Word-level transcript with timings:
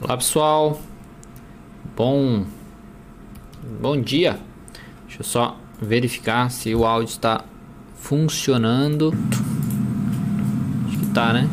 Olá 0.00 0.16
pessoal, 0.16 0.80
bom 1.96 2.44
bom 3.80 4.00
dia. 4.00 4.38
Deixa 5.06 5.22
eu 5.22 5.24
só 5.24 5.56
verificar 5.82 6.52
se 6.52 6.72
o 6.72 6.86
áudio 6.86 7.10
está 7.10 7.44
funcionando. 7.96 9.12
Acho 10.86 10.98
que 10.98 11.06
tá, 11.06 11.32
né? 11.32 11.48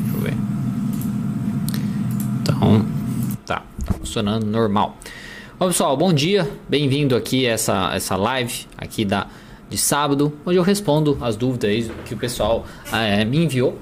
Deixa 0.00 0.16
eu 0.16 0.20
ver. 0.22 0.34
Então, 2.40 2.86
tá, 3.44 3.62
tá 3.84 3.92
funcionando 3.92 4.46
normal. 4.46 4.96
Bom 5.58 5.66
pessoal, 5.66 5.94
bom 5.94 6.10
dia, 6.10 6.50
bem-vindo 6.66 7.14
aqui 7.14 7.46
a 7.46 7.50
essa 7.50 7.94
essa 7.94 8.16
live 8.16 8.66
aqui 8.78 9.04
da 9.04 9.26
de 9.68 9.76
sábado, 9.76 10.32
onde 10.46 10.56
eu 10.56 10.62
respondo 10.62 11.18
as 11.20 11.36
dúvidas 11.36 11.90
que 12.06 12.14
o 12.14 12.16
pessoal 12.16 12.64
é, 12.90 13.26
me 13.26 13.44
enviou 13.44 13.78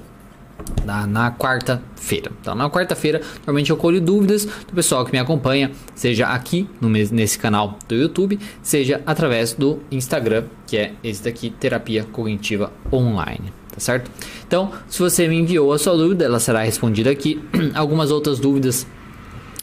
na, 0.85 1.05
na 1.05 1.31
quarta-feira. 1.31 2.31
Então, 2.41 2.55
na 2.55 2.69
quarta-feira, 2.69 3.21
normalmente 3.37 3.69
eu 3.69 3.77
colho 3.77 4.01
dúvidas 4.01 4.45
do 4.45 4.73
pessoal 4.73 5.05
que 5.05 5.11
me 5.11 5.19
acompanha, 5.19 5.71
seja 5.95 6.27
aqui 6.27 6.67
no, 6.81 6.89
nesse 6.89 7.37
canal 7.37 7.77
do 7.87 7.95
YouTube, 7.95 8.39
seja 8.61 9.01
através 9.05 9.53
do 9.53 9.79
Instagram, 9.91 10.45
que 10.65 10.77
é 10.77 10.93
esse 11.03 11.23
daqui, 11.23 11.49
Terapia 11.49 12.03
Cognitiva 12.03 12.71
Online. 12.91 13.53
Tá 13.71 13.79
certo? 13.79 14.09
Então, 14.47 14.71
se 14.87 14.99
você 14.99 15.27
me 15.27 15.37
enviou 15.37 15.71
a 15.71 15.77
sua 15.77 15.95
dúvida, 15.95 16.25
ela 16.25 16.39
será 16.39 16.63
respondida 16.63 17.09
aqui. 17.09 17.41
Algumas 17.75 18.11
outras 18.11 18.39
dúvidas 18.39 18.85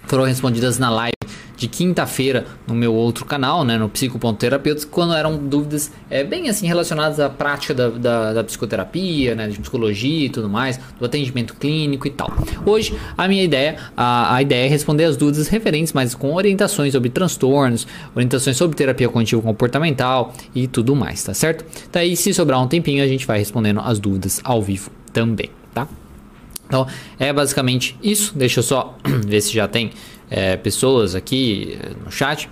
foram 0.07 0.25
respondidas 0.25 0.79
na 0.79 0.91
live 0.91 1.16
de 1.57 1.67
quinta-feira 1.67 2.47
no 2.67 2.75
meu 2.75 2.95
outro 2.95 3.25
canal, 3.25 3.65
né, 3.65 3.79
no 3.79 3.89
Psico.terapeutas, 3.89 4.85
quando 4.85 5.15
eram 5.15 5.37
dúvidas 5.37 5.91
é, 6.11 6.23
bem 6.23 6.49
assim 6.49 6.67
relacionadas 6.67 7.19
à 7.19 7.29
prática 7.29 7.73
da, 7.73 7.89
da, 7.89 8.33
da, 8.35 8.45
psicoterapia, 8.45 9.35
né, 9.35 9.49
de 9.49 9.59
psicologia 9.59 10.27
e 10.27 10.29
tudo 10.29 10.49
mais, 10.49 10.79
do 10.99 11.05
atendimento 11.05 11.55
clínico 11.55 12.07
e 12.07 12.11
tal. 12.11 12.31
Hoje 12.65 12.95
a 13.17 13.27
minha 13.27 13.43
ideia, 13.43 13.77
a, 13.97 14.37
a 14.37 14.43
ideia 14.43 14.67
é 14.67 14.69
responder 14.69 15.05
as 15.05 15.17
dúvidas 15.17 15.49
referentes, 15.49 15.93
mas 15.93 16.15
com 16.15 16.35
orientações 16.35 16.93
sobre 16.93 17.09
transtornos, 17.09 17.87
orientações 18.15 18.57
sobre 18.57 18.77
terapia 18.77 19.09
cognitivo 19.09 19.43
comportamental 19.43 20.33
e 20.55 20.67
tudo 20.67 20.95
mais, 20.95 21.25
tá 21.25 21.33
certo? 21.33 21.65
Daí 21.91 22.13
então, 22.13 22.23
se 22.23 22.35
sobrar 22.35 22.63
um 22.63 22.69
tempinho 22.69 23.03
a 23.03 23.09
gente 23.09 23.27
vai 23.27 23.39
respondendo 23.39 23.81
as 23.81 23.99
dúvidas 23.99 24.41
ao 24.45 24.63
vivo 24.63 24.91
também, 25.13 25.51
tá? 25.73 25.89
Então 26.67 26.87
é 27.19 27.33
basicamente 27.33 27.97
isso. 28.03 28.37
Deixa 28.37 28.61
eu 28.61 28.65
só 28.65 28.97
ver 29.27 29.41
se 29.41 29.53
já 29.53 29.69
tem 29.69 29.93
é, 30.31 30.57
pessoas 30.57 31.15
aqui 31.15 31.79
é, 31.81 31.91
no 32.05 32.11
chat. 32.11 32.49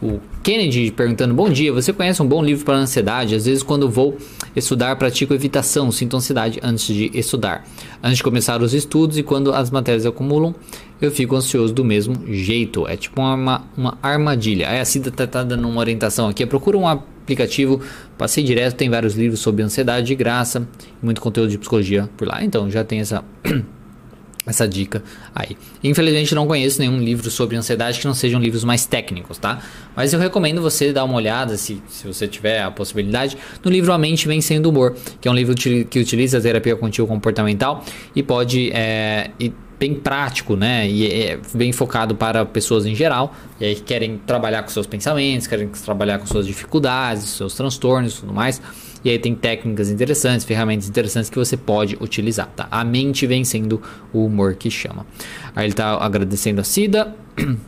O 0.00 0.20
Kennedy 0.44 0.92
perguntando: 0.92 1.34
Bom 1.34 1.50
dia, 1.50 1.72
você 1.72 1.92
conhece 1.92 2.22
um 2.22 2.26
bom 2.26 2.42
livro 2.42 2.64
para 2.64 2.76
ansiedade? 2.76 3.34
Às 3.34 3.46
vezes, 3.46 3.64
quando 3.64 3.90
vou 3.90 4.16
estudar, 4.54 4.94
pratico 4.96 5.34
evitação, 5.34 5.90
sinto 5.90 6.16
ansiedade 6.16 6.60
antes 6.62 6.86
de 6.86 7.10
estudar. 7.18 7.64
Antes 8.00 8.18
de 8.18 8.22
começar 8.22 8.62
os 8.62 8.74
estudos 8.74 9.18
e 9.18 9.24
quando 9.24 9.52
as 9.52 9.70
matérias 9.70 10.06
acumulam, 10.06 10.54
eu 11.00 11.10
fico 11.10 11.34
ansioso 11.34 11.74
do 11.74 11.84
mesmo 11.84 12.14
jeito. 12.32 12.86
É 12.86 12.96
tipo 12.96 13.20
uma, 13.20 13.64
uma 13.76 13.98
armadilha. 14.00 14.70
Aí 14.70 14.78
a 14.78 14.84
Cida 14.84 15.08
está 15.08 15.26
tá 15.26 15.42
dando 15.42 15.68
uma 15.68 15.80
orientação 15.80 16.28
aqui. 16.28 16.46
Procura 16.46 16.78
um 16.78 16.86
aplicativo, 16.86 17.80
passei 18.16 18.44
direto, 18.44 18.76
tem 18.76 18.88
vários 18.88 19.16
livros 19.16 19.40
sobre 19.40 19.64
ansiedade 19.64 20.06
de 20.06 20.14
graça, 20.14 20.66
muito 21.02 21.20
conteúdo 21.20 21.50
de 21.50 21.58
psicologia 21.58 22.08
por 22.16 22.28
lá. 22.28 22.44
Então 22.44 22.70
já 22.70 22.84
tem 22.84 23.00
essa 23.00 23.24
essa 24.48 24.66
dica 24.66 25.02
aí. 25.34 25.56
Infelizmente 25.82 26.34
não 26.34 26.46
conheço 26.46 26.80
nenhum 26.80 26.98
livro 26.98 27.30
sobre 27.30 27.56
ansiedade 27.56 27.98
que 28.00 28.06
não 28.06 28.14
sejam 28.14 28.40
livros 28.40 28.64
mais 28.64 28.86
técnicos, 28.86 29.38
tá? 29.38 29.60
Mas 29.94 30.12
eu 30.12 30.20
recomendo 30.20 30.60
você 30.60 30.92
dar 30.92 31.04
uma 31.04 31.14
olhada, 31.14 31.56
se, 31.56 31.82
se 31.88 32.06
você 32.06 32.26
tiver 32.26 32.62
a 32.62 32.70
possibilidade, 32.70 33.36
no 33.64 33.70
livro 33.70 33.92
A 33.92 33.98
Mente 33.98 34.26
Vencendo 34.26 34.66
o 34.66 34.70
Humor, 34.70 34.96
que 35.20 35.28
é 35.28 35.30
um 35.30 35.34
livro 35.34 35.54
que 35.54 35.98
utiliza 35.98 36.38
a 36.38 36.40
terapia 36.40 36.76
contínua 36.76 37.08
comportamental 37.08 37.84
e 38.14 38.22
pode 38.22 38.70
é, 38.72 39.30
e 39.38 39.52
bem 39.78 39.94
prático, 39.94 40.56
né? 40.56 40.88
E 40.88 41.06
é 41.06 41.38
bem 41.54 41.72
focado 41.72 42.14
para 42.14 42.44
pessoas 42.44 42.84
em 42.84 42.94
geral, 42.94 43.34
e 43.60 43.64
aí 43.64 43.74
que 43.76 43.82
querem 43.82 44.18
trabalhar 44.18 44.62
com 44.62 44.68
seus 44.68 44.86
pensamentos, 44.86 45.46
querem 45.46 45.68
trabalhar 45.68 46.18
com 46.18 46.26
suas 46.26 46.46
dificuldades, 46.46 47.24
seus 47.24 47.54
transtornos 47.54 48.16
e 48.16 48.20
tudo 48.20 48.32
mais. 48.32 48.60
E 49.04 49.10
aí 49.10 49.18
tem 49.18 49.34
técnicas 49.34 49.90
interessantes, 49.90 50.44
ferramentas 50.44 50.88
interessantes 50.88 51.30
que 51.30 51.38
você 51.38 51.56
pode 51.56 51.96
utilizar, 52.00 52.48
tá? 52.54 52.66
A 52.70 52.84
mente 52.84 53.26
vencendo 53.26 53.80
o 54.12 54.24
humor 54.24 54.54
que 54.54 54.70
chama. 54.70 55.06
Aí 55.54 55.66
ele 55.66 55.74
tá 55.74 55.96
agradecendo 55.96 56.60
a 56.60 56.64
Cida. 56.64 57.14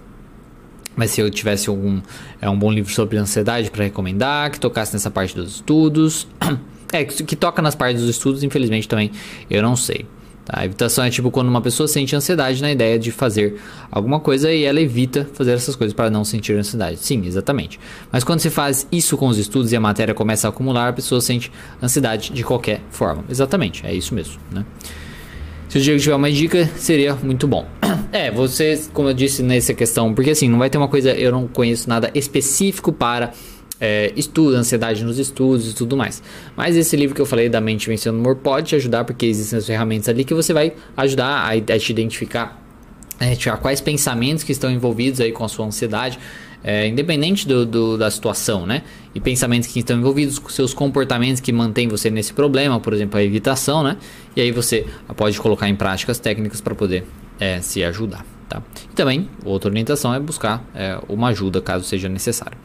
Mas 0.97 1.13
se 1.13 1.21
eu 1.21 1.31
tivesse 1.31 1.69
algum 1.69 2.01
é 2.41 2.51
um 2.51 2.59
bom 2.59 2.71
livro 2.71 2.93
sobre 2.93 3.17
ansiedade 3.17 3.71
para 3.71 3.85
recomendar, 3.85 4.51
que 4.51 4.61
tocasse 4.61 4.93
nessa 4.93 5.11
parte 5.11 5.35
dos 5.35 5.57
estudos, 5.57 6.27
é 6.93 7.05
que, 7.05 7.23
que 7.23 7.37
toca 7.37 7.63
nas 7.63 7.75
partes 7.75 8.03
dos 8.03 8.11
estudos, 8.11 8.43
infelizmente 8.43 8.89
também 8.89 9.11
eu 9.49 9.63
não 9.63 9.77
sei. 9.77 10.07
A 10.53 10.65
evitação 10.65 11.05
é 11.05 11.11
tipo 11.11 11.31
quando 11.31 11.49
uma 11.49 11.61
pessoa 11.61 11.87
sente 11.87 12.15
ansiedade 12.17 12.61
na 12.61 12.73
ideia 12.73 12.99
de 12.99 13.13
fazer 13.13 13.61
alguma 13.91 14.19
coisa 14.19 14.53
e 14.53 14.65
ela 14.65 14.81
evita 14.81 15.29
fazer 15.33 15.53
essas 15.53 15.77
coisas 15.77 15.95
para 15.95 16.11
não 16.11 16.25
sentir 16.25 16.55
ansiedade. 16.55 16.97
Sim, 16.99 17.25
exatamente. 17.25 17.79
Mas 18.11 18.25
quando 18.25 18.41
se 18.41 18.51
faz 18.51 18.87
isso 18.91 19.17
com 19.17 19.29
os 19.29 19.39
estudos 19.39 19.71
e 19.73 19.77
a 19.77 19.81
matéria 19.81 20.13
começa 20.13 20.49
a 20.49 20.51
acumular, 20.51 20.89
a 20.89 20.93
pessoa 20.93 21.21
sente 21.21 21.53
ansiedade 21.81 22.33
de 22.33 22.43
qualquer 22.43 22.81
forma. 22.91 23.25
Exatamente, 23.29 23.87
é 23.87 23.95
isso 23.95 24.15
mesmo. 24.15 24.41
Né? 24.51 24.65
Se 25.69 25.79
o 25.79 25.81
Diego 25.81 26.01
tiver 26.01 26.17
uma 26.17 26.31
dica, 26.31 26.69
seria 26.77 27.15
muito 27.15 27.47
bom. 27.47 27.67
É, 28.13 28.29
você, 28.29 28.81
como 28.93 29.09
eu 29.09 29.15
disse 29.15 29.41
nessa 29.41 29.73
questão, 29.73 30.13
porque 30.13 30.31
assim, 30.31 30.49
não 30.49 30.59
vai 30.59 30.69
ter 30.69 30.77
uma 30.77 30.89
coisa, 30.89 31.13
eu 31.13 31.31
não 31.31 31.47
conheço 31.47 31.89
nada 31.89 32.11
específico 32.13 32.93
para 32.93 33.33
é, 33.81 34.13
estudo, 34.15 34.57
ansiedade 34.57 35.03
nos 35.03 35.19
estudos 35.19 35.71
e 35.71 35.75
tudo 35.75 35.97
mais. 35.97 36.23
Mas 36.57 36.77
esse 36.77 36.95
livro 36.97 37.15
que 37.15 37.21
eu 37.21 37.27
falei 37.27 37.49
da 37.49 37.61
Mente 37.61 37.89
Vencendo 37.89 38.17
o 38.17 38.19
Humor 38.19 38.37
pode 38.37 38.69
te 38.69 38.77
ajudar, 38.77 39.05
porque 39.05 39.27
existem 39.27 39.59
as 39.59 39.67
ferramentas 39.67 40.09
ali 40.09 40.25
que 40.25 40.35
você 40.35 40.53
vai 40.53 40.75
ajudar 40.97 41.27
a, 41.27 41.51
a 41.51 41.79
te 41.79 41.91
identificar 41.91 42.61
quais 43.61 43.81
pensamentos 43.81 44.45
que 44.45 44.53
estão 44.53 44.71
envolvidos 44.71 45.21
aí 45.21 45.33
com 45.33 45.45
a 45.45 45.49
sua 45.49 45.67
ansiedade, 45.67 46.19
é, 46.63 46.87
independente 46.87 47.47
do, 47.49 47.65
do, 47.65 47.99
da 47.99 48.11
situação, 48.11 48.67
né? 48.67 48.83
E 49.15 49.21
pensamentos 49.21 49.69
que 49.69 49.79
estão 49.79 49.99
envolvidos 49.99 50.39
com 50.39 50.49
seus 50.49 50.75
comportamentos 50.75 51.41
que 51.41 51.53
mantêm 51.53 51.89
você 51.89 52.11
nesse 52.11 52.33
problema, 52.33 52.79
por 52.79 52.93
exemplo, 52.93 53.19
a 53.19 53.23
evitação, 53.23 53.83
né? 53.83 53.97
E 54.37 54.41
aí 54.41 54.51
você 54.53 54.87
pode 55.17 55.39
colocar 55.41 55.69
em 55.69 55.75
prática 55.75 56.13
as 56.13 56.19
técnicas 56.19 56.61
para 56.61 56.75
poder 56.75 57.05
é, 57.39 57.61
se 57.61 57.83
ajudar, 57.83 58.25
tá? 58.49 58.63
E 58.91 58.95
também, 58.95 59.29
outra 59.45 59.71
orientação 59.71 60.15
é 60.15 60.21
buscar 60.21 60.63
é, 60.75 60.99
uma 61.09 61.29
ajuda 61.29 61.61
caso 61.63 61.85
seja 61.85 62.09
necessário. 62.09 62.59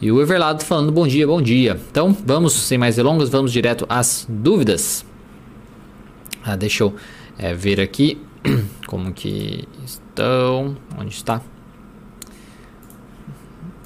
E 0.00 0.12
o 0.12 0.22
Everlado 0.22 0.64
falando 0.64 0.92
bom 0.92 1.08
dia, 1.08 1.26
bom 1.26 1.42
dia. 1.42 1.78
Então, 1.90 2.12
vamos, 2.24 2.52
sem 2.52 2.78
mais 2.78 2.94
delongas, 2.94 3.28
vamos 3.30 3.52
direto 3.52 3.84
às 3.88 4.24
dúvidas. 4.28 5.04
Ah, 6.44 6.54
deixa 6.54 6.84
eu 6.84 6.94
é, 7.36 7.52
ver 7.52 7.80
aqui 7.80 8.16
como 8.86 9.12
que 9.12 9.66
estão. 9.84 10.76
Onde 10.96 11.12
está? 11.12 11.42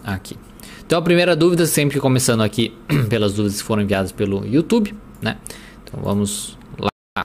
Aqui. 0.04 0.36
Então, 0.84 0.98
a 0.98 1.02
primeira 1.02 1.34
dúvida, 1.34 1.64
sempre 1.64 1.98
começando 1.98 2.42
aqui 2.42 2.76
pelas 3.08 3.32
dúvidas 3.32 3.62
que 3.62 3.66
foram 3.66 3.82
enviadas 3.82 4.12
pelo 4.12 4.46
YouTube, 4.46 4.94
né? 5.22 5.38
Então, 5.82 5.98
vamos 6.02 6.58
lá. 6.78 7.24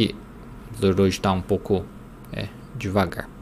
O 0.00 1.02
hoje 1.02 1.16
está 1.16 1.32
um 1.32 1.42
pouco 1.42 1.84
é, 2.32 2.48
devagar. 2.76 3.37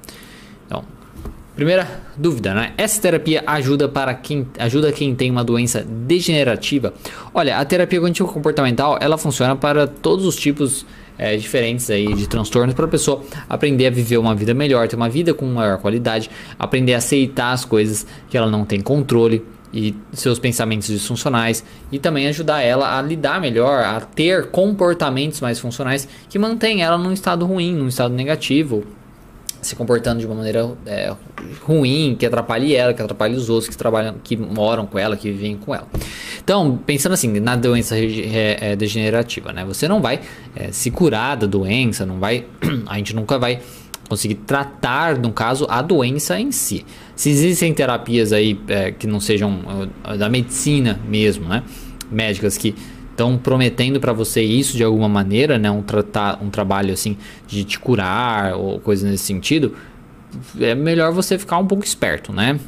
Primeira 1.56 1.88
dúvida, 2.14 2.52
né? 2.52 2.74
Essa 2.76 3.00
terapia 3.00 3.42
ajuda 3.46 3.88
para 3.88 4.12
quem 4.12 4.46
ajuda 4.58 4.92
quem 4.92 5.14
tem 5.14 5.30
uma 5.30 5.42
doença 5.42 5.82
degenerativa? 5.82 6.92
Olha, 7.32 7.56
a 7.56 7.64
terapia 7.64 7.98
cognitivo 7.98 8.30
comportamental 8.30 8.98
ela 9.00 9.16
funciona 9.16 9.56
para 9.56 9.86
todos 9.86 10.26
os 10.26 10.36
tipos 10.36 10.84
é, 11.16 11.34
diferentes 11.34 11.88
aí 11.88 12.12
de 12.12 12.28
transtornos 12.28 12.74
para 12.74 12.84
a 12.84 12.88
pessoa 12.88 13.24
aprender 13.48 13.86
a 13.86 13.90
viver 13.90 14.18
uma 14.18 14.34
vida 14.34 14.52
melhor, 14.52 14.86
ter 14.86 14.96
uma 14.96 15.08
vida 15.08 15.32
com 15.32 15.46
maior 15.46 15.78
qualidade, 15.78 16.28
aprender 16.58 16.92
a 16.92 16.98
aceitar 16.98 17.52
as 17.52 17.64
coisas 17.64 18.06
que 18.28 18.36
ela 18.36 18.50
não 18.50 18.66
tem 18.66 18.82
controle 18.82 19.42
e 19.72 19.94
seus 20.12 20.38
pensamentos 20.38 20.88
disfuncionais 20.88 21.64
e 21.90 21.98
também 21.98 22.28
ajudar 22.28 22.60
ela 22.60 22.98
a 22.98 23.00
lidar 23.00 23.40
melhor, 23.40 23.82
a 23.82 23.98
ter 24.02 24.50
comportamentos 24.50 25.40
mais 25.40 25.58
funcionais 25.58 26.06
que 26.28 26.38
mantém 26.38 26.82
ela 26.82 26.98
num 26.98 27.12
estado 27.12 27.46
ruim, 27.46 27.74
num 27.74 27.88
estado 27.88 28.12
negativo, 28.12 28.84
se 29.66 29.76
comportando 29.76 30.20
de 30.20 30.26
uma 30.26 30.34
maneira 30.34 30.70
é, 30.86 31.12
ruim, 31.62 32.16
que 32.18 32.24
atrapalhe 32.24 32.74
ela, 32.74 32.94
que 32.94 33.02
atrapalhe 33.02 33.34
os 33.34 33.50
outros 33.50 33.68
que 33.68 33.76
trabalham, 33.76 34.14
que 34.22 34.36
moram 34.36 34.86
com 34.86 34.98
ela, 34.98 35.16
que 35.16 35.30
vivem 35.30 35.56
com 35.56 35.74
ela. 35.74 35.86
Então, 36.42 36.78
pensando 36.86 37.12
assim, 37.12 37.40
na 37.40 37.56
doença 37.56 37.96
é, 37.98 38.76
degenerativa, 38.76 39.52
né? 39.52 39.64
Você 39.64 39.88
não 39.88 40.00
vai 40.00 40.20
é, 40.54 40.70
se 40.70 40.90
curar 40.90 41.36
da 41.36 41.46
doença, 41.46 42.06
não 42.06 42.18
vai, 42.18 42.46
a 42.86 42.96
gente 42.96 43.14
nunca 43.14 43.38
vai 43.38 43.60
conseguir 44.08 44.36
tratar, 44.36 45.18
no 45.18 45.32
caso, 45.32 45.66
a 45.68 45.82
doença 45.82 46.38
em 46.38 46.52
si. 46.52 46.86
Se 47.16 47.30
existem 47.30 47.74
terapias 47.74 48.32
aí 48.32 48.58
é, 48.68 48.92
que 48.92 49.06
não 49.06 49.20
sejam 49.20 49.90
é, 50.04 50.16
da 50.16 50.28
medicina 50.28 51.00
mesmo, 51.08 51.48
né? 51.48 51.62
Médicas 52.10 52.56
que 52.56 52.74
estão 53.16 53.38
prometendo 53.38 53.98
para 53.98 54.12
você 54.12 54.42
isso 54.42 54.76
de 54.76 54.84
alguma 54.84 55.08
maneira, 55.08 55.58
né? 55.58 55.70
Um, 55.70 55.82
tratar, 55.82 56.38
um 56.42 56.50
trabalho 56.50 56.92
assim 56.92 57.16
de 57.48 57.64
te 57.64 57.78
curar 57.78 58.54
ou 58.54 58.78
coisa 58.78 59.08
nesse 59.08 59.24
sentido, 59.24 59.74
é 60.60 60.74
melhor 60.74 61.12
você 61.12 61.38
ficar 61.38 61.58
um 61.58 61.66
pouco 61.66 61.82
esperto, 61.82 62.32
né? 62.32 62.60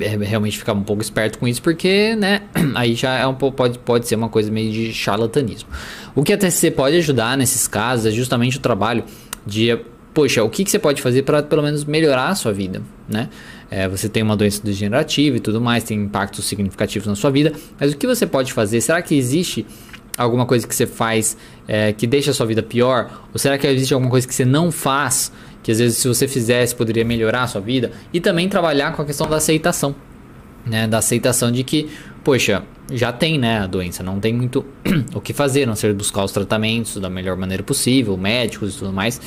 É 0.00 0.16
realmente 0.24 0.58
ficar 0.58 0.72
um 0.72 0.82
pouco 0.82 1.02
esperto 1.02 1.38
com 1.38 1.46
isso, 1.46 1.60
porque, 1.60 2.16
né, 2.16 2.42
aí 2.74 2.94
já 2.94 3.18
é 3.18 3.26
um 3.26 3.34
pouco, 3.34 3.58
pode, 3.58 3.78
pode 3.78 4.08
ser 4.08 4.14
uma 4.14 4.30
coisa 4.30 4.50
meio 4.50 4.72
de 4.72 4.90
charlatanismo. 4.94 5.68
O 6.14 6.22
que 6.22 6.32
a 6.32 6.38
TCC 6.38 6.70
pode 6.70 6.96
ajudar 6.96 7.36
nesses 7.36 7.68
casos 7.68 8.06
é 8.06 8.10
justamente 8.10 8.56
o 8.56 8.60
trabalho 8.60 9.04
de 9.46 9.78
poxa, 10.14 10.42
o 10.42 10.50
que, 10.50 10.64
que 10.64 10.70
você 10.70 10.78
pode 10.78 11.00
fazer 11.00 11.22
para 11.22 11.42
pelo 11.42 11.62
menos 11.62 11.84
melhorar 11.84 12.28
a 12.28 12.34
sua 12.34 12.52
vida, 12.52 12.82
né? 13.08 13.28
É, 13.70 13.88
você 13.88 14.08
tem 14.08 14.22
uma 14.22 14.36
doença 14.36 14.60
degenerativa 14.62 15.36
e 15.36 15.40
tudo 15.40 15.60
mais, 15.60 15.84
tem 15.84 15.98
impactos 16.00 16.44
significativos 16.46 17.06
na 17.06 17.14
sua 17.14 17.30
vida, 17.30 17.52
mas 17.78 17.92
o 17.92 17.96
que 17.96 18.06
você 18.06 18.26
pode 18.26 18.52
fazer? 18.52 18.80
Será 18.80 19.00
que 19.00 19.14
existe 19.14 19.64
alguma 20.18 20.44
coisa 20.44 20.66
que 20.66 20.74
você 20.74 20.86
faz 20.86 21.36
é, 21.68 21.92
que 21.92 22.06
deixa 22.06 22.32
a 22.32 22.34
sua 22.34 22.46
vida 22.46 22.62
pior? 22.62 23.26
Ou 23.32 23.38
será 23.38 23.56
que 23.56 23.66
existe 23.66 23.94
alguma 23.94 24.10
coisa 24.10 24.26
que 24.26 24.34
você 24.34 24.44
não 24.44 24.72
faz 24.72 25.32
que 25.62 25.70
às 25.70 25.78
vezes 25.78 25.98
se 25.98 26.08
você 26.08 26.26
fizesse 26.26 26.74
poderia 26.74 27.04
melhorar 27.04 27.44
a 27.44 27.46
sua 27.46 27.60
vida? 27.60 27.92
E 28.12 28.20
também 28.20 28.48
trabalhar 28.48 28.92
com 28.94 29.02
a 29.02 29.04
questão 29.04 29.28
da 29.28 29.36
aceitação, 29.36 29.94
né? 30.66 30.88
Da 30.88 30.98
aceitação 30.98 31.52
de 31.52 31.62
que, 31.62 31.88
poxa, 32.24 32.64
já 32.90 33.12
tem 33.12 33.38
né, 33.38 33.60
a 33.60 33.66
doença, 33.66 34.02
não 34.02 34.18
tem 34.18 34.32
muito 34.32 34.64
o 35.14 35.20
que 35.20 35.32
fazer, 35.32 35.66
não 35.66 35.76
ser 35.76 35.94
buscar 35.94 36.24
os 36.24 36.32
tratamentos 36.32 36.96
da 36.96 37.08
melhor 37.08 37.36
maneira 37.36 37.62
possível, 37.62 38.16
médicos 38.16 38.74
e 38.74 38.78
tudo 38.78 38.92
mais. 38.92 39.20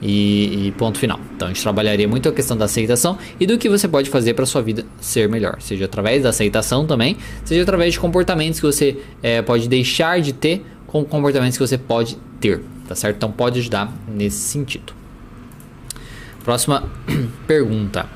E, 0.00 0.68
e, 0.68 0.72
ponto 0.72 0.98
final. 0.98 1.18
Então 1.34 1.48
a 1.48 1.50
gente 1.52 1.62
trabalharia 1.62 2.06
muito 2.06 2.28
a 2.28 2.32
questão 2.32 2.56
da 2.56 2.66
aceitação 2.66 3.18
e 3.40 3.46
do 3.46 3.58
que 3.58 3.68
você 3.68 3.88
pode 3.88 4.08
fazer 4.08 4.34
para 4.34 4.46
sua 4.46 4.62
vida 4.62 4.84
ser 5.00 5.28
melhor, 5.28 5.60
seja 5.60 5.86
através 5.86 6.22
da 6.22 6.28
aceitação 6.28 6.86
também, 6.86 7.16
seja 7.44 7.62
através 7.62 7.94
de 7.94 8.00
comportamentos 8.00 8.60
que 8.60 8.66
você 8.66 8.96
é, 9.22 9.42
pode 9.42 9.68
deixar 9.68 10.20
de 10.20 10.32
ter 10.32 10.64
com 10.86 11.04
comportamentos 11.04 11.58
que 11.58 11.66
você 11.66 11.76
pode 11.76 12.16
ter, 12.40 12.62
tá 12.86 12.94
certo? 12.94 13.16
Então 13.16 13.32
pode 13.32 13.58
ajudar 13.58 13.92
nesse 14.06 14.38
sentido. 14.38 14.92
Próxima 16.44 16.88
pergunta. 17.46 18.06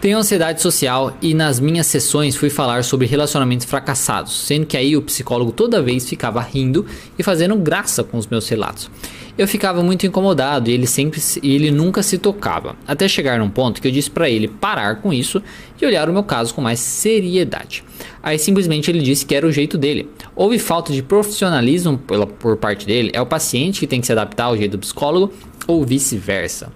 Tenho 0.00 0.18
ansiedade 0.18 0.60
social 0.60 1.16
e 1.22 1.32
nas 1.32 1.58
minhas 1.58 1.86
sessões 1.86 2.36
fui 2.36 2.50
falar 2.50 2.84
sobre 2.84 3.06
relacionamentos 3.06 3.66
fracassados, 3.66 4.36
sendo 4.46 4.66
que 4.66 4.76
aí 4.76 4.96
o 4.96 5.02
psicólogo 5.02 5.52
toda 5.52 5.82
vez 5.82 6.08
ficava 6.08 6.40
rindo 6.40 6.84
e 7.18 7.22
fazendo 7.22 7.56
graça 7.56 8.04
com 8.04 8.18
os 8.18 8.26
meus 8.26 8.48
relatos. 8.48 8.90
Eu 9.38 9.46
ficava 9.46 9.82
muito 9.82 10.06
incomodado 10.06 10.70
e 10.70 10.72
ele 10.72 10.86
sempre 10.86 11.20
e 11.42 11.54
ele 11.54 11.70
nunca 11.70 12.02
se 12.02 12.16
tocava, 12.16 12.74
até 12.86 13.06
chegar 13.06 13.38
num 13.38 13.50
ponto 13.50 13.82
que 13.82 13.88
eu 13.88 13.92
disse 13.92 14.10
para 14.10 14.30
ele 14.30 14.48
parar 14.48 15.02
com 15.02 15.12
isso 15.12 15.42
e 15.80 15.84
olhar 15.84 16.08
o 16.08 16.12
meu 16.12 16.22
caso 16.22 16.54
com 16.54 16.62
mais 16.62 16.80
seriedade. 16.80 17.84
Aí 18.22 18.38
simplesmente 18.38 18.90
ele 18.90 19.00
disse 19.00 19.26
que 19.26 19.34
era 19.34 19.46
o 19.46 19.52
jeito 19.52 19.76
dele. 19.76 20.08
Houve 20.34 20.58
falta 20.58 20.90
de 20.90 21.02
profissionalismo 21.02 21.98
pela, 21.98 22.26
por 22.26 22.56
parte 22.56 22.86
dele, 22.86 23.10
é 23.12 23.20
o 23.20 23.26
paciente 23.26 23.80
que 23.80 23.86
tem 23.86 24.00
que 24.00 24.06
se 24.06 24.12
adaptar 24.12 24.44
ao 24.44 24.56
jeito 24.56 24.72
do 24.72 24.78
psicólogo 24.78 25.32
ou 25.66 25.84
vice-versa. 25.84 26.72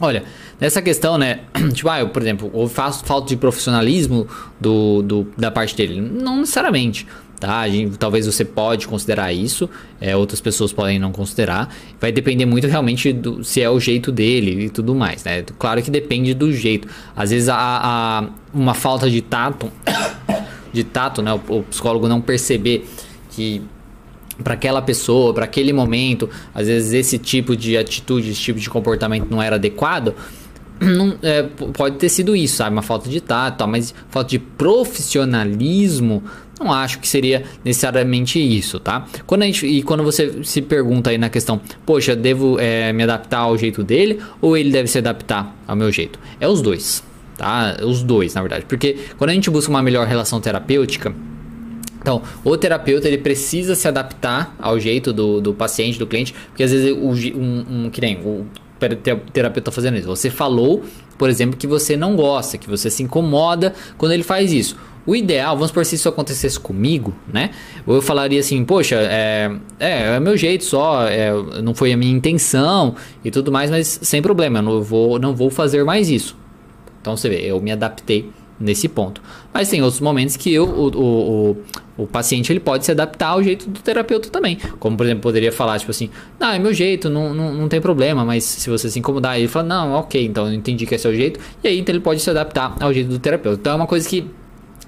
Olha, 0.00 0.24
nessa 0.60 0.82
questão, 0.82 1.16
né? 1.16 1.40
Tipo, 1.72 1.88
ah, 1.88 2.00
eu, 2.00 2.08
por 2.08 2.20
exemplo, 2.20 2.50
houve 2.52 2.74
falta 2.74 3.28
de 3.28 3.36
profissionalismo 3.36 4.26
do, 4.60 5.02
do, 5.02 5.26
da 5.36 5.50
parte 5.50 5.74
dele. 5.74 6.00
Não 6.00 6.40
necessariamente. 6.40 7.06
Tá? 7.38 7.68
Gente, 7.68 7.98
talvez 7.98 8.26
você 8.26 8.44
pode 8.44 8.88
considerar 8.88 9.30
isso, 9.32 9.68
é, 10.00 10.16
outras 10.16 10.40
pessoas 10.40 10.72
podem 10.72 10.98
não 10.98 11.12
considerar. 11.12 11.74
Vai 12.00 12.10
depender 12.10 12.46
muito 12.46 12.66
realmente 12.66 13.12
do 13.12 13.44
se 13.44 13.60
é 13.60 13.68
o 13.68 13.78
jeito 13.78 14.10
dele 14.10 14.64
e 14.64 14.70
tudo 14.70 14.94
mais, 14.94 15.22
né? 15.22 15.44
Claro 15.58 15.82
que 15.82 15.90
depende 15.90 16.32
do 16.32 16.50
jeito. 16.50 16.88
Às 17.14 17.30
vezes 17.30 17.48
a, 17.50 18.30
uma 18.54 18.72
falta 18.72 19.10
de 19.10 19.20
tato, 19.20 19.70
de 20.72 20.82
tato, 20.82 21.20
né? 21.20 21.32
O, 21.32 21.58
o 21.58 21.62
psicólogo 21.64 22.08
não 22.08 22.22
perceber 22.22 22.88
que 23.30 23.62
para 24.42 24.54
aquela 24.54 24.82
pessoa, 24.82 25.32
para 25.34 25.44
aquele 25.44 25.72
momento, 25.72 26.28
às 26.54 26.66
vezes 26.66 26.92
esse 26.92 27.18
tipo 27.18 27.56
de 27.56 27.76
atitude, 27.76 28.30
esse 28.30 28.40
tipo 28.40 28.58
de 28.58 28.68
comportamento 28.68 29.28
não 29.30 29.42
era 29.42 29.56
adequado, 29.56 30.14
não, 30.80 31.16
é, 31.22 31.42
pode 31.42 31.96
ter 31.96 32.08
sido 32.08 32.36
isso, 32.36 32.56
sabe? 32.56 32.74
Uma 32.74 32.82
falta 32.82 33.08
de 33.08 33.20
tato, 33.20 33.66
mas 33.66 33.94
falta 34.08 34.30
de 34.30 34.38
profissionalismo, 34.38 36.22
não 36.58 36.72
acho 36.72 36.98
que 36.98 37.08
seria 37.08 37.44
necessariamente 37.64 38.38
isso, 38.38 38.80
tá? 38.80 39.06
Quando 39.26 39.42
a 39.42 39.46
gente, 39.46 39.66
e 39.66 39.82
quando 39.82 40.02
você 40.02 40.42
se 40.42 40.62
pergunta 40.62 41.10
aí 41.10 41.18
na 41.18 41.28
questão, 41.28 41.60
poxa, 41.84 42.16
devo 42.16 42.58
é, 42.58 42.92
me 42.92 43.02
adaptar 43.02 43.40
ao 43.40 43.58
jeito 43.58 43.82
dele 43.82 44.20
ou 44.40 44.56
ele 44.56 44.70
deve 44.70 44.88
se 44.88 44.98
adaptar 44.98 45.54
ao 45.66 45.76
meu 45.76 45.92
jeito? 45.92 46.18
É 46.40 46.48
os 46.48 46.62
dois, 46.62 47.02
tá? 47.36 47.76
Os 47.82 48.02
dois, 48.02 48.34
na 48.34 48.40
verdade. 48.40 48.64
Porque 48.66 48.96
quando 49.18 49.30
a 49.30 49.34
gente 49.34 49.50
busca 49.50 49.70
uma 49.70 49.82
melhor 49.82 50.06
relação 50.06 50.40
terapêutica, 50.40 51.14
então, 52.00 52.22
o 52.44 52.56
terapeuta 52.56 53.08
ele 53.08 53.18
precisa 53.18 53.74
se 53.74 53.88
adaptar 53.88 54.54
ao 54.60 54.78
jeito 54.78 55.12
do, 55.12 55.40
do 55.40 55.52
paciente, 55.52 55.98
do 55.98 56.06
cliente, 56.06 56.32
porque 56.48 56.62
às 56.62 56.70
vezes 56.70 56.92
o, 56.92 57.36
um, 57.36 57.86
um 57.86 57.90
que 57.90 58.00
nem 58.00 58.16
o 58.18 58.46
terapeuta 58.78 59.62
tá 59.62 59.72
fazendo 59.72 59.96
isso. 59.96 60.06
Você 60.06 60.30
falou, 60.30 60.82
por 61.18 61.28
exemplo, 61.28 61.56
que 61.56 61.66
você 61.66 61.96
não 61.96 62.16
gosta, 62.16 62.58
que 62.58 62.68
você 62.68 62.90
se 62.90 63.02
incomoda 63.02 63.74
quando 63.96 64.12
ele 64.12 64.22
faz 64.22 64.52
isso. 64.52 64.76
O 65.06 65.14
ideal, 65.14 65.54
vamos 65.54 65.70
por 65.70 65.84
se 65.84 65.94
isso 65.94 66.08
acontecesse 66.08 66.58
comigo, 66.58 67.14
né? 67.32 67.50
Eu 67.86 68.02
falaria 68.02 68.40
assim, 68.40 68.64
poxa, 68.64 68.96
é, 68.96 69.50
é, 69.78 70.16
é 70.16 70.20
meu 70.20 70.36
jeito 70.36 70.64
só, 70.64 71.06
é, 71.06 71.30
não 71.62 71.74
foi 71.74 71.92
a 71.92 71.96
minha 71.96 72.12
intenção 72.12 72.96
e 73.24 73.30
tudo 73.30 73.52
mais, 73.52 73.70
mas 73.70 74.00
sem 74.02 74.20
problema, 74.20 74.58
eu 74.58 74.62
não 74.62 74.82
vou, 74.82 75.18
não 75.18 75.34
vou 75.34 75.48
fazer 75.48 75.84
mais 75.84 76.10
isso. 76.10 76.36
Então 77.00 77.16
você 77.16 77.28
vê, 77.28 77.40
eu 77.40 77.60
me 77.60 77.70
adaptei 77.70 78.28
nesse 78.58 78.88
ponto. 78.88 79.22
Mas 79.52 79.68
tem 79.68 79.82
outros 79.82 80.00
momentos 80.00 80.36
que 80.36 80.52
eu, 80.52 80.64
o, 80.64 80.88
o, 80.88 81.50
o, 81.98 82.02
o, 82.04 82.06
paciente 82.06 82.52
ele 82.52 82.60
pode 82.60 82.84
se 82.84 82.90
adaptar 82.90 83.28
ao 83.28 83.42
jeito 83.42 83.68
do 83.68 83.80
terapeuta 83.80 84.30
também. 84.30 84.58
Como, 84.78 84.96
por 84.96 85.04
exemplo, 85.04 85.22
poderia 85.22 85.52
falar, 85.52 85.78
tipo 85.78 85.90
assim, 85.90 86.10
não, 86.38 86.50
é 86.50 86.58
meu 86.58 86.72
jeito, 86.72 87.08
não, 87.10 87.34
não, 87.34 87.54
não 87.54 87.68
tem 87.68 87.80
problema, 87.80 88.24
mas 88.24 88.44
se 88.44 88.68
você 88.70 88.90
se 88.90 88.98
incomodar, 88.98 89.38
ele 89.38 89.48
fala, 89.48 89.66
não, 89.66 89.92
ok, 89.92 90.24
então 90.24 90.46
eu 90.46 90.54
entendi 90.54 90.86
que 90.86 90.94
é 90.94 90.98
seu 90.98 91.14
jeito, 91.14 91.38
e 91.62 91.68
aí 91.68 91.78
então 91.78 91.94
ele 91.94 92.02
pode 92.02 92.20
se 92.20 92.30
adaptar 92.30 92.76
ao 92.80 92.92
jeito 92.92 93.08
do 93.08 93.18
terapeuta. 93.18 93.58
Então 93.60 93.72
é 93.72 93.76
uma 93.76 93.86
coisa 93.86 94.08
que 94.08 94.28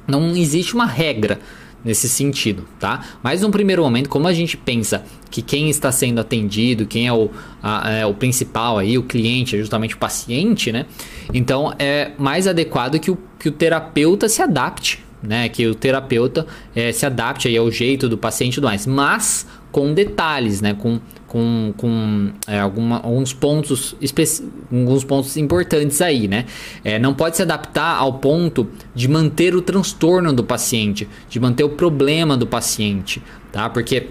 não 0.06 0.34
existe 0.34 0.74
uma 0.74 0.86
regra 0.86 1.38
nesse 1.84 2.08
sentido, 2.08 2.64
tá? 2.78 3.04
Mas 3.22 3.42
no 3.42 3.50
primeiro 3.50 3.82
momento, 3.82 4.08
como 4.08 4.26
a 4.26 4.32
gente 4.32 4.56
pensa 4.56 5.04
que 5.30 5.40
quem 5.40 5.70
está 5.70 5.92
sendo 5.92 6.20
atendido, 6.20 6.86
quem 6.86 7.06
é 7.06 7.12
o, 7.12 7.30
a, 7.62 7.90
é 7.90 8.06
o 8.06 8.14
principal 8.14 8.78
aí, 8.78 8.98
o 8.98 9.02
cliente, 9.02 9.56
é 9.56 9.58
justamente 9.58 9.94
o 9.94 9.98
paciente, 9.98 10.72
né? 10.72 10.86
Então 11.32 11.72
é 11.78 12.12
mais 12.18 12.46
adequado 12.46 12.98
que 12.98 13.10
o, 13.10 13.18
que 13.38 13.48
o 13.48 13.52
terapeuta 13.52 14.28
se 14.28 14.42
adapte, 14.42 15.04
né? 15.22 15.48
Que 15.48 15.66
o 15.66 15.74
terapeuta 15.74 16.46
é, 16.74 16.92
se 16.92 17.06
adapte 17.06 17.48
aí 17.48 17.56
ao 17.56 17.70
jeito 17.70 18.08
do 18.08 18.18
paciente 18.18 18.52
e 18.52 18.54
tudo 18.56 18.66
mais, 18.66 18.86
mas 18.86 19.46
com 19.70 19.92
detalhes, 19.92 20.60
né? 20.60 20.74
Com 20.74 21.00
com, 21.28 21.72
com 21.76 22.30
é, 22.46 22.58
alguma, 22.58 22.96
alguns 22.96 23.32
pontos 23.32 23.94
alguns 24.72 25.04
pontos 25.04 25.36
importantes 25.36 26.00
aí, 26.00 26.26
né? 26.26 26.46
É, 26.82 26.98
não 26.98 27.14
pode 27.14 27.36
se 27.36 27.42
adaptar 27.42 27.96
ao 27.96 28.14
ponto 28.14 28.66
de 28.94 29.06
manter 29.06 29.54
o 29.54 29.62
transtorno 29.62 30.32
do 30.32 30.42
paciente, 30.42 31.06
de 31.28 31.38
manter 31.38 31.64
o 31.64 31.68
problema 31.68 32.36
do 32.36 32.46
paciente, 32.46 33.22
tá? 33.52 33.68
Porque 33.68 34.08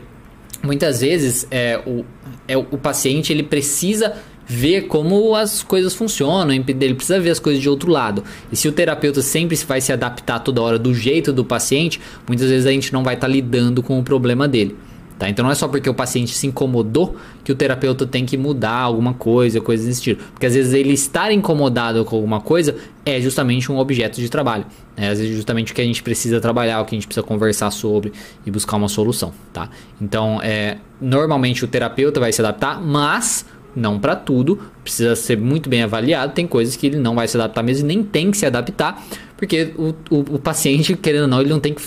muitas 0.64 1.02
vezes 1.02 1.48
é, 1.50 1.81
o, 1.86 2.06
é, 2.48 2.56
o 2.56 2.78
paciente 2.78 3.34
ele 3.34 3.44
precisa 3.44 4.14
ver 4.46 4.84
como 4.84 5.36
as 5.36 5.62
coisas 5.62 5.94
funcionam, 5.94 6.54
ele 6.54 6.94
precisa 6.94 7.19
ver 7.19 7.31
as 7.31 7.40
coisas 7.40 7.62
de 7.62 7.68
outro 7.68 7.92
lado. 7.92 8.24
E 8.50 8.56
se 8.56 8.68
o 8.68 8.71
terapeuta 8.71 9.21
sempre 9.21 9.57
vai 9.57 9.81
se 9.81 9.92
adaptar 9.92 10.40
toda 10.40 10.62
hora 10.62 10.80
do 10.80 10.94
jeito 10.94 11.33
do 11.33 11.44
paciente, 11.44 12.00
muitas 12.26 12.50
vezes 12.50 12.66
a 12.66 12.71
gente 12.71 12.94
não 12.94 13.04
vai 13.04 13.16
estar 13.16 13.28
tá 13.28 13.33
lidando 13.33 13.83
com 13.83 14.00
o 14.00 14.04
problema 14.04 14.47
dele. 14.47 14.78
Tá? 15.18 15.28
Então 15.28 15.44
não 15.44 15.52
é 15.52 15.56
só 15.56 15.68
porque 15.68 15.90
o 15.90 15.94
paciente 15.94 16.36
se 16.36 16.45
incomodou 16.45 17.16
que 17.44 17.52
o 17.52 17.56
terapeuta 17.56 18.06
tem 18.06 18.26
que 18.26 18.38
mudar 18.38 18.81
alguma 18.81 19.14
coisa, 19.14 19.59
coisa 19.59 19.88
desse 19.88 20.02
tipo. 20.02 20.24
Porque 20.31 20.45
às 20.45 20.54
vezes 20.54 20.74
ele 20.74 20.94
estar 20.94 21.31
incomodado 21.31 22.06
com 22.06 22.16
alguma 22.16 22.40
coisa 22.40 22.76
é 23.06 23.19
justamente 23.19 23.71
um 23.71 23.78
objeto 23.80 24.21
de 24.21 24.30
trabalho. 24.30 24.66
Né? 24.95 25.09
Às 25.09 25.19
vezes 25.19 25.36
justamente 25.36 25.71
o 25.71 25.76
que 25.76 25.81
a 25.81 25.86
gente 25.86 26.04
precisa 26.04 26.40
trabalhar, 26.40 26.81
o 26.81 26.86
que 26.86 26.95
a 26.95 26.97
gente 26.97 27.07
precisa 27.07 27.26
conversar 27.26 27.71
sobre 27.71 28.14
e 28.45 28.52
buscar 28.52 28.78
uma 28.78 28.90
solução. 28.90 29.33
Tá? 29.52 29.69
Então 30.00 30.40
é, 30.44 30.78
normalmente 31.02 31.66
o 31.66 31.68
terapeuta 31.68 32.19
vai 32.19 32.31
se 32.31 32.42
adaptar, 32.42 32.80
mas 32.80 33.45
não 33.76 34.00
para 34.00 34.16
tudo, 34.16 34.59
precisa 34.83 35.16
ser 35.16 35.38
muito 35.38 35.69
bem 35.69 35.83
avaliado. 35.83 36.33
Tem 36.33 36.45
coisas 36.45 36.76
que 36.76 36.88
ele 36.88 36.97
não 36.97 37.16
vai 37.16 37.28
se 37.28 37.38
adaptar 37.38 37.64
mesmo 37.64 37.86
e 37.86 37.88
nem 37.88 38.04
tem 38.04 38.30
que 38.30 38.38
se 38.38 38.45
adaptar, 38.45 39.04
porque 39.36 39.74
o, 39.78 39.95
o, 40.09 40.19
o 40.36 40.40
paciente, 40.40 40.95
querendo 40.95 41.24
ou 41.24 41.28
não, 41.28 41.42
ele 41.42 41.50
não 41.50 41.59
tem 41.59 41.74
que 41.74 41.81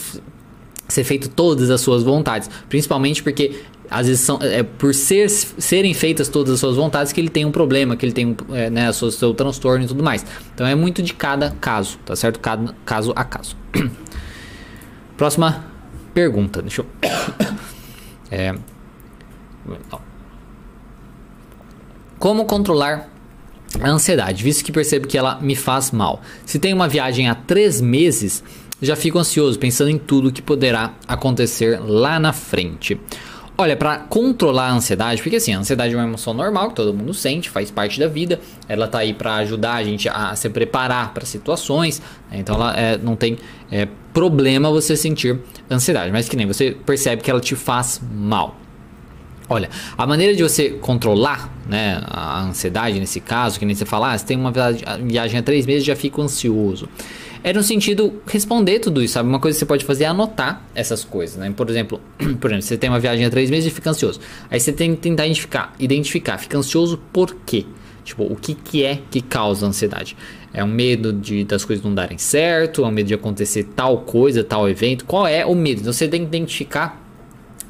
ser 0.93 1.05
feito 1.05 1.29
todas 1.29 1.71
as 1.71 1.81
suas 1.81 2.03
vontades, 2.03 2.51
principalmente 2.69 3.23
porque 3.23 3.63
às 3.91 4.07
vezes 4.07 4.23
são 4.23 4.39
é 4.41 4.63
por 4.63 4.95
ser, 4.95 5.29
serem 5.29 5.93
feitas 5.93 6.29
todas 6.29 6.55
as 6.55 6.61
suas 6.61 6.77
vontades 6.77 7.13
que 7.13 7.21
ele 7.21 7.29
tem 7.29 7.45
um 7.45 7.51
problema, 7.51 7.97
que 7.97 8.07
ele 8.07 8.13
tem 8.13 8.37
é, 8.53 8.71
né, 8.71 8.93
seu, 8.93 9.11
seu 9.11 9.35
transtorno 9.35 9.85
e 9.85 9.89
tudo 9.89 10.03
mais. 10.03 10.25
Então 10.55 10.67
é 10.67 10.75
muito 10.75 11.03
de 11.03 11.13
cada 11.13 11.51
caso, 11.61 11.99
tá 12.05 12.15
certo? 12.15 12.39
Cada 12.39 12.75
caso 12.85 13.13
a 13.17 13.25
caso. 13.25 13.57
Próxima 15.17 15.65
pergunta, 16.15 16.63
deixa 16.63 16.83
eu. 16.83 16.87
É... 18.33 18.55
Como 22.17 22.45
controlar 22.45 23.09
a 23.81 23.89
ansiedade, 23.89 24.45
visto 24.45 24.65
que 24.65 24.71
percebo 24.71 25.09
que 25.09 25.19
ela 25.19 25.41
me 25.41 25.57
faz 25.57 25.91
mal? 25.91 26.23
Se 26.47 26.61
tem 26.61 26.73
uma 26.73 26.87
viagem 26.87 27.29
há 27.29 27.35
três 27.35 27.81
meses 27.81 28.45
já 28.81 28.97
fico 28.97 29.19
ansioso 29.19 29.59
pensando 29.59 29.91
em 29.91 29.99
tudo 29.99 30.33
que 30.33 30.43
poderá 30.43 30.95
acontecer 31.07 31.81
lá 31.81 32.19
na 32.19 32.33
frente. 32.33 32.99
Olha, 33.61 33.77
para 33.77 33.99
controlar 33.99 34.69
a 34.69 34.73
ansiedade, 34.73 35.21
porque 35.21 35.37
assim, 35.37 35.53
a 35.53 35.59
ansiedade 35.59 35.93
é 35.93 35.97
uma 35.99 36.05
emoção 36.05 36.33
normal 36.33 36.71
que 36.71 36.77
todo 36.77 36.95
mundo 36.95 37.13
sente, 37.13 37.51
faz 37.51 37.71
parte 37.71 38.01
da 38.01 38.09
vida. 38.09 38.41
Ela 38.67 38.89
tá 38.89 39.01
aí 39.01 39.13
para 39.13 39.35
ajudar 39.35 39.75
a 39.75 39.85
gente 39.85 40.09
a 40.09 40.35
se 40.35 40.49
preparar 40.49 41.13
para 41.13 41.27
situações. 41.27 42.01
Né? 42.31 42.39
Então, 42.39 42.55
ela 42.55 42.75
é, 42.75 42.97
não 42.97 43.15
tem 43.15 43.37
é, 43.71 43.87
problema 44.15 44.71
você 44.71 44.97
sentir 44.97 45.39
ansiedade, 45.71 46.11
mas 46.11 46.27
que 46.27 46.37
nem 46.37 46.47
você 46.47 46.71
percebe 46.87 47.21
que 47.21 47.31
ela 47.31 47.39
te 47.39 47.55
faz 47.55 48.01
mal. 48.15 48.57
Olha, 49.47 49.69
a 49.99 50.07
maneira 50.07 50.35
de 50.35 50.43
você 50.43 50.71
controlar 50.71 51.53
né, 51.69 52.01
a 52.07 52.41
ansiedade 52.45 52.99
nesse 52.99 53.21
caso, 53.21 53.59
que 53.59 53.67
nem 53.67 53.75
você 53.75 53.85
fala, 53.85 54.13
ah, 54.13 54.17
você 54.17 54.25
tem 54.25 54.39
uma 54.39 54.53
viagem 55.03 55.39
há 55.39 55.43
três 55.43 55.67
meses 55.67 55.85
já 55.85 55.95
fica 55.95 56.23
ansioso. 56.23 56.89
É 57.43 57.53
no 57.53 57.63
sentido 57.63 58.21
responder 58.27 58.81
tudo 58.81 59.03
isso, 59.03 59.15
sabe? 59.15 59.29
Uma 59.29 59.41
coisa 59.41 59.57
que 59.57 59.61
você 59.61 59.67
pode 59.67 59.85
fazer 59.85 60.05
é 60.05 60.07
anotar 60.09 60.63
essas 60.75 61.05
coisas, 61.05 61.37
né? 61.37 61.53
Por 61.57 61.69
exemplo, 61.71 62.01
por 62.41 62.51
exemplo, 62.51 62.63
você 62.63 62.77
tem 62.77 62.91
uma 62.91 63.01
viagem 63.01 63.25
há 63.25 63.31
três 63.31 63.51
meses 63.51 63.73
e 63.73 63.75
fica 63.75 63.91
ansioso. 63.91 64.21
Aí 64.51 64.61
você 64.61 64.73
tem 64.73 64.95
que 64.95 65.01
tentar 65.01 65.25
identificar, 65.25 65.75
identificar, 65.79 66.39
fica 66.39 66.59
ansioso 66.59 66.99
por 67.13 67.35
quê? 67.47 67.65
Tipo, 68.05 68.25
o 68.25 68.37
que, 68.37 68.55
que 68.55 68.85
é 68.85 68.99
que 69.11 69.21
causa 69.21 69.67
ansiedade? 69.67 70.17
É 70.53 70.65
um 70.65 70.69
medo 70.69 71.13
de 71.13 71.45
das 71.45 71.65
coisas 71.65 71.85
não 71.85 71.95
darem 71.95 72.19
certo? 72.19 72.85
É 72.85 72.89
um 72.89 72.91
medo 72.91 73.07
de 73.07 73.15
acontecer 73.15 73.65
tal 73.77 73.99
coisa, 73.99 74.43
tal 74.43 74.69
evento? 74.69 75.05
Qual 75.05 75.27
é 75.27 75.47
o 75.47 75.55
medo? 75.55 75.81
Então 75.81 75.93
você 75.93 76.09
tem 76.09 76.21
que 76.21 76.27
identificar 76.27 77.01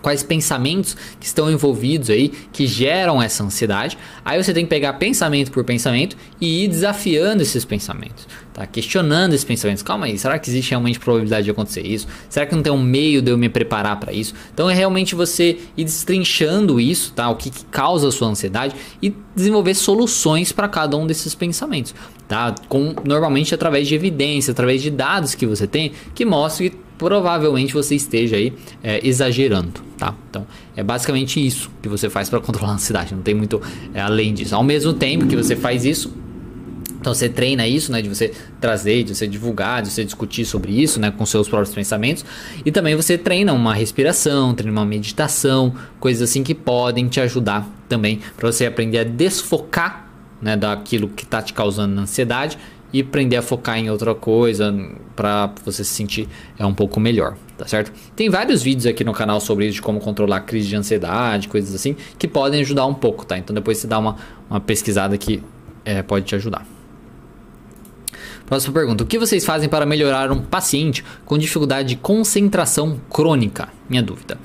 quais 0.00 0.23
pensamentos 0.23 0.97
que 1.19 1.26
estão 1.26 1.50
envolvidos 1.50 2.11
aí 2.11 2.28
que 2.52 2.66
geram 2.66 3.23
essa 3.23 3.45
ansiedade. 3.45 3.97
Aí 4.25 4.42
você 4.42 4.52
tem 4.52 4.64
que 4.64 4.71
pegar 4.71 4.95
pensamento 4.95 5.50
por 5.50 5.64
pensamento 5.64 6.16
e 6.40 6.64
ir 6.64 6.69
desafiando 6.69 7.42
esses 7.42 7.64
pensamentos, 7.64 8.26
tá? 8.52 8.66
Questionando 8.66 9.33
esses 9.33 9.45
pensamentos. 9.45 9.83
Calma 9.83 10.07
aí, 10.07 10.19
será 10.19 10.38
que 10.38 10.49
existe 10.49 10.71
realmente 10.71 10.99
probabilidade 10.99 11.45
de 11.45 11.50
acontecer 11.50 11.87
isso? 11.87 12.07
Será 12.28 12.47
que 12.47 12.54
não 12.54 12.62
tem 12.62 12.73
um 12.73 12.83
meio 12.83 13.23
de 13.23 13.30
eu 13.30 13.38
me 13.38 13.49
preparar 13.49 13.99
para 13.99 14.12
isso? 14.12 14.35
Então 14.52 14.69
é 14.69 14.75
realmente 14.75 15.14
você 15.14 15.59
ir 15.76 15.85
destrinchando 15.85 16.80
isso, 16.80 17.12
tá? 17.12 17.28
O 17.28 17.37
que, 17.37 17.50
que 17.50 17.64
causa 17.66 18.09
a 18.09 18.12
sua 18.12 18.28
ansiedade 18.28 18.75
e 19.02 19.14
desenvolver 19.35 19.75
soluções 19.75 20.52
para 20.52 20.69
cada 20.69 20.97
um 20.97 21.07
desses 21.07 21.35
pensamentos, 21.35 21.95
tá? 22.26 22.54
Com 22.69 22.95
normalmente 23.04 23.54
através 23.54 23.88
de 23.88 23.95
evidência, 23.95 24.52
através 24.52 24.83
de 24.83 24.90
dados 24.90 25.35
que 25.35 25.47
você 25.47 25.66
tem 25.66 25.92
que 26.14 26.25
mostram 26.25 26.69
que 26.69 26.76
provavelmente 27.00 27.73
você 27.73 27.95
esteja 27.95 28.37
aí 28.37 28.52
é, 28.83 29.00
exagerando, 29.02 29.80
tá? 29.97 30.14
Então 30.28 30.47
é 30.76 30.83
basicamente 30.83 31.45
isso 31.45 31.71
que 31.80 31.88
você 31.88 32.11
faz 32.11 32.28
para 32.28 32.38
controlar 32.45 32.73
a 32.73 32.75
ansiedade, 32.75 33.14
não 33.14 33.23
tem 33.23 33.35
muito 33.35 33.61
é, 33.95 34.02
além 34.02 34.35
disso. 34.35 34.54
Ao 34.54 34.62
mesmo 34.62 34.92
tempo 34.92 35.26
que 35.26 35.35
você 35.35 35.57
faz 35.57 35.87
isso, 35.87 36.12
então 37.00 37.14
você 37.14 37.30
treina 37.30 37.66
isso, 37.66 37.90
né, 37.90 38.02
de 38.02 38.09
você 38.11 38.30
trazer, 38.61 39.02
de 39.02 39.14
você 39.14 39.26
divulgar, 39.26 39.80
de 39.80 39.88
você 39.88 40.04
discutir 40.04 40.45
sobre 40.45 40.73
isso, 40.73 41.00
né, 41.00 41.11
com 41.11 41.25
seus 41.25 41.49
próprios 41.49 41.75
pensamentos, 41.75 42.23
e 42.66 42.71
também 42.71 42.95
você 42.95 43.16
treina 43.16 43.54
uma 43.54 43.73
respiração, 43.73 44.52
treina 44.52 44.78
uma 44.78 44.85
meditação, 44.85 45.75
coisas 45.99 46.28
assim 46.28 46.42
que 46.42 46.54
podem 46.54 47.09
te 47.09 47.19
ajudar 47.19 47.66
também 47.88 48.21
para 48.37 48.52
você 48.52 48.66
aprender 48.66 48.99
a 48.99 49.04
desfocar, 49.04 50.11
né, 50.42 50.54
daquilo 50.54 51.09
que 51.09 51.25
está 51.25 51.40
te 51.40 51.54
causando 51.54 51.99
ansiedade 51.99 52.59
e 52.92 53.00
aprender 53.00 53.37
a 53.37 53.42
focar 53.42 53.78
em 53.78 53.90
outra 53.90 54.14
coisa 54.14 54.75
para 55.14 55.52
você 55.64 55.85
se 55.85 55.90
sentir 55.90 56.28
é 56.59 56.66
um 56.66 56.75
pouco 56.75 56.99
melhor, 56.99 57.37
tá 57.56 57.66
certo? 57.66 57.92
Tem 58.16 58.28
vários 58.28 58.62
vídeos 58.62 58.87
aqui 58.87 59.04
no 59.04 59.12
canal 59.12 59.40
sobre 59.40 59.66
isso, 59.66 59.76
de 59.76 59.82
como 59.82 60.00
controlar 60.00 60.38
a 60.38 60.40
crise 60.40 60.68
de 60.68 60.76
ansiedade, 60.76 61.49
coisas 61.49 61.75
assim, 61.75 61.97
que 62.18 62.26
podem 62.26 62.61
ajudar 62.61 62.87
um 62.87 62.94
pouco, 62.94 63.25
tá? 63.25 63.38
Então 63.38 63.54
depois 63.54 63.78
você 63.78 63.87
dá 63.87 63.99
uma, 63.99 64.16
uma 64.49 64.61
pesquisada 64.61 65.16
que 65.16 65.42
é, 65.85 66.02
pode 66.02 66.26
te 66.26 66.35
ajudar. 66.35 66.66
Próxima 68.50 68.75
pergunta: 68.75 69.04
O 69.04 69.06
que 69.06 69.16
vocês 69.16 69.44
fazem 69.44 69.68
para 69.68 69.87
melhorar 69.87 70.32
um 70.32 70.40
paciente 70.40 71.04
com 71.25 71.38
dificuldade 71.38 71.90
de 71.90 71.97
concentração 71.97 73.00
crônica? 73.09 73.68
Minha 73.88 74.02
dúvida. 74.02 74.38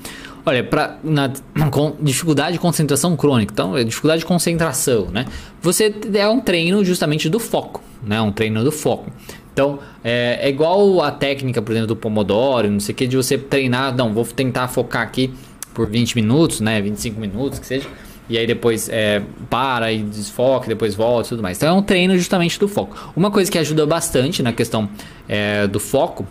Olha, 0.48 0.62
pra, 0.62 0.96
na 1.02 1.28
com 1.72 1.96
dificuldade 2.00 2.52
de 2.52 2.60
concentração 2.60 3.16
crônica, 3.16 3.52
então 3.52 3.76
é 3.76 3.82
dificuldade 3.82 4.20
de 4.20 4.26
concentração, 4.26 5.06
né? 5.06 5.24
Você 5.60 5.92
é 6.14 6.28
um 6.28 6.38
treino 6.38 6.84
justamente 6.84 7.28
do 7.28 7.40
foco, 7.40 7.82
né? 8.00 8.20
Um 8.20 8.30
treino 8.30 8.62
do 8.62 8.70
foco. 8.70 9.10
Então, 9.52 9.80
é, 10.04 10.38
é 10.40 10.48
igual 10.48 11.02
a 11.02 11.10
técnica, 11.10 11.60
por 11.60 11.72
exemplo, 11.72 11.88
do 11.88 11.96
Pomodoro, 11.96 12.70
não 12.70 12.78
sei 12.78 12.92
o 12.92 12.96
que, 12.96 13.08
de 13.08 13.16
você 13.16 13.36
treinar, 13.36 13.96
não, 13.96 14.14
vou 14.14 14.24
tentar 14.24 14.68
focar 14.68 15.02
aqui 15.02 15.34
por 15.74 15.88
20 15.88 16.14
minutos, 16.14 16.60
né? 16.60 16.80
25 16.80 17.18
minutos, 17.18 17.58
que 17.58 17.66
seja. 17.66 17.88
E 18.28 18.38
aí 18.38 18.46
depois 18.46 18.88
é, 18.88 19.22
para 19.50 19.92
e 19.92 20.00
desfoca, 20.04 20.68
depois 20.68 20.94
volta 20.94 21.26
e 21.26 21.30
tudo 21.30 21.42
mais. 21.42 21.56
Então 21.56 21.70
é 21.70 21.72
um 21.72 21.82
treino 21.82 22.16
justamente 22.16 22.56
do 22.60 22.68
foco. 22.68 23.12
Uma 23.16 23.32
coisa 23.32 23.50
que 23.50 23.58
ajuda 23.58 23.84
bastante 23.84 24.44
na 24.44 24.52
questão 24.52 24.88
é, 25.28 25.66
do 25.66 25.80
foco 25.80 26.24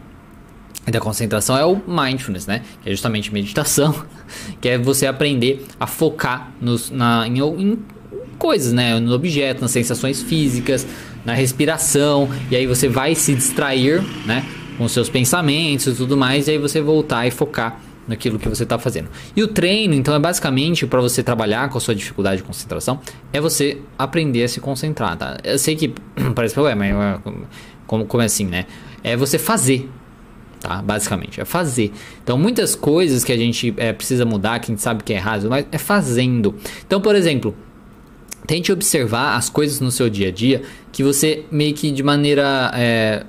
da 0.92 1.00
concentração 1.00 1.58
é 1.58 1.66
o 1.66 1.82
mindfulness, 1.88 2.46
né? 2.46 2.62
Que 2.84 2.90
é 2.90 2.92
justamente 2.92 3.34
meditação, 3.34 4.06
que 4.62 4.70
é 4.70 4.78
você 4.78 5.08
aprender 5.08 5.66
a 5.80 5.88
focar 5.88 6.52
nos, 6.62 6.92
na, 6.92 7.28
em, 7.28 7.40
em 7.40 7.80
coisas, 8.38 8.72
né? 8.74 9.00
No 9.00 9.14
objeto, 9.14 9.62
nas 9.62 9.72
sensações 9.72 10.22
físicas, 10.22 10.86
na 11.24 11.34
respiração, 11.34 12.30
e 12.52 12.56
aí 12.56 12.68
você 12.68 12.88
vai 12.88 13.16
se 13.16 13.34
distrair, 13.34 14.04
né? 14.26 14.46
Com 14.78 14.88
seus 14.88 15.10
pensamentos 15.10 15.88
e 15.88 15.96
tudo 15.96 16.16
mais, 16.16 16.48
e 16.48 16.52
aí 16.52 16.58
você 16.58 16.82
voltar 16.82 17.26
e 17.26 17.32
focar 17.32 17.80
naquilo 18.08 18.38
que 18.38 18.48
você 18.48 18.64
está 18.64 18.78
fazendo. 18.78 19.10
E 19.36 19.42
o 19.42 19.48
treino, 19.48 19.94
então, 19.94 20.14
é 20.14 20.20
basicamente 20.20 20.86
para 20.86 21.02
você 21.02 21.24
trabalhar 21.24 21.70
com 21.70 21.78
a 21.78 21.82
sua 21.82 21.96
dificuldade 21.96 22.38
de 22.38 22.44
concentração, 22.44 23.00
é 23.34 23.42
você 23.42 23.82
aprender 23.98 24.44
a 24.44 24.48
se 24.48 24.60
concentrar, 24.60 25.18
tá? 25.18 25.38
Eu 25.44 25.58
sei 25.58 25.76
que 25.76 25.94
parece, 26.36 26.60
ué, 26.60 26.76
mas 26.76 26.94
como, 27.88 28.06
como 28.06 28.22
é 28.22 28.26
assim, 28.26 28.46
né? 28.46 28.66
É 29.04 29.16
você 29.16 29.38
fazer, 29.38 29.90
tá? 30.66 30.82
Basicamente, 30.82 31.40
é 31.40 31.46
fazer. 31.46 31.94
Então, 32.24 32.38
muitas 32.38 32.74
coisas 32.74 33.24
que 33.24 33.32
a 33.32 33.38
gente 33.38 33.72
é, 33.78 33.94
precisa 33.94 34.26
mudar, 34.26 34.60
que 34.60 34.72
a 34.72 34.74
gente 34.74 34.82
sabe 34.82 35.04
que 35.04 35.14
é 35.14 35.18
errado, 35.18 35.48
mas 35.48 35.66
é 35.72 35.78
fazendo. 35.78 36.56
Então, 36.86 37.00
por 37.00 37.16
exemplo, 37.16 37.56
tente 38.48 38.72
observar 38.72 39.36
as 39.36 39.48
coisas 39.48 39.80
no 39.80 39.92
seu 39.92 40.10
dia 40.10 40.30
a 40.30 40.32
dia 40.32 40.64
que 40.92 41.04
você 41.04 41.46
meio 41.52 41.76
que 41.76 41.92
de 41.92 42.02
maneira 42.02 42.72
é, 42.74 43.24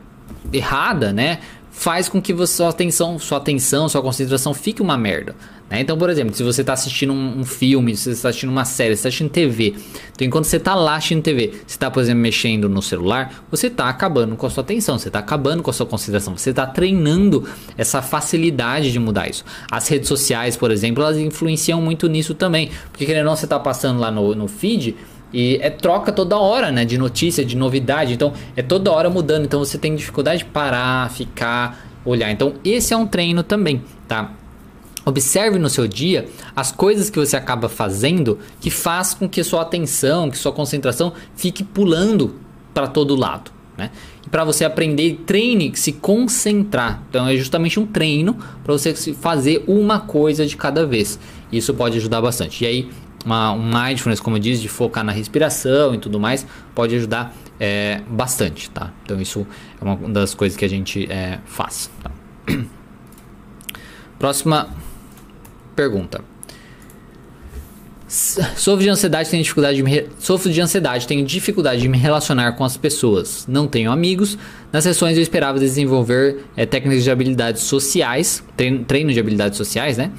errada, 0.50 1.12
né? 1.12 1.40
Faz 1.70 2.08
com 2.08 2.22
que 2.22 2.32
você, 2.32 2.54
sua 2.54 2.70
atenção, 2.70 3.18
sua 3.18 3.36
atenção, 3.36 3.86
sua 3.86 4.00
concentração 4.00 4.54
fique 4.54 4.80
uma 4.80 4.96
merda. 4.96 5.36
Né? 5.70 5.80
Então, 5.80 5.98
por 5.98 6.08
exemplo, 6.08 6.34
se 6.34 6.42
você 6.42 6.60
está 6.60 6.72
assistindo 6.72 7.12
um, 7.12 7.40
um, 7.40 7.44
filme, 7.44 7.96
se 7.96 8.04
você 8.04 8.10
está 8.10 8.28
assistindo 8.28 8.50
uma 8.50 8.64
série, 8.64 8.90
se 8.90 9.00
está 9.00 9.08
assistindo 9.08 9.30
TV, 9.30 9.74
então 10.12 10.26
enquanto 10.26 10.44
você 10.44 10.56
está 10.56 10.74
lá 10.74 10.96
assistindo 10.96 11.22
TV, 11.22 11.48
você 11.48 11.64
está, 11.66 11.90
por 11.90 12.00
exemplo, 12.00 12.20
mexendo 12.20 12.68
no 12.68 12.80
celular, 12.80 13.44
você 13.50 13.66
está 13.66 13.88
acabando 13.88 14.36
com 14.36 14.46
a 14.46 14.50
sua 14.50 14.62
atenção, 14.62 14.98
você 14.98 15.08
está 15.08 15.18
acabando 15.18 15.62
com 15.62 15.70
a 15.70 15.72
sua 15.72 15.86
concentração, 15.86 16.36
você 16.36 16.50
está 16.50 16.66
treinando 16.66 17.44
essa 17.76 18.00
facilidade 18.00 18.92
de 18.92 18.98
mudar 18.98 19.28
isso. 19.28 19.44
As 19.70 19.88
redes 19.88 20.08
sociais, 20.08 20.56
por 20.56 20.70
exemplo, 20.70 21.02
elas 21.02 21.18
influenciam 21.18 21.80
muito 21.80 22.08
nisso 22.08 22.34
também, 22.34 22.70
porque 22.90 23.04
querendo 23.04 23.24
ou 23.24 23.30
não, 23.30 23.36
você 23.36 23.46
está 23.46 23.58
passando 23.58 23.98
lá 24.00 24.10
no, 24.10 24.34
no 24.34 24.46
feed 24.46 24.94
e 25.32 25.58
é 25.60 25.70
troca 25.70 26.12
toda 26.12 26.38
hora, 26.38 26.70
né? 26.70 26.84
De 26.84 26.96
notícia, 26.96 27.44
de 27.44 27.56
novidade. 27.56 28.14
Então 28.14 28.32
é 28.56 28.62
toda 28.62 28.92
hora 28.92 29.10
mudando. 29.10 29.44
Então 29.44 29.58
você 29.58 29.76
tem 29.76 29.94
dificuldade 29.94 30.38
de 30.38 30.44
parar, 30.46 31.10
ficar, 31.10 31.84
olhar. 32.04 32.30
Então 32.30 32.54
esse 32.64 32.94
é 32.94 32.96
um 32.96 33.06
treino 33.06 33.42
também, 33.42 33.82
tá? 34.06 34.32
Observe 35.08 35.56
no 35.56 35.70
seu 35.70 35.86
dia 35.86 36.28
as 36.56 36.72
coisas 36.72 37.08
que 37.08 37.16
você 37.16 37.36
acaba 37.36 37.68
fazendo 37.68 38.40
que 38.60 38.70
faz 38.70 39.14
com 39.14 39.28
que 39.28 39.44
sua 39.44 39.62
atenção, 39.62 40.28
que 40.28 40.36
sua 40.36 40.50
concentração 40.50 41.12
fique 41.36 41.62
pulando 41.62 42.34
para 42.74 42.88
todo 42.88 43.14
lado. 43.14 43.52
Né? 43.78 43.92
E 44.26 44.28
para 44.28 44.42
você 44.42 44.64
aprender, 44.64 45.22
treine, 45.24 45.70
se 45.76 45.92
concentrar. 45.92 47.04
Então 47.08 47.24
é 47.28 47.36
justamente 47.36 47.78
um 47.78 47.86
treino 47.86 48.36
para 48.64 48.72
você 48.72 48.92
fazer 49.14 49.62
uma 49.68 50.00
coisa 50.00 50.44
de 50.44 50.56
cada 50.56 50.84
vez. 50.84 51.20
Isso 51.52 51.72
pode 51.72 51.98
ajudar 51.98 52.20
bastante. 52.20 52.64
E 52.64 52.66
aí, 52.66 52.90
uma, 53.24 53.52
um 53.52 53.62
mindfulness, 53.62 54.18
como 54.18 54.36
eu 54.36 54.40
disse, 54.40 54.60
de 54.60 54.68
focar 54.68 55.04
na 55.04 55.12
respiração 55.12 55.94
e 55.94 55.98
tudo 55.98 56.18
mais, 56.18 56.44
pode 56.74 56.96
ajudar 56.96 57.32
é, 57.60 58.00
bastante. 58.08 58.68
Tá? 58.70 58.92
Então 59.04 59.20
isso 59.20 59.46
é 59.80 59.84
uma 59.84 59.96
das 60.08 60.34
coisas 60.34 60.58
que 60.58 60.64
a 60.64 60.68
gente 60.68 61.06
é, 61.08 61.38
faz. 61.44 61.88
Tá? 62.02 62.10
Próxima 64.18 64.68
Pergunta. 65.76 66.24
Sofro 68.08 68.82
de 68.82 68.88
ansiedade, 68.88 69.28
tenho 69.28 69.42
dificuldade 69.42 69.76
de 69.76 69.82
me 69.82 70.04
sofro 70.20 70.50
de 70.50 70.60
ansiedade, 70.60 71.08
tenho 71.08 71.26
dificuldade 71.26 71.82
de 71.82 71.88
me 71.88 71.98
relacionar 71.98 72.52
com 72.52 72.64
as 72.64 72.76
pessoas. 72.76 73.44
Não 73.48 73.66
tenho 73.66 73.90
amigos. 73.90 74.38
Nas 74.72 74.84
sessões 74.84 75.16
eu 75.16 75.22
esperava 75.22 75.58
desenvolver 75.58 76.44
é, 76.56 76.64
técnicas 76.64 77.02
de 77.02 77.10
habilidades 77.10 77.62
sociais, 77.62 78.44
treino, 78.56 78.84
treino 78.84 79.12
de 79.12 79.18
habilidades 79.18 79.58
sociais, 79.58 79.98
né? 79.98 80.12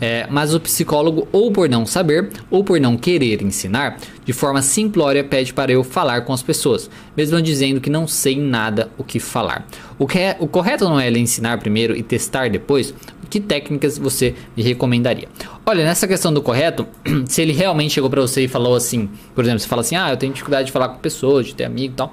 É, 0.00 0.26
mas 0.28 0.52
o 0.52 0.58
psicólogo, 0.58 1.28
ou 1.30 1.52
por 1.52 1.68
não 1.68 1.86
saber, 1.86 2.30
ou 2.50 2.64
por 2.64 2.80
não 2.80 2.96
querer 2.96 3.40
ensinar, 3.40 3.98
de 4.24 4.32
forma 4.32 4.60
simplória 4.60 5.22
pede 5.22 5.52
para 5.52 5.70
eu 5.70 5.84
falar 5.84 6.22
com 6.22 6.32
as 6.32 6.42
pessoas, 6.42 6.90
mesmo 7.16 7.40
dizendo 7.40 7.80
que 7.80 7.88
não 7.88 8.08
sei 8.08 8.36
nada 8.36 8.90
o 8.98 9.04
que 9.04 9.20
falar. 9.20 9.64
O, 10.02 10.06
que 10.08 10.18
é, 10.18 10.36
o 10.40 10.48
correto 10.48 10.84
não 10.84 10.98
é 10.98 11.06
ele 11.06 11.20
ensinar 11.20 11.58
primeiro 11.58 11.96
e 11.96 12.02
testar 12.02 12.50
depois? 12.50 12.92
Que 13.30 13.38
técnicas 13.38 13.96
você 13.96 14.34
me 14.56 14.60
recomendaria? 14.60 15.28
Olha, 15.64 15.84
nessa 15.84 16.08
questão 16.08 16.34
do 16.34 16.42
correto, 16.42 16.88
se 17.26 17.40
ele 17.40 17.52
realmente 17.52 17.94
chegou 17.94 18.10
para 18.10 18.20
você 18.20 18.42
e 18.42 18.48
falou 18.48 18.74
assim, 18.74 19.08
por 19.32 19.44
exemplo, 19.44 19.60
você 19.60 19.68
fala 19.68 19.82
assim, 19.82 19.94
ah, 19.94 20.10
eu 20.10 20.16
tenho 20.16 20.32
dificuldade 20.32 20.66
de 20.66 20.72
falar 20.72 20.88
com 20.88 20.98
pessoas, 20.98 21.46
de 21.46 21.54
ter 21.54 21.62
amigo 21.66 21.94
e 21.94 21.96
tal. 21.96 22.12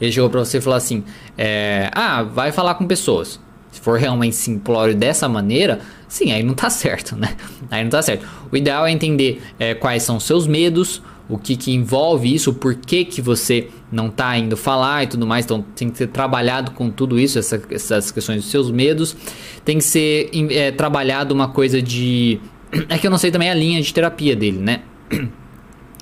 Ele 0.00 0.10
chegou 0.10 0.30
para 0.30 0.40
você 0.40 0.56
e 0.56 0.60
falou 0.62 0.78
assim, 0.78 1.04
é, 1.36 1.90
ah, 1.92 2.22
vai 2.22 2.50
falar 2.50 2.74
com 2.76 2.86
pessoas. 2.86 3.38
Se 3.70 3.78
for 3.78 3.98
realmente 3.98 4.34
simplório 4.34 4.94
dessa 4.94 5.28
maneira, 5.28 5.80
sim, 6.08 6.32
aí 6.32 6.42
não 6.42 6.54
tá 6.54 6.70
certo, 6.72 7.14
né? 7.14 7.36
Aí 7.70 7.82
não 7.82 7.90
tá 7.90 8.00
certo. 8.00 8.26
O 8.50 8.56
ideal 8.56 8.86
é 8.86 8.90
entender 8.90 9.42
é, 9.58 9.74
quais 9.74 10.02
são 10.02 10.16
os 10.16 10.24
seus 10.24 10.46
medos, 10.46 11.02
o 11.30 11.38
que, 11.38 11.56
que 11.56 11.72
envolve 11.72 12.34
isso, 12.34 12.52
por 12.52 12.74
que, 12.74 13.04
que 13.04 13.22
você 13.22 13.68
não 13.90 14.10
tá 14.10 14.36
indo 14.36 14.56
falar 14.56 15.04
e 15.04 15.06
tudo 15.06 15.26
mais. 15.26 15.44
Então 15.44 15.64
tem 15.74 15.90
que 15.90 15.98
ser 15.98 16.08
trabalhado 16.08 16.72
com 16.72 16.90
tudo 16.90 17.18
isso, 17.18 17.38
essa, 17.38 17.62
essas 17.70 18.10
questões 18.10 18.42
dos 18.42 18.50
seus 18.50 18.70
medos. 18.70 19.16
Tem 19.64 19.78
que 19.78 19.84
ser 19.84 20.30
é, 20.50 20.70
trabalhado 20.70 21.34
uma 21.34 21.48
coisa 21.48 21.80
de 21.80 22.40
É 22.88 22.98
que 22.98 23.06
eu 23.06 23.10
não 23.10 23.18
sei 23.18 23.30
também 23.30 23.50
a 23.50 23.54
linha 23.54 23.80
de 23.80 23.92
terapia 23.92 24.36
dele, 24.36 24.58
né? 24.58 24.82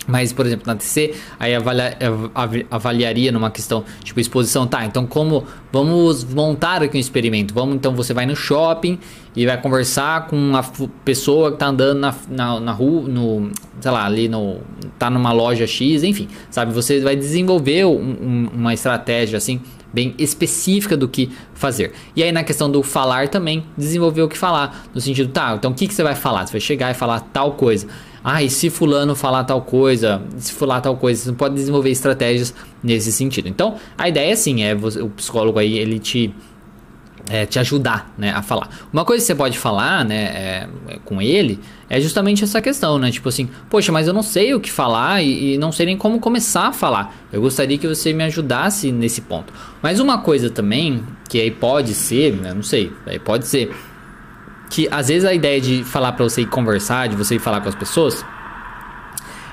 Mas, 0.09 0.33
por 0.33 0.47
exemplo, 0.47 0.67
na 0.67 0.75
TC, 0.75 1.15
aí 1.39 1.55
avalia, 1.55 1.99
avaliaria 2.71 3.31
numa 3.31 3.51
questão, 3.51 3.85
tipo, 4.03 4.19
exposição, 4.19 4.67
tá, 4.67 4.87
então 4.87 5.07
como, 5.07 5.45
vamos 5.71 6.25
montar 6.25 6.83
aqui 6.83 6.97
um 6.97 7.01
experimento, 7.01 7.53
vamos, 7.53 7.75
então 7.75 7.95
você 7.95 8.15
vai 8.15 8.25
no 8.25 8.35
shopping 8.35 8.99
e 9.37 9.45
vai 9.45 9.61
conversar 9.61 10.27
com 10.27 10.57
a 10.57 10.63
pessoa 11.05 11.53
que 11.53 11.59
tá 11.59 11.67
andando 11.67 11.99
na, 11.99 12.15
na, 12.27 12.59
na 12.59 12.73
rua, 12.73 13.07
no, 13.07 13.51
sei 13.79 13.91
lá, 13.91 14.07
ali 14.07 14.31
no, 14.31 14.63
tá 14.99 15.11
numa 15.11 15.31
loja 15.31 15.67
X, 15.67 16.03
enfim, 16.03 16.27
sabe, 16.51 16.73
você 16.73 17.01
vai 17.01 17.15
desenvolver 17.15 17.85
um, 17.85 17.91
um, 17.91 18.49
uma 18.55 18.73
estratégia, 18.73 19.37
assim, 19.37 19.61
bem 19.93 20.15
específica 20.19 20.97
do 20.97 21.07
que 21.07 21.31
fazer. 21.53 21.93
E 22.17 22.23
aí 22.23 22.33
na 22.33 22.45
questão 22.45 22.71
do 22.71 22.83
falar 22.83 23.29
também, 23.29 23.63
desenvolver 23.77 24.23
o 24.23 24.29
que 24.29 24.39
falar, 24.39 24.87
no 24.95 25.03
sentido, 25.03 25.31
tá, 25.31 25.55
então 25.55 25.71
o 25.71 25.75
que, 25.75 25.87
que 25.87 25.93
você 25.93 26.03
vai 26.03 26.15
falar? 26.15 26.47
Você 26.47 26.53
vai 26.53 26.61
chegar 26.63 26.91
e 26.91 26.95
falar 26.95 27.21
tal 27.21 27.53
coisa. 27.53 27.87
Ah, 28.23 28.43
e 28.43 28.51
se 28.51 28.71
fulano 28.71 29.15
falar 29.15 29.45
tal 29.45 29.63
coisa, 29.63 30.23
se 30.39 30.53
falar 30.53 30.81
tal 30.81 30.97
coisa, 30.97 31.25
você 31.25 31.33
pode 31.33 31.55
desenvolver 31.55 31.91
estratégias 31.91 32.55
nesse 32.83 33.13
sentido. 33.13 33.49
Então, 33.49 33.77
a 33.97 34.09
ideia 34.09 34.35
sim 34.37 34.63
é 34.63 34.75
você, 34.75 35.01
o 35.01 35.09
psicólogo 35.09 35.59
aí 35.59 35.79
ele 35.79 35.99
te 35.99 36.35
é, 37.29 37.45
te 37.47 37.59
ajudar 37.59 38.13
né, 38.17 38.33
a 38.33 38.43
falar. 38.43 38.69
Uma 38.93 39.05
coisa 39.05 39.23
que 39.23 39.27
você 39.27 39.35
pode 39.35 39.59
falar 39.59 40.05
né, 40.05 40.17
é, 40.17 40.69
é, 40.89 40.99
com 41.05 41.21
ele 41.21 41.61
é 41.89 42.01
justamente 42.01 42.43
essa 42.43 42.61
questão, 42.61 42.99
né? 42.99 43.11
Tipo 43.11 43.29
assim, 43.29 43.49
poxa, 43.69 43.93
mas 43.93 44.07
eu 44.07 44.15
não 44.15 44.23
sei 44.23 44.55
o 44.55 44.61
que 44.61 44.71
falar 44.71 45.23
e, 45.23 45.55
e, 45.55 45.59
não 45.59 45.71
sei 45.71 45.87
nem 45.87 45.97
como 45.97 46.19
começar 46.21 46.69
a 46.69 46.73
falar. 46.73 47.15
Eu 47.33 47.41
gostaria 47.41 47.77
que 47.79 47.87
você 47.87 48.13
me 48.13 48.25
ajudasse 48.25 48.91
nesse 48.91 49.21
ponto. 49.21 49.53
Mas 49.83 50.01
uma 50.01 50.19
coisa 50.19 50.51
também, 50.51 51.03
que 51.29 51.41
aí 51.41 51.51
pode 51.51 51.95
ser, 51.95 52.35
né, 52.35 52.55
não 52.55 52.63
sei, 52.63 52.93
aí 53.07 53.19
pode 53.19 53.47
ser, 53.47 53.75
que 54.71 54.89
às 54.91 55.09
vezes 55.09 55.25
a 55.25 55.33
ideia 55.33 55.61
de 55.61 55.85
falar 55.85 56.13
para 56.13 56.25
você 56.25 56.43
ir 56.43 56.47
conversar, 56.47 57.09
de 57.09 57.17
você 57.17 57.37
ir 57.37 57.39
falar 57.39 57.61
com 57.61 57.69
as 57.69 57.75
pessoas, 57.75 58.25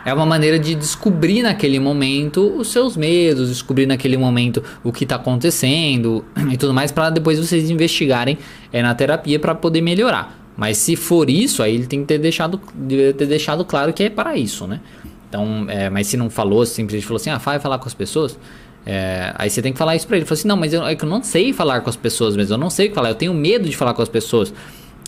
é 0.05 0.13
uma 0.13 0.25
maneira 0.25 0.59
de 0.59 0.75
descobrir 0.75 1.41
naquele 1.41 1.79
momento 1.79 2.55
os 2.55 2.67
seus 2.67 2.95
medos, 2.95 3.49
descobrir 3.49 3.87
naquele 3.87 4.17
momento 4.17 4.63
o 4.83 4.91
que 4.91 5.03
está 5.03 5.15
acontecendo 5.15 6.23
e 6.51 6.57
tudo 6.57 6.73
mais, 6.73 6.91
para 6.91 7.09
depois 7.09 7.39
vocês 7.39 7.69
investigarem 7.71 8.37
é, 8.71 8.83
na 8.83 8.93
terapia 8.93 9.39
para 9.39 9.55
poder 9.55 9.81
melhorar. 9.81 10.39
Mas 10.55 10.77
se 10.77 10.95
for 10.95 11.29
isso, 11.29 11.63
aí 11.63 11.73
ele 11.73 11.87
tem 11.87 12.01
que 12.01 12.05
ter 12.05 12.19
deixado, 12.19 12.61
ter 12.87 13.25
deixado 13.25 13.65
claro 13.65 13.91
que 13.91 14.03
é 14.03 14.09
para 14.09 14.37
isso, 14.37 14.67
né? 14.67 14.79
Então, 15.27 15.65
é, 15.67 15.89
mas 15.89 16.07
se 16.07 16.15
não 16.15 16.29
falou, 16.29 16.65
simplesmente 16.65 17.05
falou 17.05 17.17
assim, 17.17 17.29
ah, 17.29 17.37
vai 17.37 17.59
falar 17.59 17.77
com 17.77 17.87
as 17.87 17.93
pessoas, 17.93 18.39
é, 18.85 19.33
aí 19.35 19.49
você 19.49 19.61
tem 19.61 19.73
que 19.73 19.79
falar 19.79 19.95
isso 19.95 20.07
para 20.07 20.15
ele. 20.15 20.21
Ele 20.21 20.27
falou 20.27 20.39
assim, 20.39 20.47
não, 20.47 20.55
mas 20.55 20.71
eu, 20.71 20.85
é 20.85 20.95
eu 20.99 21.07
não 21.07 21.23
sei 21.23 21.51
falar 21.51 21.81
com 21.81 21.89
as 21.89 21.95
pessoas 21.95 22.37
mesmo, 22.37 22.53
eu 22.53 22.57
não 22.57 22.69
sei 22.69 22.89
falar, 22.91 23.09
eu 23.09 23.15
tenho 23.15 23.33
medo 23.33 23.67
de 23.67 23.75
falar 23.75 23.93
com 23.93 24.01
as 24.01 24.07
pessoas. 24.07 24.53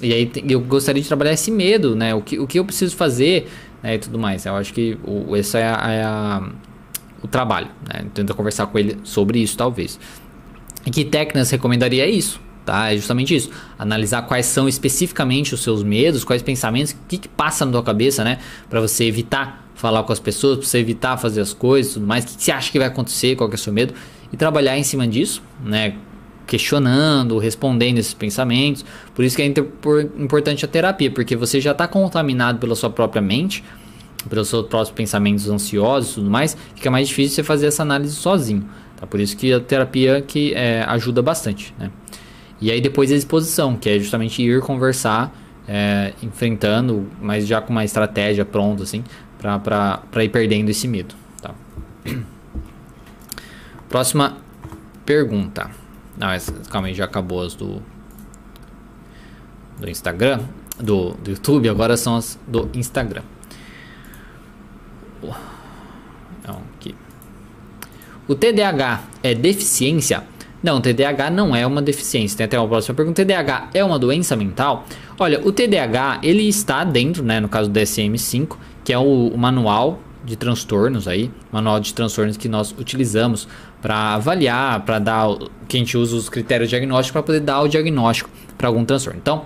E 0.01 0.13
aí 0.13 0.31
eu 0.47 0.59
gostaria 0.59 1.01
de 1.01 1.07
trabalhar 1.07 1.33
esse 1.33 1.49
medo, 1.49 1.95
né? 1.95 2.13
O 2.13 2.21
que, 2.21 2.39
o 2.39 2.45
que 2.45 2.59
eu 2.59 2.65
preciso 2.65 2.95
fazer 2.95 3.49
né? 3.81 3.95
e 3.95 3.99
tudo 3.99 4.19
mais. 4.19 4.45
Eu 4.45 4.55
acho 4.55 4.73
que 4.73 4.97
o, 5.03 5.35
esse 5.35 5.57
é, 5.57 5.67
a, 5.67 5.91
é 5.91 6.03
a, 6.03 6.49
o 7.23 7.27
trabalho, 7.27 7.67
né? 7.87 8.05
Tenta 8.13 8.33
conversar 8.33 8.67
com 8.67 8.77
ele 8.77 8.97
sobre 9.03 9.39
isso, 9.39 9.57
talvez. 9.57 9.99
E 10.85 10.91
que 10.91 11.03
técnicas 11.03 11.49
recomendaria 11.49 12.05
é 12.05 12.09
isso, 12.09 12.39
tá? 12.65 12.93
É 12.93 12.95
justamente 12.95 13.35
isso. 13.35 13.49
Analisar 13.77 14.21
quais 14.23 14.45
são 14.45 14.67
especificamente 14.67 15.53
os 15.53 15.63
seus 15.63 15.83
medos, 15.83 16.23
quais 16.23 16.41
pensamentos, 16.41 16.93
o 16.93 16.97
que, 17.07 17.17
que 17.17 17.27
passa 17.27 17.65
na 17.65 17.71
tua 17.71 17.83
cabeça, 17.83 18.23
né? 18.23 18.39
Para 18.69 18.79
você 18.79 19.05
evitar 19.05 19.67
falar 19.73 20.03
com 20.03 20.11
as 20.11 20.19
pessoas, 20.19 20.57
para 20.57 20.67
você 20.67 20.79
evitar 20.79 21.17
fazer 21.17 21.41
as 21.41 21.53
coisas, 21.53 21.93
tudo 21.93 22.07
mais. 22.07 22.23
O 22.23 22.27
que, 22.27 22.37
que 22.37 22.43
você 22.43 22.51
acha 22.51 22.71
que 22.71 22.79
vai 22.79 22.87
acontecer, 22.87 23.35
qual 23.35 23.49
que 23.49 23.55
é 23.55 23.59
o 23.59 23.59
seu 23.59 23.73
medo? 23.73 23.93
E 24.31 24.37
trabalhar 24.37 24.77
em 24.77 24.83
cima 24.83 25.07
disso, 25.07 25.41
né? 25.63 25.95
Questionando, 26.47 27.37
respondendo 27.37 27.99
esses 27.99 28.13
pensamentos. 28.13 28.83
Por 29.13 29.23
isso 29.23 29.35
que 29.35 29.41
é 29.43 29.45
importante 29.45 30.65
a 30.65 30.67
terapia, 30.67 31.11
porque 31.11 31.35
você 31.35 31.59
já 31.61 31.71
está 31.71 31.87
contaminado 31.87 32.57
pela 32.57 32.73
sua 32.73 32.89
própria 32.89 33.21
mente, 33.21 33.63
pelos 34.27 34.47
seus 34.47 34.65
próprios 34.65 34.91
pensamentos 34.91 35.49
ansiosos 35.49 36.11
e 36.11 36.15
tudo 36.15 36.29
mais, 36.29 36.57
fica 36.75 36.89
mais 36.89 37.07
difícil 37.07 37.35
você 37.35 37.43
fazer 37.43 37.67
essa 37.67 37.83
análise 37.83 38.15
sozinho. 38.15 38.67
Tá? 38.95 39.05
Por 39.05 39.19
isso 39.19 39.37
que 39.37 39.53
a 39.53 39.59
terapia 39.59 40.21
que 40.21 40.53
é, 40.53 40.83
ajuda 40.87 41.21
bastante. 41.21 41.73
Né? 41.77 41.91
E 42.59 42.71
aí 42.71 42.81
depois 42.81 43.11
a 43.11 43.15
exposição, 43.15 43.75
que 43.75 43.89
é 43.89 43.99
justamente 43.99 44.41
ir 44.41 44.61
conversar, 44.61 45.33
é, 45.67 46.13
enfrentando, 46.23 47.07
mas 47.21 47.45
já 47.45 47.61
com 47.61 47.71
uma 47.71 47.83
estratégia 47.83 48.45
pronta, 48.45 48.83
assim, 48.83 49.03
para 49.37 50.23
ir 50.23 50.29
perdendo 50.29 50.69
esse 50.69 50.87
medo. 50.87 51.13
Tá? 51.41 51.53
Próxima 53.89 54.37
pergunta. 55.05 55.69
Não, 56.17 56.31
essa, 56.31 56.51
calma 56.69 56.87
aí, 56.87 56.93
já 56.93 57.05
acabou 57.05 57.41
as 57.41 57.53
do. 57.53 57.81
Do 59.79 59.89
Instagram. 59.89 60.41
Do, 60.79 61.11
do 61.13 61.31
YouTube, 61.31 61.69
agora 61.69 61.97
são 61.97 62.15
as 62.15 62.39
do 62.47 62.69
Instagram. 62.73 63.23
Não, 66.47 66.61
aqui. 66.75 66.95
O 68.27 68.35
TDAH 68.35 69.03
é 69.23 69.33
deficiência? 69.33 70.23
Não, 70.61 70.81
TDAH 70.81 71.29
não 71.29 71.55
é 71.55 71.65
uma 71.65 71.81
deficiência. 71.81 72.37
Tem 72.37 72.45
até 72.45 72.59
uma 72.59 72.67
próxima 72.67 72.95
pergunta. 72.95 73.23
TDAH 73.23 73.69
é 73.73 73.83
uma 73.83 73.99
doença 73.99 74.35
mental? 74.35 74.85
Olha, 75.19 75.41
o 75.45 75.51
TDAH 75.51 76.19
ele 76.23 76.47
está 76.47 76.83
dentro, 76.83 77.23
né, 77.23 77.39
no 77.39 77.47
caso 77.47 77.69
do 77.69 77.79
DSM-5, 77.79 78.57
que 78.83 78.93
é 78.93 78.97
o, 78.97 79.27
o 79.27 79.37
manual 79.37 79.99
de 80.23 80.35
transtornos 80.35 81.07
aí, 81.07 81.31
manual 81.51 81.79
de 81.79 81.93
transtornos 81.93 82.35
que 82.35 82.49
nós 82.49 82.75
utilizamos 82.77 83.47
para 83.81 84.15
avaliar, 84.15 84.83
para 84.85 84.99
dar 84.99 85.27
que 85.67 85.77
a 85.77 85.79
gente 85.79 85.97
usa 85.97 86.15
os 86.15 86.29
critérios 86.29 86.69
diagnósticos 86.69 87.11
para 87.11 87.23
poder 87.23 87.39
dar 87.41 87.61
o 87.61 87.67
diagnóstico 87.67 88.29
para 88.57 88.67
algum 88.67 88.83
transtorno. 88.83 89.19
Então, 89.21 89.45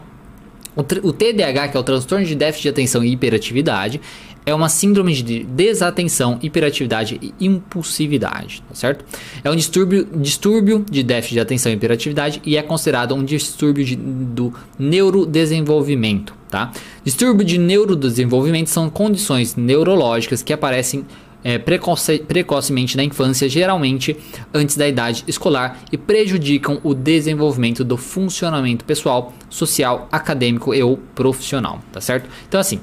o, 0.75 0.81
o 0.81 1.13
TDAH, 1.13 1.69
que 1.69 1.77
é 1.77 1.79
o 1.79 1.83
transtorno 1.83 2.25
de 2.25 2.35
déficit 2.35 2.63
de 2.63 2.69
atenção 2.69 3.03
e 3.03 3.11
hiperatividade, 3.11 3.99
é 4.45 4.53
uma 4.55 4.69
síndrome 4.69 5.13
de 5.13 5.43
desatenção, 5.43 6.39
hiperatividade 6.41 7.19
e 7.21 7.45
impulsividade, 7.45 8.63
tá 8.67 8.73
certo? 8.73 9.05
É 9.43 9.51
um 9.51 9.55
distúrbio, 9.55 10.07
distúrbio 10.15 10.83
de 10.89 11.03
déficit 11.03 11.35
de 11.35 11.39
atenção 11.39 11.71
e 11.71 11.75
hiperatividade 11.75 12.41
e 12.43 12.57
é 12.57 12.61
considerado 12.63 13.13
um 13.13 13.23
distúrbio 13.23 13.85
de, 13.85 13.95
do 13.95 14.51
neurodesenvolvimento, 14.79 16.33
tá? 16.49 16.71
Distúrbio 17.03 17.45
de 17.45 17.57
neurodesenvolvimento 17.59 18.69
são 18.69 18.89
condições 18.89 19.55
neurológicas 19.55 20.41
que 20.41 20.51
aparecem 20.51 21.05
é, 21.43 21.57
precoce, 21.57 22.19
precocemente 22.19 22.95
na 22.97 23.03
infância, 23.03 23.47
geralmente 23.49 24.15
antes 24.53 24.77
da 24.77 24.87
idade 24.87 25.23
escolar, 25.27 25.79
e 25.91 25.97
prejudicam 25.97 26.79
o 26.83 26.93
desenvolvimento 26.93 27.83
do 27.83 27.97
funcionamento 27.97 28.85
pessoal, 28.85 29.33
social, 29.49 30.07
acadêmico 30.11 30.73
e 30.73 30.81
ou 30.83 30.97
profissional, 30.97 31.81
tá 31.91 32.01
certo? 32.01 32.29
Então 32.47 32.59
assim, 32.59 32.79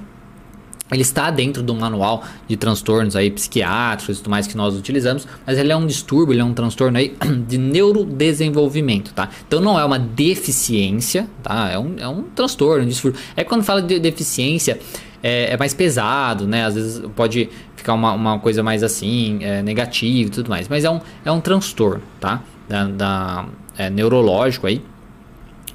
ele 0.90 1.03
está 1.03 1.31
dentro 1.31 1.62
do 1.62 1.75
manual 1.75 2.25
de 2.47 2.57
transtornos 2.57 3.14
aí 3.14 3.31
psiquiátricos 3.31 4.16
e 4.16 4.18
tudo 4.21 4.31
mais 4.31 4.47
que 4.47 4.57
nós 4.57 4.75
utilizamos, 4.75 5.27
mas 5.47 5.59
ele 5.59 5.71
é 5.71 5.77
um 5.77 5.87
distúrbio, 5.87 6.33
ele 6.33 6.40
é 6.40 6.44
um 6.44 6.55
transtorno 6.55 6.97
aí 6.97 7.14
de 7.47 7.59
neurodesenvolvimento, 7.59 9.12
tá? 9.12 9.29
Então 9.47 9.61
não 9.61 9.79
é 9.79 9.85
uma 9.85 9.99
deficiência, 9.99 11.29
tá? 11.42 11.68
É 11.71 11.79
um, 11.79 11.94
é 11.99 12.09
um 12.09 12.23
transtorno, 12.23 12.85
um 12.85 12.88
distúrbio. 12.88 13.21
É 13.37 13.44
quando 13.44 13.64
fala 13.64 13.83
de 13.83 13.99
deficiência, 13.99 14.81
é, 15.22 15.52
é, 15.52 15.57
mais 15.57 15.74
pesado, 15.74 16.46
né? 16.46 16.64
Às 16.64 16.74
vezes 16.74 17.02
pode 17.14 17.48
ficar 17.76 17.94
uma, 17.94 18.12
uma 18.12 18.38
coisa 18.38 18.62
mais 18.62 18.83
assim, 18.83 19.38
é, 19.42 19.62
negativa 19.62 20.28
e 20.28 20.33
tudo 20.33 20.48
mais. 20.48 20.68
Mas 20.68 20.85
é 20.85 20.90
um, 20.90 21.00
é 21.24 21.33
um 21.33 21.40
transtorno, 21.40 22.02
tá? 22.20 22.42
Da, 22.68 22.85
da 22.85 23.46
é, 23.76 23.90
neurológico 23.90 24.66
aí. 24.66 24.83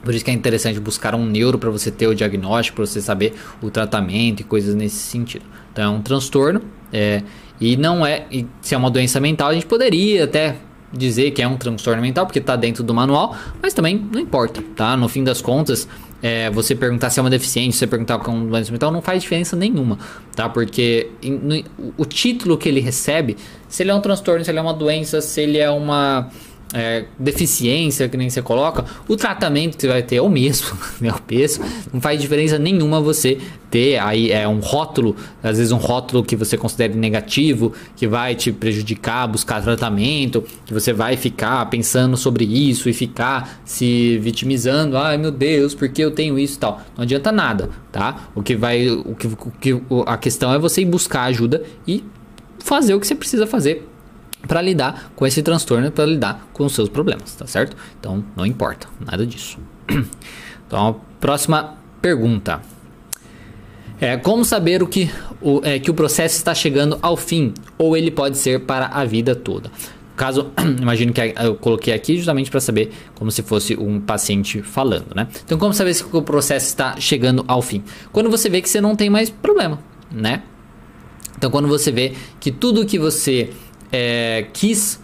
Por 0.03 0.13
isso 0.13 0.23
que 0.25 0.31
é 0.31 0.33
interessante 0.33 0.79
buscar 0.79 1.15
um 1.15 1.25
neuro 1.25 1.57
para 1.57 1.69
você 1.69 1.89
ter 1.89 2.07
o 2.07 2.15
diagnóstico, 2.15 2.75
para 2.75 2.85
você 2.85 3.01
saber 3.01 3.33
o 3.61 3.71
tratamento 3.71 4.41
e 4.41 4.43
coisas 4.43 4.75
nesse 4.75 4.97
sentido. 4.97 5.45
Então 5.71 5.83
é 5.83 5.97
um 5.97 6.01
transtorno. 6.01 6.61
É, 6.91 7.23
e 7.59 7.77
não 7.77 8.05
é. 8.05 8.25
E 8.29 8.45
se 8.61 8.75
é 8.75 8.77
uma 8.77 8.91
doença 8.91 9.19
mental, 9.19 9.49
a 9.49 9.53
gente 9.53 9.65
poderia 9.65 10.25
até 10.25 10.57
dizer 10.91 11.31
que 11.31 11.41
é 11.41 11.47
um 11.47 11.57
transtorno 11.57 12.01
mental, 12.01 12.25
porque 12.25 12.39
está 12.39 12.55
dentro 12.55 12.83
do 12.83 12.93
manual, 12.93 13.35
mas 13.61 13.73
também 13.73 13.97
não 14.11 14.19
importa, 14.19 14.61
tá? 14.75 14.95
No 14.95 15.09
fim 15.09 15.23
das 15.23 15.41
contas, 15.41 15.87
é, 16.23 16.49
você 16.49 16.73
perguntar 16.73 17.09
se 17.09 17.19
é 17.19 17.21
uma 17.21 17.29
deficiência, 17.29 17.79
você 17.79 17.85
perguntar 17.87 18.17
com 18.19 18.31
um 18.31 18.47
doença 18.47 18.71
mental, 18.71 18.89
não 18.89 19.01
faz 19.01 19.21
diferença 19.21 19.57
nenhuma, 19.57 19.99
tá? 20.33 20.47
Porque 20.47 21.11
o 21.97 22.05
título 22.05 22.57
que 22.57 22.69
ele 22.69 22.79
recebe, 22.79 23.35
se 23.67 23.83
ele 23.83 23.91
é 23.91 23.93
um 23.93 23.99
transtorno, 23.99 24.43
se 24.45 24.49
ele 24.49 24.57
é 24.57 24.61
uma 24.61 24.73
doença, 24.73 25.19
se 25.19 25.41
ele 25.41 25.57
é 25.57 25.69
uma 25.69 26.31
é, 26.73 27.05
deficiência, 27.19 28.09
que 28.09 28.17
nem 28.17 28.29
você 28.29 28.41
coloca, 28.41 28.83
o 29.07 29.15
tratamento 29.15 29.75
que 29.75 29.81
você 29.81 29.87
vai 29.87 30.01
ter 30.01 30.17
é 30.17 30.21
o 30.21 30.29
mesmo, 30.29 30.75
né? 30.99 31.11
o 31.11 31.21
peso, 31.21 31.61
não 31.93 32.01
faz 32.01 32.19
diferença 32.19 32.57
nenhuma 32.57 32.99
você 32.99 33.37
ter 33.69 33.97
aí 33.97 34.31
é 34.31 34.47
um 34.47 34.59
rótulo, 34.59 35.15
às 35.41 35.57
vezes 35.57 35.71
um 35.71 35.77
rótulo 35.77 36.23
que 36.23 36.35
você 36.35 36.57
considere 36.57 36.93
negativo, 36.95 37.73
que 37.95 38.07
vai 38.07 38.35
te 38.35 38.51
prejudicar, 38.51 39.27
buscar 39.27 39.61
tratamento, 39.63 40.43
que 40.65 40.73
você 40.73 40.93
vai 40.93 41.17
ficar 41.17 41.65
pensando 41.71 42.15
sobre 42.15 42.45
isso 42.45 42.87
e 42.87 42.93
ficar 42.93 43.61
se 43.65 44.19
vitimizando, 44.19 44.97
ai 44.97 45.17
meu 45.17 45.31
Deus, 45.31 45.73
porque 45.73 46.03
eu 46.03 46.11
tenho 46.11 46.37
isso 46.37 46.57
e 46.57 46.59
tal. 46.59 46.81
Não 46.95 47.03
adianta 47.03 47.31
nada, 47.31 47.69
tá? 47.91 48.29
O 48.35 48.43
que 48.43 48.55
vai, 48.55 48.89
o 48.89 49.15
que, 49.15 49.27
o 49.27 49.51
que 49.59 49.81
a 50.05 50.17
questão 50.17 50.53
é 50.53 50.59
você 50.59 50.81
ir 50.81 50.85
buscar 50.85 51.23
ajuda 51.23 51.63
e 51.87 52.03
fazer 52.59 52.93
o 52.93 52.99
que 52.99 53.07
você 53.07 53.15
precisa 53.15 53.47
fazer 53.47 53.92
para 54.47 54.61
lidar 54.61 55.11
com 55.15 55.25
esse 55.25 55.41
transtorno, 55.41 55.91
para 55.91 56.05
lidar 56.05 56.47
com 56.53 56.65
os 56.65 56.73
seus 56.73 56.89
problemas, 56.89 57.33
tá 57.35 57.47
certo? 57.47 57.75
Então 57.99 58.23
não 58.35 58.45
importa, 58.45 58.87
nada 58.99 59.25
disso. 59.25 59.57
Então, 60.65 61.01
próxima 61.19 61.75
pergunta. 62.01 62.59
É, 64.01 64.17
como 64.17 64.43
saber 64.43 64.81
o 64.81 64.87
que 64.87 65.07
o, 65.39 65.61
é, 65.63 65.77
que 65.77 65.91
o 65.91 65.93
processo 65.93 66.35
está 66.35 66.55
chegando 66.55 66.97
ao 66.99 67.15
fim 67.15 67.53
ou 67.77 67.95
ele 67.95 68.09
pode 68.09 68.39
ser 68.39 68.61
para 68.61 68.87
a 68.87 69.05
vida 69.05 69.35
toda? 69.35 69.69
Caso, 70.15 70.51
imagino 70.81 71.13
que 71.13 71.21
eu 71.21 71.55
coloquei 71.55 71.93
aqui 71.93 72.17
justamente 72.17 72.49
para 72.49 72.59
saber 72.59 72.91
como 73.13 73.31
se 73.31 73.43
fosse 73.43 73.75
um 73.75 73.99
paciente 73.99 74.61
falando, 74.61 75.13
né? 75.15 75.27
Então, 75.45 75.57
como 75.57 75.73
saber 75.73 75.93
se 75.93 76.03
o 76.11 76.21
processo 76.21 76.67
está 76.67 76.95
chegando 76.99 77.45
ao 77.47 77.61
fim? 77.61 77.83
Quando 78.11 78.29
você 78.29 78.49
vê 78.49 78.61
que 78.61 78.69
você 78.69 78.81
não 78.81 78.95
tem 78.95 79.09
mais 79.09 79.29
problema, 79.29 79.79
né? 80.11 80.43
Então, 81.37 81.51
quando 81.51 81.67
você 81.67 81.91
vê 81.91 82.13
que 82.39 82.51
tudo 82.51 82.85
que 82.85 82.97
você 82.97 83.51
é, 83.93 84.47
quis 84.51 84.99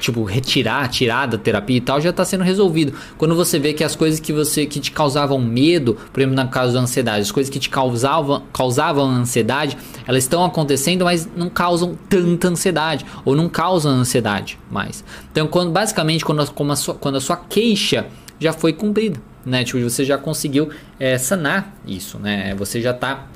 tipo, 0.00 0.24
retirar, 0.24 0.88
tirar 0.88 1.26
da 1.26 1.38
terapia 1.38 1.76
e 1.76 1.80
tal, 1.80 2.00
já 2.00 2.10
está 2.10 2.24
sendo 2.24 2.44
resolvido. 2.44 2.92
Quando 3.16 3.34
você 3.34 3.58
vê 3.58 3.72
que 3.72 3.82
as 3.82 3.96
coisas 3.96 4.20
que 4.20 4.32
você 4.32 4.66
que 4.66 4.78
te 4.80 4.90
causavam 4.90 5.38
medo, 5.38 5.96
por 6.12 6.20
exemplo, 6.20 6.42
no 6.42 6.48
caso 6.50 6.74
da 6.74 6.80
ansiedade, 6.80 7.22
as 7.22 7.32
coisas 7.32 7.50
que 7.50 7.58
te 7.58 7.70
causavam, 7.70 8.42
causavam 8.52 9.08
ansiedade, 9.08 9.76
elas 10.06 10.24
estão 10.24 10.44
acontecendo, 10.44 11.04
mas 11.04 11.28
não 11.36 11.48
causam 11.48 11.96
tanta 12.08 12.48
ansiedade 12.48 13.04
ou 13.24 13.34
não 13.34 13.48
causam 13.48 13.92
ansiedade 13.92 14.58
mais. 14.70 15.04
Então, 15.30 15.46
quando 15.46 15.70
basicamente 15.70 16.24
quando 16.24 16.40
a, 16.40 16.72
a 16.72 16.76
sua, 16.76 16.94
quando 16.94 17.16
a 17.16 17.20
sua 17.20 17.36
queixa 17.36 18.06
já 18.38 18.52
foi 18.52 18.72
cumprida, 18.72 19.18
né? 19.44 19.64
Tipo, 19.64 19.80
você 19.80 20.04
já 20.04 20.18
conseguiu 20.18 20.70
é, 20.98 21.16
sanar 21.16 21.74
isso, 21.86 22.18
né? 22.18 22.54
Você 22.56 22.82
já 22.82 22.90
está 22.90 23.26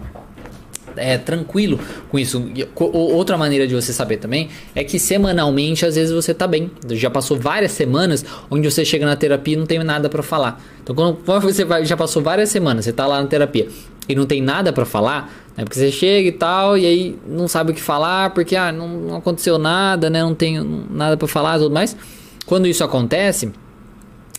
é, 0.96 1.18
tranquilo 1.18 1.78
com 2.10 2.18
isso. 2.18 2.42
Outra 2.76 3.36
maneira 3.36 3.66
de 3.66 3.74
você 3.74 3.92
saber 3.92 4.18
também 4.18 4.48
é 4.74 4.84
que 4.84 4.98
semanalmente, 4.98 5.84
às 5.84 5.94
vezes 5.94 6.12
você 6.12 6.34
tá 6.34 6.46
bem. 6.46 6.70
Já 6.90 7.10
passou 7.10 7.38
várias 7.38 7.72
semanas 7.72 8.24
onde 8.50 8.70
você 8.70 8.84
chega 8.84 9.06
na 9.06 9.16
terapia 9.16 9.54
e 9.54 9.56
não 9.56 9.66
tem 9.66 9.82
nada 9.82 10.08
para 10.08 10.22
falar. 10.22 10.62
Então, 10.82 10.94
quando 11.24 11.42
você 11.42 11.64
vai, 11.64 11.84
já 11.84 11.96
passou 11.96 12.22
várias 12.22 12.48
semanas, 12.48 12.84
você 12.84 12.92
tá 12.92 13.06
lá 13.06 13.20
na 13.20 13.26
terapia 13.26 13.68
e 14.08 14.14
não 14.14 14.26
tem 14.26 14.42
nada 14.42 14.72
para 14.72 14.84
falar, 14.84 15.32
né? 15.56 15.64
Porque 15.64 15.78
você 15.78 15.92
chega 15.92 16.28
e 16.28 16.32
tal, 16.32 16.76
e 16.76 16.84
aí 16.84 17.18
não 17.26 17.46
sabe 17.46 17.70
o 17.70 17.74
que 17.74 17.80
falar, 17.80 18.30
porque 18.30 18.56
ah, 18.56 18.72
não, 18.72 18.88
não 18.88 19.16
aconteceu 19.16 19.58
nada, 19.58 20.10
né? 20.10 20.22
Não 20.22 20.34
tenho 20.34 20.86
nada 20.90 21.16
para 21.16 21.28
falar 21.28 21.56
e 21.56 21.62
tudo 21.62 21.72
mais. 21.72 21.96
Quando 22.44 22.66
isso 22.66 22.82
acontece, 22.82 23.52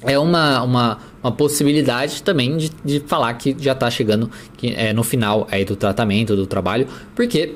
é 0.03 0.17
uma, 0.19 0.61
uma, 0.63 0.97
uma 1.23 1.31
possibilidade 1.31 2.23
também 2.23 2.57
de, 2.57 2.71
de 2.83 2.99
falar 3.01 3.33
que 3.35 3.55
já 3.59 3.73
está 3.73 3.89
chegando 3.89 4.29
que, 4.57 4.73
é, 4.75 4.93
no 4.93 5.03
final 5.03 5.47
aí 5.51 5.63
do 5.63 5.75
tratamento, 5.75 6.35
do 6.35 6.47
trabalho, 6.47 6.87
porque 7.15 7.55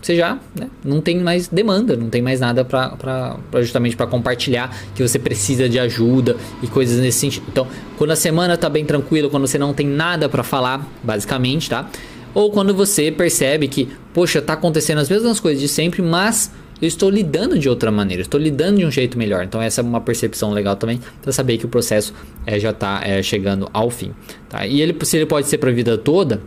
você 0.00 0.14
já 0.14 0.38
né, 0.54 0.68
não 0.84 1.00
tem 1.00 1.18
mais 1.18 1.48
demanda, 1.48 1.96
não 1.96 2.08
tem 2.08 2.22
mais 2.22 2.38
nada 2.38 2.64
para 2.64 3.36
justamente 3.60 3.96
para 3.96 4.06
compartilhar 4.06 4.74
que 4.94 5.02
você 5.02 5.18
precisa 5.18 5.68
de 5.68 5.78
ajuda 5.78 6.36
e 6.62 6.66
coisas 6.66 7.00
nesse 7.00 7.18
sentido. 7.18 7.46
Então, 7.48 7.66
quando 7.96 8.12
a 8.12 8.16
semana 8.16 8.54
está 8.54 8.68
bem 8.68 8.84
tranquila, 8.84 9.28
quando 9.28 9.46
você 9.46 9.58
não 9.58 9.74
tem 9.74 9.86
nada 9.86 10.28
para 10.28 10.42
falar, 10.42 10.86
basicamente, 11.02 11.68
tá? 11.70 11.88
Ou 12.34 12.50
quando 12.50 12.74
você 12.74 13.10
percebe 13.10 13.66
que, 13.66 13.88
poxa, 14.12 14.42
tá 14.42 14.52
acontecendo 14.52 14.98
as 14.98 15.08
mesmas 15.08 15.40
coisas 15.40 15.60
de 15.60 15.68
sempre, 15.68 16.02
mas 16.02 16.52
eu 16.80 16.86
estou 16.86 17.08
lidando 17.08 17.58
de 17.58 17.68
outra 17.68 17.90
maneira, 17.90 18.22
estou 18.22 18.38
lidando 18.38 18.78
de 18.78 18.84
um 18.84 18.90
jeito 18.90 19.16
melhor. 19.16 19.44
Então 19.44 19.60
essa 19.60 19.80
é 19.80 19.84
uma 19.84 20.00
percepção 20.00 20.52
legal 20.52 20.76
também 20.76 21.00
para 21.22 21.32
saber 21.32 21.58
que 21.58 21.64
o 21.64 21.68
processo 21.68 22.12
é, 22.44 22.58
já 22.58 22.70
está 22.70 23.00
é, 23.02 23.22
chegando 23.22 23.68
ao 23.72 23.90
fim. 23.90 24.12
Tá? 24.48 24.66
E 24.66 24.80
ele, 24.80 24.96
se 25.04 25.16
ele 25.16 25.26
pode 25.26 25.46
ser 25.46 25.58
para 25.58 25.70
a 25.70 25.72
vida 25.72 25.96
toda, 25.96 26.42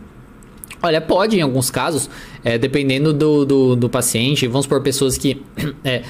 olha, 0.82 1.00
pode 1.00 1.36
em 1.36 1.42
alguns 1.42 1.70
casos, 1.70 2.08
é, 2.44 2.56
dependendo 2.58 3.12
do, 3.12 3.44
do, 3.44 3.76
do, 3.76 3.88
paciente. 3.88 4.46
Vamos 4.46 4.66
por 4.66 4.80
pessoas 4.82 5.18
que 5.18 5.42
é, 5.84 6.02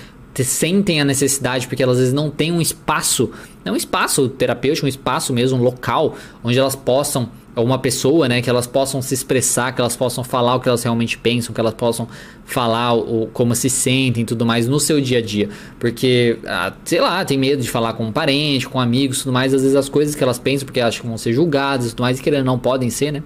sentem 0.44 1.00
a 1.00 1.04
necessidade 1.04 1.66
porque 1.66 1.82
elas 1.82 1.96
às 1.96 2.00
vezes 2.00 2.14
não 2.14 2.30
têm 2.30 2.52
um 2.52 2.60
espaço, 2.60 3.30
não 3.64 3.74
um 3.74 3.76
espaço 3.76 4.28
terapêutico, 4.28 4.86
um 4.86 4.88
espaço 4.88 5.32
mesmo, 5.32 5.58
um 5.58 5.62
local 5.62 6.16
onde 6.42 6.58
elas 6.58 6.76
possam 6.76 7.28
uma 7.56 7.78
pessoa, 7.78 8.28
né, 8.28 8.40
que 8.40 8.48
elas 8.48 8.66
possam 8.66 9.02
se 9.02 9.12
expressar, 9.12 9.74
que 9.74 9.80
elas 9.80 9.96
possam 9.96 10.22
falar 10.22 10.54
o 10.54 10.60
que 10.60 10.68
elas 10.68 10.82
realmente 10.82 11.18
pensam, 11.18 11.52
que 11.52 11.60
elas 11.60 11.74
possam 11.74 12.08
falar 12.44 12.94
o, 12.94 13.28
como 13.32 13.54
se 13.54 13.68
sentem 13.68 14.22
e 14.22 14.26
tudo 14.26 14.46
mais 14.46 14.68
no 14.68 14.78
seu 14.78 15.00
dia 15.00 15.18
a 15.18 15.22
dia. 15.22 15.48
Porque, 15.78 16.38
ah, 16.46 16.72
sei 16.84 17.00
lá, 17.00 17.24
tem 17.24 17.36
medo 17.36 17.60
de 17.62 17.68
falar 17.68 17.94
com 17.94 18.04
um 18.04 18.12
parente, 18.12 18.68
com 18.68 18.80
amigos 18.80 19.22
tudo 19.22 19.32
mais, 19.32 19.52
às 19.52 19.62
vezes 19.62 19.76
as 19.76 19.88
coisas 19.88 20.14
que 20.14 20.22
elas 20.22 20.38
pensam 20.38 20.64
porque 20.64 20.80
acham 20.80 21.02
que 21.02 21.08
vão 21.08 21.18
ser 21.18 21.32
julgadas 21.32 21.86
e 21.86 21.90
tudo 21.90 22.02
mais, 22.02 22.18
e 22.18 22.22
que 22.22 22.30
não 22.42 22.58
podem 22.58 22.88
ser, 22.88 23.12
né? 23.12 23.22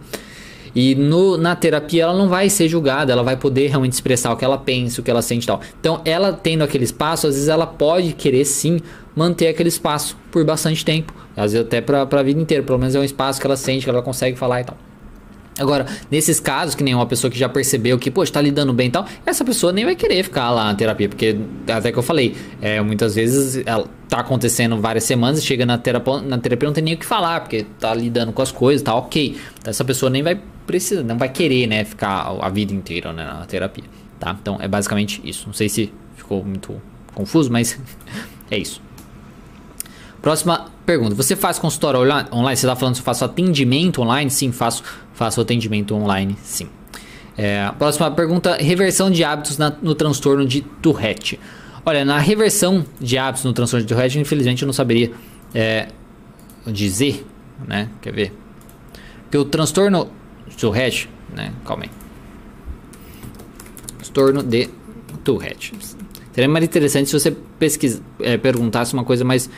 E 0.74 0.94
no, 0.94 1.36
na 1.36 1.54
terapia 1.54 2.02
ela 2.02 2.16
não 2.16 2.28
vai 2.28 2.50
ser 2.50 2.68
julgada, 2.68 3.12
ela 3.12 3.22
vai 3.22 3.36
poder 3.36 3.68
realmente 3.68 3.92
expressar 3.92 4.32
o 4.32 4.36
que 4.36 4.44
ela 4.44 4.58
pensa, 4.58 5.00
o 5.00 5.04
que 5.04 5.10
ela 5.10 5.22
sente 5.22 5.44
e 5.44 5.46
tal. 5.46 5.60
Então, 5.78 6.00
ela 6.04 6.32
tendo 6.32 6.64
aquele 6.64 6.84
espaço, 6.84 7.26
às 7.26 7.34
vezes 7.34 7.48
ela 7.48 7.66
pode 7.66 8.12
querer 8.12 8.44
sim 8.44 8.80
manter 9.14 9.48
aquele 9.48 9.68
espaço 9.68 10.16
por 10.32 10.44
bastante 10.44 10.84
tempo, 10.84 11.14
às 11.36 11.52
vezes 11.52 11.66
até 11.66 11.80
para 11.80 12.02
a 12.02 12.22
vida 12.22 12.40
inteira, 12.40 12.62
pelo 12.64 12.78
menos 12.78 12.94
é 12.94 12.98
um 12.98 13.04
espaço 13.04 13.40
que 13.40 13.46
ela 13.46 13.56
sente, 13.56 13.84
que 13.84 13.90
ela 13.90 14.02
consegue 14.02 14.36
falar 14.36 14.62
e 14.62 14.64
tal. 14.64 14.76
Agora, 15.58 15.86
nesses 16.10 16.40
casos, 16.40 16.74
que 16.74 16.82
nem 16.82 16.94
uma 16.94 17.06
pessoa 17.06 17.30
que 17.30 17.38
já 17.38 17.48
percebeu 17.48 17.96
que, 17.96 18.10
poxa, 18.10 18.32
tá 18.32 18.40
lidando 18.40 18.72
bem 18.72 18.88
e 18.88 18.90
tal, 18.90 19.06
essa 19.24 19.44
pessoa 19.44 19.72
nem 19.72 19.84
vai 19.84 19.94
querer 19.94 20.24
ficar 20.24 20.50
lá 20.50 20.64
na 20.64 20.74
terapia, 20.74 21.08
porque 21.08 21.38
até 21.68 21.92
que 21.92 21.98
eu 21.98 22.02
falei, 22.02 22.34
é, 22.60 22.80
muitas 22.80 23.14
vezes 23.14 23.62
ela 23.64 23.86
tá 24.08 24.18
acontecendo 24.18 24.80
várias 24.80 25.04
semanas, 25.04 25.44
chega 25.44 25.64
na 25.64 25.78
terapia, 25.78 26.20
na 26.22 26.38
terapia 26.38 26.66
não 26.66 26.74
tem 26.74 26.82
nem 26.82 26.94
o 26.94 26.98
que 26.98 27.06
falar, 27.06 27.40
porque 27.40 27.64
tá 27.78 27.94
lidando 27.94 28.32
com 28.32 28.42
as 28.42 28.50
coisas, 28.50 28.82
tá 28.82 28.94
ok. 28.96 29.36
Então, 29.60 29.70
essa 29.70 29.84
pessoa 29.84 30.10
nem 30.10 30.24
vai 30.24 30.40
precisar, 30.66 31.02
não 31.02 31.18
vai 31.18 31.28
querer, 31.28 31.66
né, 31.66 31.84
ficar 31.84 32.36
a 32.40 32.48
vida 32.48 32.72
inteira 32.72 33.12
né, 33.12 33.24
na 33.24 33.46
terapia, 33.46 33.84
tá? 34.18 34.36
Então, 34.40 34.58
é 34.60 34.68
basicamente 34.68 35.20
isso. 35.24 35.46
Não 35.46 35.54
sei 35.54 35.68
se 35.68 35.92
ficou 36.16 36.44
muito 36.44 36.80
confuso, 37.14 37.50
mas 37.50 37.78
é 38.50 38.58
isso. 38.58 38.80
Próxima 40.20 40.66
pergunta. 40.86 41.14
Você 41.14 41.36
faz 41.36 41.58
consultório 41.58 42.00
online? 42.00 42.56
Você 42.56 42.66
está 42.66 42.74
falando 42.74 42.94
se 42.94 43.00
eu 43.02 43.04
faço 43.04 43.24
atendimento 43.24 44.00
online? 44.00 44.30
Sim, 44.30 44.52
faço, 44.52 44.82
faço 45.12 45.40
atendimento 45.40 45.94
online, 45.94 46.36
sim. 46.42 46.68
É, 47.36 47.70
próxima 47.78 48.10
pergunta. 48.10 48.56
Reversão 48.56 49.10
de 49.10 49.22
hábitos 49.22 49.58
na, 49.58 49.70
no 49.82 49.94
transtorno 49.94 50.46
de 50.46 50.62
Tourette. 50.62 51.38
Olha, 51.84 52.04
na 52.04 52.18
reversão 52.18 52.86
de 52.98 53.18
hábitos 53.18 53.44
no 53.44 53.52
transtorno 53.52 53.84
de 53.84 53.92
Tourette, 53.92 54.18
infelizmente 54.18 54.62
eu 54.62 54.66
não 54.66 54.72
saberia 54.72 55.12
é, 55.54 55.88
dizer, 56.66 57.26
né? 57.66 57.90
Quer 58.00 58.14
ver? 58.14 58.32
Porque 59.24 59.36
o 59.36 59.44
transtorno 59.44 60.08
Tourette, 60.56 61.08
né? 61.34 61.52
Calma 61.64 61.84
aí. 61.84 61.90
Transtorno 63.98 64.42
de 64.42 64.68
Tourette. 65.22 65.72
Seria 66.32 66.48
mais 66.48 66.64
interessante 66.64 67.08
se 67.08 67.18
você 67.18 67.30
pesquisa, 67.58 68.02
é, 68.20 68.36
perguntasse 68.36 68.92
uma 68.92 69.04
coisa 69.04 69.24
mais 69.24 69.48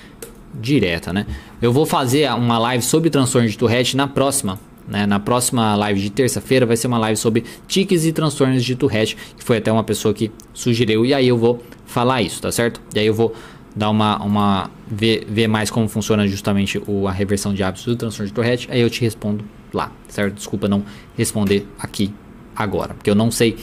direta, 0.55 1.12
né? 1.12 1.27
Eu 1.61 1.72
vou 1.72 1.87
fazer 1.87 2.31
uma 2.33 2.59
live 2.59 2.83
sobre 2.83 3.11
transtorno 3.11 3.49
de 3.49 3.57
Tourette 3.57 3.96
na 3.96 4.07
próxima, 4.07 4.59
né? 4.87 5.07
Na 5.07 5.18
próxima 5.18 5.75
live 5.75 6.01
de 6.01 6.11
terça-feira 6.11 6.66
vai 6.66 6.77
ser 6.77 6.87
uma 6.87 6.99
live 6.99 7.16
sobre 7.16 7.44
tiques 7.66 8.05
e 8.05 8.12
transtornos 8.12 8.64
de 8.64 8.75
Tourette, 8.77 9.16
que 9.37 9.44
foi 9.44 9.59
até 9.59 9.70
uma 9.72 9.85
pessoa 9.85 10.12
que 10.12 10.31
sugeriu 10.53 11.05
e 11.05 11.12
aí 11.12 11.29
eu 11.29 11.37
vou 11.37 11.62
falar 11.87 12.22
isso, 12.22 12.40
tá 12.42 12.53
certo? 12.53 12.81
E 12.94 12.99
aí 12.99 13.07
eu 13.07 13.14
vou 13.14 13.35
dar 13.75 13.90
uma 13.90 14.18
uma 14.22 14.70
ver, 14.87 15.27
ver 15.29 15.49
mais 15.49 15.70
como 15.70 15.88
funciona 15.88 16.27
justamente 16.27 16.81
o, 16.87 17.07
a 17.07 17.12
reversão 17.12 17.53
de 17.53 17.62
hábitos 17.62 17.85
do 17.87 17.96
transtorno 17.96 18.29
de 18.29 18.33
Tourette, 18.33 18.68
aí 18.70 18.81
eu 18.81 18.88
te 18.88 19.01
respondo 19.01 19.44
lá, 19.76 19.92
certo? 20.08 20.34
Desculpa 20.34 20.66
não 20.66 20.82
responder 21.16 21.68
aqui 21.78 22.12
agora, 22.54 22.94
porque 22.94 23.10
eu 23.10 23.14
não 23.14 23.30
sei 23.30 23.56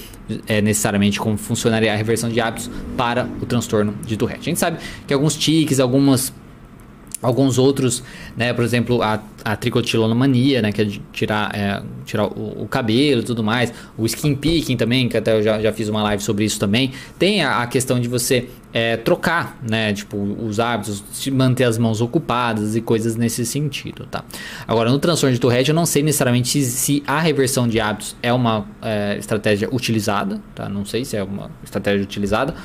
é, 0.48 0.62
necessariamente 0.62 1.20
como 1.20 1.36
funcionaria 1.38 1.92
a 1.92 1.96
reversão 1.96 2.30
de 2.30 2.40
hábitos 2.40 2.70
para 2.96 3.28
o 3.42 3.46
transtorno 3.46 3.94
de 4.06 4.16
Tourette. 4.16 4.42
A 4.42 4.44
gente 4.44 4.60
sabe 4.60 4.78
que 5.08 5.14
alguns 5.14 5.36
tiques, 5.36 5.80
algumas 5.80 6.32
alguns 7.24 7.58
outros, 7.58 8.04
né, 8.36 8.54
por 8.54 8.64
exemplo, 8.64 9.02
a, 9.02 9.20
a 9.44 9.56
tricotilomania, 9.56 10.62
né, 10.62 10.72
que 10.72 10.82
é 10.82 10.88
tirar, 11.14 11.56
é, 11.56 11.82
tirar 12.06 12.26
o, 12.26 12.64
o, 12.64 12.68
cabelo 12.68 13.22
e 13.22 13.24
tudo 13.24 13.42
mais, 13.42 13.74
o 13.98 14.06
skin 14.06 14.36
picking 14.36 14.76
também, 14.76 15.08
que 15.08 15.18
até 15.18 15.36
eu 15.38 15.42
já, 15.42 15.60
já 15.62 15.72
fiz 15.72 15.88
uma 15.88 16.04
live 16.04 16.22
sobre 16.22 16.44
isso 16.44 16.60
também, 16.60 16.92
tem 17.18 17.42
a, 17.42 17.64
a 17.64 17.68
questão 17.68 18.00
de 18.00 18.10
você 18.10 18.50
é, 18.74 18.98
trocar, 18.98 19.58
né, 19.68 19.94
tipo, 19.94 20.18
os 20.18 20.60
hábitos, 20.60 21.04
manter 21.32 21.64
as 21.64 21.78
mãos 21.78 22.02
ocupadas 22.02 22.76
e 22.76 22.82
coisas 22.82 23.16
nesse 23.16 23.46
sentido, 23.46 24.06
tá? 24.10 24.26
Agora, 24.68 24.92
no 24.92 25.00
transtorno 25.00 25.34
de 25.34 25.40
Tourette, 25.40 25.70
eu 25.70 25.76
não 25.76 25.86
sei 25.86 26.04
necessariamente 26.04 26.62
se, 26.62 27.04
a 27.08 27.20
reversão 27.20 27.68
de 27.68 27.80
hábitos 27.80 28.16
é 28.22 28.34
uma 28.34 28.66
é, 28.82 29.16
estratégia 29.18 29.70
utilizada, 29.72 30.42
tá? 30.54 30.68
Não 30.68 30.86
sei 30.86 31.06
se 31.06 31.16
é 31.16 31.24
uma 31.24 31.50
estratégia 31.64 32.04
utilizada, 32.04 32.56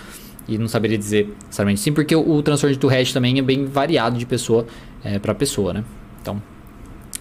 e 0.49 0.57
não 0.57 0.67
saberia 0.67 0.97
dizer 0.97 1.33
necessariamente 1.45 1.81
sim, 1.81 1.93
porque 1.93 2.17
o, 2.17 2.43
transtorno 2.43 2.75
de 2.75 2.81
Tourette 2.81 3.13
também 3.13 3.39
é 3.39 3.43
bem 3.43 3.67
variado 3.67 4.19
de 4.19 4.25
pessoa 4.25 4.67
é, 5.05 5.19
para 5.19 5.35
pessoa, 5.35 5.75
né? 5.75 5.85
Então, 6.21 6.43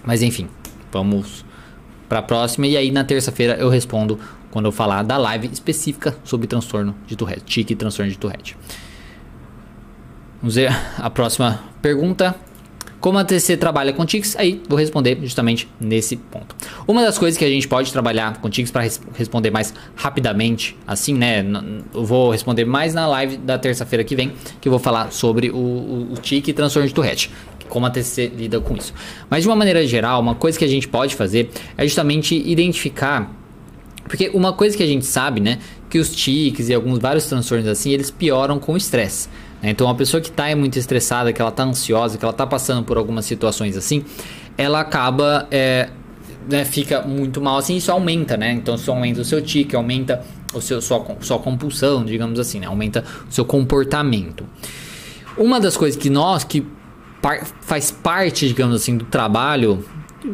mas 0.04 0.22
enfim, 0.22 0.48
vamos 0.90 1.44
para 2.08 2.20
a 2.20 2.22
próxima 2.22 2.66
e 2.66 2.76
aí 2.76 2.90
na 2.90 3.04
terça-feira 3.04 3.54
eu 3.56 3.68
respondo 3.68 4.18
quando 4.50 4.64
eu 4.64 4.72
falar 4.72 5.02
da 5.02 5.18
live 5.18 5.50
específica 5.52 6.16
sobre 6.24 6.46
transtorno 6.46 6.94
de 7.06 7.14
Tourette, 7.14 7.44
tique 7.44 7.74
transtorno 7.74 8.10
de 8.10 8.18
Tourette. 8.18 8.56
Vamos 10.40 10.54
ver 10.54 10.70
a 10.96 11.10
próxima 11.10 11.60
pergunta. 11.82 12.47
Como 13.00 13.16
a 13.18 13.24
TC 13.24 13.56
trabalha 13.56 13.92
com 13.92 14.04
tics? 14.04 14.34
Aí 14.36 14.60
vou 14.68 14.76
responder 14.76 15.18
justamente 15.22 15.68
nesse 15.80 16.16
ponto. 16.16 16.56
Uma 16.86 17.02
das 17.02 17.16
coisas 17.16 17.38
que 17.38 17.44
a 17.44 17.48
gente 17.48 17.68
pode 17.68 17.92
trabalhar 17.92 18.40
com 18.40 18.50
tics 18.50 18.70
para 18.70 18.82
res 18.82 19.00
responder 19.14 19.50
mais 19.50 19.72
rapidamente, 19.94 20.76
assim, 20.86 21.14
né? 21.14 21.44
Eu 21.94 22.04
vou 22.04 22.30
responder 22.30 22.64
mais 22.64 22.94
na 22.94 23.06
live 23.06 23.36
da 23.36 23.56
terça-feira 23.56 24.02
que 24.02 24.16
vem, 24.16 24.32
que 24.60 24.68
eu 24.68 24.70
vou 24.70 24.80
falar 24.80 25.12
sobre 25.12 25.50
o, 25.50 25.56
o, 25.56 26.12
o 26.12 26.14
tique 26.16 26.50
e 26.50 26.54
transtorno 26.54 26.88
de 26.88 26.94
Tourette 26.94 27.30
como 27.68 27.84
a 27.84 27.90
TCC 27.90 28.32
lida 28.34 28.60
com 28.60 28.74
isso. 28.74 28.94
Mas 29.28 29.42
de 29.42 29.48
uma 29.48 29.54
maneira 29.54 29.86
geral, 29.86 30.20
uma 30.20 30.34
coisa 30.34 30.58
que 30.58 30.64
a 30.64 30.68
gente 30.68 30.88
pode 30.88 31.14
fazer 31.14 31.50
é 31.76 31.84
justamente 31.84 32.34
identificar 32.34 33.30
Porque 34.04 34.30
uma 34.32 34.54
coisa 34.54 34.76
que 34.76 34.82
a 34.82 34.86
gente 34.86 35.04
sabe, 35.04 35.38
né, 35.38 35.58
que 35.90 35.98
os 35.98 36.14
tiques 36.14 36.68
e 36.68 36.74
alguns 36.74 36.98
vários 36.98 37.26
transtornos 37.26 37.68
assim, 37.68 37.90
eles 37.90 38.10
pioram 38.10 38.58
com 38.58 38.72
o 38.72 38.76
estresse. 38.76 39.28
Né? 39.62 39.70
Então, 39.70 39.86
uma 39.86 39.94
pessoa 39.94 40.20
que 40.20 40.28
está 40.28 40.54
muito 40.56 40.78
estressada, 40.78 41.32
que 41.32 41.40
ela 41.40 41.50
está 41.50 41.64
ansiosa, 41.64 42.18
que 42.18 42.24
ela 42.24 42.32
está 42.32 42.46
passando 42.46 42.84
por 42.84 42.96
algumas 42.96 43.24
situações 43.24 43.76
assim, 43.76 44.04
ela 44.56 44.80
acaba 44.80 45.46
é, 45.50 45.88
né, 46.48 46.64
fica 46.64 47.02
muito 47.02 47.40
mal 47.40 47.58
assim, 47.58 47.76
isso 47.76 47.92
aumenta, 47.92 48.36
né? 48.36 48.52
Então, 48.52 48.74
isso 48.74 48.90
aumenta 48.90 49.20
o 49.20 49.24
seu 49.24 49.42
tique, 49.42 49.76
aumenta 49.76 50.24
o 50.54 50.60
seu 50.60 50.80
sua, 50.80 51.04
sua 51.20 51.38
compulsão, 51.38 52.04
digamos 52.04 52.40
assim, 52.40 52.60
né? 52.60 52.66
aumenta 52.66 53.04
o 53.28 53.32
seu 53.32 53.44
comportamento. 53.44 54.44
Uma 55.36 55.60
das 55.60 55.76
coisas 55.76 56.00
que 56.00 56.08
nós 56.08 56.42
que 56.44 56.66
par, 57.20 57.44
faz 57.60 57.90
parte, 57.90 58.48
digamos 58.48 58.74
assim, 58.74 58.96
do 58.96 59.04
trabalho 59.04 59.84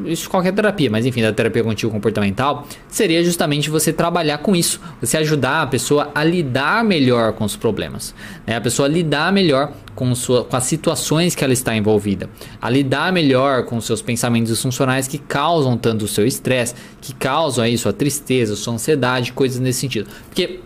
isso 0.06 0.28
qualquer 0.28 0.52
terapia, 0.52 0.90
mas 0.90 1.06
enfim, 1.06 1.22
da 1.22 1.32
terapia 1.32 1.62
contínua 1.62 1.92
comportamental, 1.92 2.66
seria 2.88 3.22
justamente 3.24 3.70
você 3.70 3.92
trabalhar 3.92 4.38
com 4.38 4.54
isso, 4.54 4.80
você 5.00 5.16
ajudar 5.18 5.62
a 5.62 5.66
pessoa 5.66 6.10
a 6.14 6.24
lidar 6.24 6.84
melhor 6.84 7.32
com 7.32 7.44
os 7.44 7.56
problemas, 7.56 8.14
né? 8.46 8.56
a 8.56 8.60
pessoa 8.60 8.88
lidar 8.88 9.32
melhor 9.32 9.72
com, 9.94 10.14
sua, 10.14 10.44
com 10.44 10.56
as 10.56 10.64
situações 10.64 11.34
que 11.34 11.44
ela 11.44 11.52
está 11.52 11.76
envolvida, 11.76 12.28
a 12.60 12.68
lidar 12.68 13.12
melhor 13.12 13.64
com 13.64 13.80
seus 13.80 14.02
pensamentos 14.02 14.60
funcionais 14.60 15.06
que 15.06 15.18
causam 15.18 15.76
tanto 15.76 16.04
o 16.04 16.08
seu 16.08 16.26
estresse, 16.26 16.74
que 17.00 17.14
causam 17.14 17.64
aí 17.64 17.78
sua 17.78 17.92
tristeza, 17.92 18.56
sua 18.56 18.74
ansiedade, 18.74 19.32
coisas 19.32 19.60
nesse 19.60 19.80
sentido. 19.80 20.08
Porque 20.26 20.60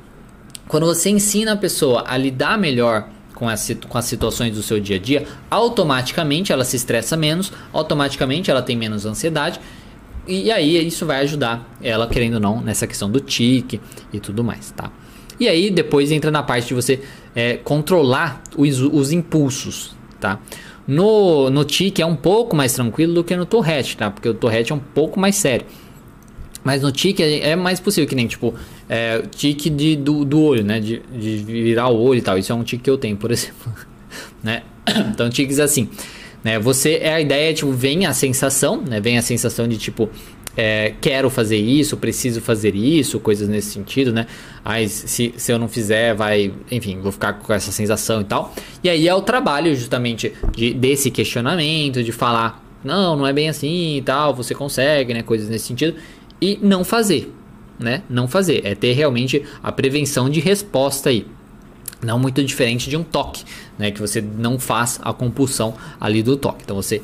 quando 0.66 0.86
você 0.86 1.10
ensina 1.10 1.52
a 1.52 1.56
pessoa 1.56 2.04
a 2.06 2.16
lidar 2.16 2.58
melhor 2.58 3.08
com 3.38 3.48
as, 3.48 3.70
com 3.88 3.96
as 3.96 4.05
situações 4.05 4.53
do 4.57 4.62
seu 4.64 4.81
dia 4.81 4.96
a 4.96 4.98
dia, 4.98 5.24
automaticamente 5.48 6.53
ela 6.53 6.64
se 6.64 6.74
estressa 6.74 7.16
menos, 7.16 7.53
automaticamente 7.72 8.51
ela 8.51 8.61
tem 8.61 8.77
menos 8.77 9.07
ansiedade. 9.07 9.61
E 10.27 10.51
aí 10.51 10.85
isso 10.85 11.07
vai 11.07 11.20
ajudar 11.20 11.64
ela, 11.81 12.09
querendo 12.09 12.35
ou 12.35 12.40
não, 12.40 12.61
nessa 12.61 12.85
questão 12.85 13.09
do 13.09 13.20
tique 13.20 13.81
e 14.12 14.18
tudo 14.18 14.42
mais, 14.42 14.72
tá? 14.72 14.90
E 15.38 15.46
aí 15.48 15.70
depois 15.70 16.11
entra 16.11 16.33
na 16.33 16.42
parte 16.42 16.66
de 16.66 16.74
você 16.74 17.01
é, 17.33 17.57
controlar 17.59 18.42
os, 18.57 18.81
os 18.81 19.12
impulsos, 19.12 19.94
tá? 20.18 20.40
No, 20.85 21.48
no 21.48 21.64
tique 21.64 22.03
é 22.03 22.07
um 22.07 22.16
pouco 22.16 22.57
mais 22.57 22.72
tranquilo 22.72 23.14
do 23.14 23.22
que 23.22 23.37
no 23.37 23.46
Tourette, 23.46 23.96
tá? 23.96 24.11
Porque 24.11 24.29
o 24.29 24.35
Tourette 24.35 24.72
é 24.72 24.74
um 24.74 24.81
pouco 24.81 25.20
mais 25.20 25.37
sério. 25.37 25.64
Mas 26.64 26.82
no 26.82 26.92
tique 26.92 27.22
é, 27.22 27.50
é 27.50 27.56
mais 27.56 27.80
possível, 27.80 28.08
que 28.08 28.14
nem 28.14 28.26
tipo, 28.26 28.54
é, 28.88 29.22
tique 29.30 29.70
de, 29.70 29.96
do, 29.96 30.24
do 30.24 30.40
olho, 30.40 30.64
né? 30.64 30.80
De, 30.80 31.02
de 31.12 31.36
virar 31.38 31.88
o 31.88 32.00
olho 32.00 32.18
e 32.18 32.22
tal. 32.22 32.38
Isso 32.38 32.52
é 32.52 32.54
um 32.54 32.62
tique 32.62 32.82
que 32.82 32.90
eu 32.90 32.98
tenho, 32.98 33.16
por 33.16 33.30
exemplo. 33.32 33.72
né? 34.42 34.62
Então, 35.10 35.28
tiques 35.28 35.58
assim. 35.58 35.88
Né? 36.42 36.58
Você 36.58 36.98
é 37.02 37.14
a 37.14 37.20
ideia, 37.20 37.52
tipo, 37.52 37.72
vem 37.72 38.06
a 38.06 38.12
sensação, 38.12 38.80
né? 38.80 39.00
Vem 39.00 39.18
a 39.18 39.22
sensação 39.22 39.66
de 39.66 39.76
tipo, 39.76 40.08
é, 40.56 40.94
quero 41.00 41.30
fazer 41.30 41.56
isso, 41.56 41.96
preciso 41.96 42.40
fazer 42.40 42.74
isso, 42.74 43.20
coisas 43.20 43.48
nesse 43.48 43.70
sentido, 43.70 44.12
né? 44.12 44.26
Aí, 44.64 44.88
se, 44.88 45.32
se 45.36 45.52
eu 45.52 45.58
não 45.58 45.68
fizer, 45.68 46.14
vai, 46.14 46.52
enfim, 46.70 47.00
vou 47.00 47.12
ficar 47.12 47.34
com 47.34 47.52
essa 47.52 47.70
sensação 47.70 48.20
e 48.20 48.24
tal. 48.24 48.52
E 48.82 48.88
aí 48.88 49.06
é 49.06 49.14
o 49.14 49.22
trabalho 49.22 49.74
justamente 49.76 50.32
de, 50.56 50.74
desse 50.74 51.10
questionamento, 51.10 52.02
de 52.02 52.10
falar, 52.10 52.64
não, 52.82 53.14
não 53.16 53.26
é 53.26 53.32
bem 53.32 53.48
assim 53.48 53.98
e 53.98 54.02
tal, 54.02 54.34
você 54.34 54.54
consegue, 54.54 55.14
né? 55.14 55.22
Coisas 55.22 55.48
nesse 55.48 55.66
sentido 55.66 55.94
e 56.40 56.59
não 56.62 56.85
fazer, 56.85 57.33
né? 57.79 58.03
Não 58.09 58.29
fazer, 58.29 58.64
é 58.64 58.74
ter 58.74 58.92
realmente 58.92 59.42
a 59.62 59.72
prevenção 59.72 60.29
de 60.29 60.40
resposta 60.40 61.11
aí. 61.11 61.27
Não 62.03 62.18
muito 62.18 62.44
diferente 62.44 62.88
de 62.88 62.96
um 62.96 63.03
toque, 63.03 63.44
né? 63.79 63.90
Que 63.90 64.01
você 64.01 64.20
não 64.20 64.59
faz 64.59 65.01
a 65.03 65.12
compulsão 65.12 65.74
ali 66.01 66.22
do 66.22 66.37
toque. 66.37 66.62
Então 66.64 66.77
você 66.77 67.03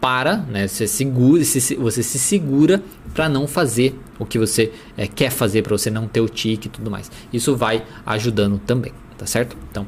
para, 0.00 0.36
né? 0.36 0.68
Você 0.68 0.86
segura, 0.86 1.42
você 1.44 2.02
se 2.02 2.18
segura 2.18 2.82
para 3.12 3.28
não 3.28 3.46
fazer 3.46 3.98
o 4.18 4.24
que 4.24 4.38
você 4.38 4.72
é, 4.96 5.06
quer 5.06 5.30
fazer, 5.30 5.62
para 5.62 5.76
você 5.76 5.90
não 5.90 6.06
ter 6.06 6.20
o 6.20 6.28
tique 6.28 6.68
e 6.68 6.70
tudo 6.70 6.90
mais. 6.90 7.10
Isso 7.32 7.56
vai 7.56 7.84
ajudando 8.04 8.58
também, 8.58 8.92
tá 9.18 9.26
certo? 9.26 9.56
Então 9.70 9.86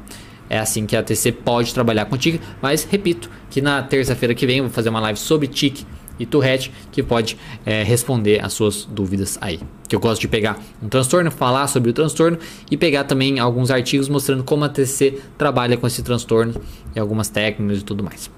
é 0.49 0.59
assim 0.59 0.85
que 0.85 0.95
a 0.95 1.03
TC 1.03 1.31
pode 1.31 1.73
trabalhar 1.73 2.05
com 2.05 2.17
tique, 2.17 2.41
mas 2.61 2.83
repito 2.83 3.29
que 3.49 3.61
na 3.61 3.81
terça-feira 3.83 4.33
que 4.33 4.45
vem 4.45 4.57
eu 4.57 4.65
vou 4.65 4.73
fazer 4.73 4.89
uma 4.89 4.99
live 4.99 5.19
sobre 5.19 5.47
tique 5.47 5.85
e 6.19 6.25
Tourette 6.25 6.71
que 6.91 7.01
pode 7.01 7.37
é, 7.65 7.83
responder 7.83 8.43
as 8.43 8.53
suas 8.53 8.85
dúvidas 8.85 9.37
aí. 9.41 9.59
Que 9.87 9.95
eu 9.95 9.99
gosto 9.99 10.21
de 10.21 10.27
pegar 10.27 10.59
um 10.83 10.89
transtorno, 10.89 11.31
falar 11.31 11.67
sobre 11.67 11.89
o 11.89 11.93
transtorno 11.93 12.37
e 12.69 12.77
pegar 12.77 13.05
também 13.05 13.39
alguns 13.39 13.71
artigos 13.71 14.09
mostrando 14.09 14.43
como 14.43 14.65
a 14.65 14.69
TCC 14.69 15.19
trabalha 15.37 15.77
com 15.77 15.87
esse 15.87 16.03
transtorno 16.03 16.59
e 16.95 16.99
algumas 16.99 17.29
técnicas 17.29 17.79
e 17.79 17.83
tudo 17.83 18.03
mais. 18.03 18.29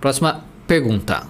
Próxima 0.00 0.44
pergunta. 0.66 1.26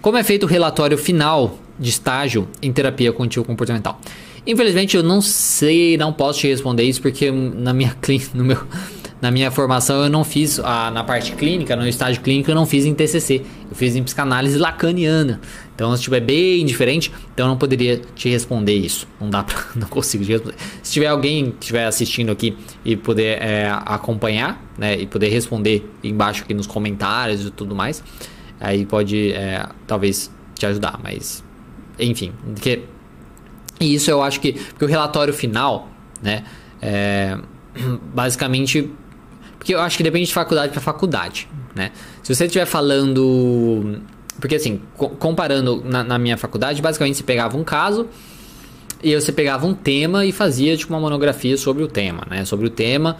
Como 0.00 0.16
é 0.16 0.22
feito 0.22 0.44
o 0.44 0.46
relatório 0.46 0.96
final 0.96 1.58
de 1.78 1.90
estágio 1.90 2.48
em 2.62 2.72
terapia 2.72 3.12
contínua 3.12 3.44
comportamental? 3.44 4.00
Infelizmente 4.46 4.96
eu 4.96 5.02
não 5.02 5.22
sei, 5.22 5.96
não 5.96 6.12
posso 6.12 6.40
te 6.40 6.48
responder 6.48 6.84
isso 6.84 7.00
porque 7.00 7.30
na 7.30 7.72
minha 7.72 7.96
no 8.34 8.44
meu 8.44 8.58
na 9.20 9.30
minha 9.30 9.50
formação 9.50 10.04
eu 10.04 10.10
não 10.10 10.24
fiz 10.24 10.58
a, 10.58 10.90
na 10.90 11.02
parte 11.02 11.32
clínica, 11.32 11.74
no 11.74 11.86
estágio 11.86 12.20
clínico 12.22 12.50
eu 12.50 12.54
não 12.54 12.66
fiz 12.66 12.84
em 12.84 12.94
TCC, 12.94 13.42
eu 13.70 13.76
fiz 13.76 13.96
em 13.96 14.02
psicanálise 14.02 14.58
lacaniana. 14.58 15.40
Então, 15.74 15.96
tipo, 15.96 16.14
é 16.14 16.20
bem 16.20 16.64
diferente, 16.64 17.12
então 17.32 17.46
eu 17.46 17.50
não 17.50 17.58
poderia 17.58 18.00
te 18.14 18.28
responder 18.28 18.74
isso. 18.74 19.08
Não 19.20 19.28
dá 19.28 19.42
pra, 19.42 19.56
não 19.74 19.88
consigo 19.88 20.24
te 20.24 20.32
responder. 20.32 20.56
Se 20.82 20.92
tiver 20.92 21.06
alguém 21.06 21.50
que 21.52 21.56
estiver 21.60 21.86
assistindo 21.86 22.30
aqui 22.30 22.56
e 22.84 22.96
puder 22.96 23.42
é, 23.42 23.70
acompanhar, 23.86 24.62
né, 24.78 24.96
e 24.96 25.06
poder 25.06 25.28
responder 25.30 25.90
embaixo 26.02 26.42
aqui 26.42 26.54
nos 26.54 26.66
comentários 26.66 27.46
e 27.46 27.50
tudo 27.50 27.74
mais, 27.74 28.02
aí 28.60 28.86
pode, 28.86 29.32
é, 29.32 29.66
talvez, 29.86 30.30
te 30.54 30.66
ajudar, 30.66 31.00
mas, 31.02 31.42
enfim, 31.98 32.32
porque 32.54 32.82
e 33.80 33.94
isso 33.94 34.10
eu 34.10 34.22
acho 34.22 34.40
que, 34.40 34.52
porque 34.52 34.84
o 34.84 34.88
relatório 34.88 35.34
final, 35.34 35.88
né, 36.22 36.44
é, 36.80 37.36
basicamente 38.14 38.90
porque 39.64 39.74
eu 39.74 39.80
acho 39.80 39.96
que 39.96 40.02
depende 40.02 40.26
de 40.26 40.34
faculdade 40.34 40.72
para 40.72 40.80
faculdade, 40.82 41.48
né? 41.74 41.90
Se 42.22 42.34
você 42.34 42.44
estiver 42.44 42.66
falando. 42.66 43.98
Porque 44.38 44.56
assim, 44.56 44.78
comparando 45.18 45.82
na, 45.82 46.04
na, 46.04 46.18
minha 46.18 46.36
faculdade, 46.36 46.82
basicamente 46.82 47.16
você 47.16 47.22
pegava 47.22 47.56
um 47.56 47.64
caso 47.64 48.06
e 49.02 49.14
você 49.14 49.32
pegava 49.32 49.66
um 49.66 49.72
tema 49.72 50.26
e 50.26 50.32
fazia 50.32 50.76
tipo 50.76 50.92
uma 50.92 51.00
monografia 51.00 51.56
sobre 51.56 51.82
o 51.82 51.88
tema, 51.88 52.26
né? 52.28 52.44
Sobre 52.44 52.66
o 52.66 52.70
tema 52.70 53.16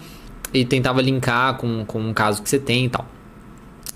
e 0.52 0.66
tentava 0.66 1.00
linkar 1.00 1.56
com, 1.56 1.82
com 1.86 1.98
um 1.98 2.12
caso 2.12 2.42
que 2.42 2.50
você 2.50 2.58
tem 2.58 2.84
e 2.84 2.88
tal. 2.90 3.08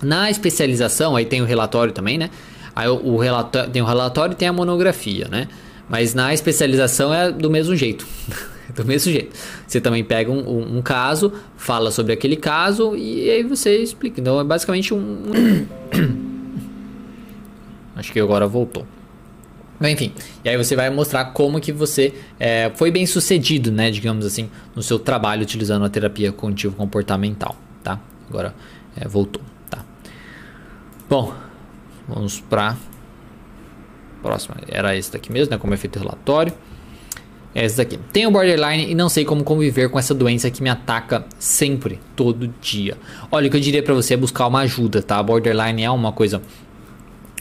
Na 0.00 0.30
especialização, 0.30 1.16
aí 1.16 1.26
tem 1.26 1.42
o 1.42 1.44
relatório 1.44 1.92
também, 1.92 2.16
né? 2.16 2.30
Aí 2.74 2.88
o, 2.88 2.94
o 3.08 3.18
relatório, 3.18 3.70
tem 3.70 3.82
o 3.82 3.84
relatório 3.84 4.32
e 4.32 4.36
tem 4.36 4.48
a 4.48 4.54
monografia, 4.54 5.28
né? 5.28 5.48
Mas 5.86 6.14
na 6.14 6.32
especialização 6.32 7.12
é 7.12 7.30
do 7.30 7.50
mesmo 7.50 7.76
jeito. 7.76 8.06
do 8.74 8.84
mesmo 8.84 9.12
jeito. 9.12 9.36
Você 9.66 9.80
também 9.80 10.04
pega 10.04 10.30
um, 10.30 10.38
um, 10.38 10.78
um, 10.78 10.82
caso, 10.82 11.32
fala 11.56 11.90
sobre 11.90 12.12
aquele 12.12 12.36
caso 12.36 12.94
e 12.96 13.30
aí 13.30 13.42
você 13.42 13.78
explica. 13.78 14.20
Então 14.20 14.38
é 14.40 14.44
basicamente 14.44 14.92
um. 14.94 15.66
Acho 17.96 18.12
que 18.12 18.20
agora 18.20 18.46
voltou. 18.46 18.86
Enfim, 19.80 20.12
e 20.44 20.48
aí 20.48 20.56
você 20.56 20.74
vai 20.74 20.90
mostrar 20.90 21.26
como 21.26 21.60
que 21.60 21.70
você 21.70 22.12
é, 22.38 22.72
foi 22.74 22.90
bem 22.90 23.06
sucedido, 23.06 23.70
né, 23.70 23.92
digamos 23.92 24.26
assim, 24.26 24.50
no 24.74 24.82
seu 24.82 24.98
trabalho 24.98 25.42
utilizando 25.42 25.84
a 25.84 25.88
terapia 25.88 26.32
cognitivo 26.32 26.74
comportamental, 26.74 27.54
tá? 27.82 28.00
Agora 28.28 28.52
é, 28.96 29.06
voltou, 29.06 29.40
tá? 29.70 29.84
Bom, 31.08 31.32
vamos 32.08 32.40
para 32.40 32.76
próxima. 34.20 34.56
Era 34.66 34.96
esse 34.96 35.12
daqui 35.12 35.32
mesmo, 35.32 35.52
né? 35.52 35.58
Como 35.58 35.72
é 35.72 35.76
feito 35.76 35.96
o 35.96 36.00
relatório. 36.00 36.52
É 37.54 37.64
essa 37.64 37.78
daqui. 37.78 37.98
Tenho 38.12 38.30
borderline 38.30 38.90
e 38.90 38.94
não 38.94 39.08
sei 39.08 39.24
como 39.24 39.42
conviver 39.42 39.88
com 39.88 39.98
essa 39.98 40.14
doença 40.14 40.50
que 40.50 40.62
me 40.62 40.68
ataca 40.68 41.24
sempre, 41.38 41.98
todo 42.14 42.52
dia. 42.60 42.96
Olha, 43.30 43.48
o 43.48 43.50
que 43.50 43.56
eu 43.56 43.60
diria 43.60 43.82
para 43.82 43.94
você 43.94 44.14
é 44.14 44.16
buscar 44.16 44.46
uma 44.46 44.60
ajuda, 44.60 45.02
tá? 45.02 45.22
Borderline 45.22 45.82
é 45.82 45.90
uma 45.90 46.12
coisa 46.12 46.42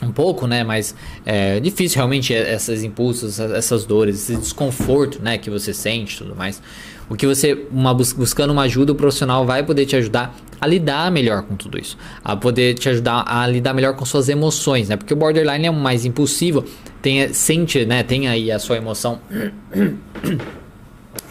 um 0.02 0.12
pouco, 0.12 0.46
né, 0.46 0.64
mas 0.64 0.94
é 1.26 1.60
difícil 1.60 1.98
realmente 1.98 2.32
esses 2.32 2.84
impulsos, 2.84 3.40
essas 3.40 3.84
dores, 3.84 4.16
esse 4.16 4.36
desconforto, 4.40 5.20
né, 5.22 5.40
que 5.40 5.50
você 5.50 5.74
sente, 5.74 6.20
tudo 6.20 6.36
mais. 6.36 6.62
O 7.10 7.16
que 7.16 7.26
você, 7.26 7.66
uma, 7.72 7.94
buscando 7.94 8.52
uma 8.52 8.64
ajuda, 8.64 8.92
o 8.92 8.96
profissional 8.96 9.46
vai 9.46 9.64
poder 9.64 9.86
te 9.86 9.96
ajudar 9.96 10.36
a 10.60 10.68
lidar 10.68 11.12
melhor 11.12 11.44
com 11.44 11.56
tudo 11.56 11.80
isso, 11.80 11.98
a 12.24 12.36
poder 12.36 12.74
te 12.74 12.90
ajudar 12.90 13.24
a 13.28 13.48
lidar 13.48 13.74
melhor 13.74 13.96
com 13.96 14.06
suas 14.06 14.30
emoções, 14.30 14.90
né? 14.90 14.98
Porque 14.98 15.14
o 15.14 15.18
borderline 15.18 15.68
é 15.68 15.72
mais 15.72 16.06
impulsivo, 16.06 16.66
tem, 17.02 17.32
sente, 17.34 17.86
né? 17.86 18.04
Tem 18.04 18.28
aí 18.28 18.52
a 18.52 18.60
sua 18.60 18.78
emoção, 18.78 19.20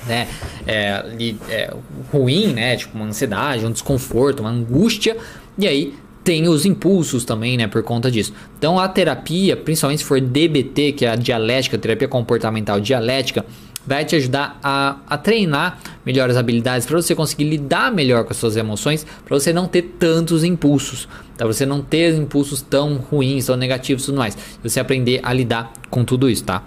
né? 0.07 0.29
É, 0.67 1.03
é, 1.49 1.75
ruim, 2.13 2.53
né? 2.53 2.77
Tipo 2.77 2.97
uma 2.97 3.07
ansiedade, 3.07 3.67
um 3.67 3.73
desconforto, 3.73 4.41
uma 4.41 4.51
angústia, 4.51 5.17
e 5.59 5.67
aí 5.67 5.95
tem 6.27 6.49
os 6.49 6.67
impulsos 6.67 7.25
também, 7.25 7.57
né, 7.57 7.69
por 7.69 7.85
conta 7.85 8.11
disso. 8.11 8.33
Então 8.59 8.81
a 8.81 8.89
terapia, 8.89 9.57
principalmente 9.57 10.01
se 10.01 10.05
for 10.05 10.21
DBT, 10.21 10.91
que 10.91 11.05
é 11.05 11.11
a 11.11 11.15
dialética, 11.15 11.79
terapia 11.79 12.09
comportamental 12.09 12.81
dialética, 12.81 13.47
vai 13.87 14.05
te 14.05 14.17
ajudar 14.17 14.59
a, 14.63 14.97
a 15.07 15.17
treinar 15.17 15.79
melhores 16.05 16.37
habilidades 16.37 16.87
para 16.87 16.97
você 17.01 17.15
conseguir 17.15 17.45
lidar 17.45 17.93
melhor 17.93 18.25
com 18.25 18.33
as 18.33 18.37
suas 18.37 18.57
emoções, 18.57 19.07
para 19.25 19.39
você 19.39 19.53
não 19.53 19.67
ter 19.67 19.83
tantos 19.99 20.43
impulsos, 20.43 21.09
para 21.37 21.47
você 21.47 21.65
não 21.65 21.81
ter 21.81 22.15
impulsos 22.15 22.61
tão 22.63 22.97
ruins, 22.97 23.47
tão 23.47 23.57
negativos 23.57 24.03
e 24.03 24.07
tudo 24.07 24.19
mais. 24.19 24.37
Você 24.63 24.81
aprender 24.81 25.21
a 25.23 25.33
lidar 25.33 25.73
com 25.89 26.05
tudo 26.05 26.29
isso, 26.29 26.45
tá? 26.45 26.63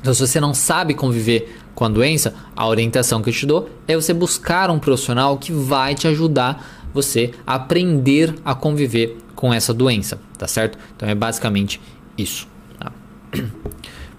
Então, 0.00 0.12
se 0.12 0.26
você 0.26 0.40
não 0.40 0.52
sabe 0.52 0.94
conviver 0.94 1.56
com 1.74 1.84
a 1.84 1.88
doença, 1.88 2.34
a 2.56 2.66
orientação 2.66 3.22
que 3.22 3.30
eu 3.30 3.34
te 3.34 3.46
dou 3.46 3.70
é 3.86 3.94
você 3.94 4.12
buscar 4.12 4.68
um 4.68 4.78
profissional 4.78 5.38
que 5.38 5.52
vai 5.52 5.94
te 5.94 6.08
ajudar 6.08 6.82
você 6.92 7.32
a 7.46 7.54
aprender 7.54 8.34
a 8.44 8.54
conviver 8.54 9.16
com 9.34 9.54
essa 9.54 9.72
doença, 9.72 10.20
tá 10.36 10.46
certo? 10.46 10.78
Então 10.94 11.08
é 11.08 11.14
basicamente 11.14 11.80
isso. 12.18 12.46
Tá? 12.78 12.92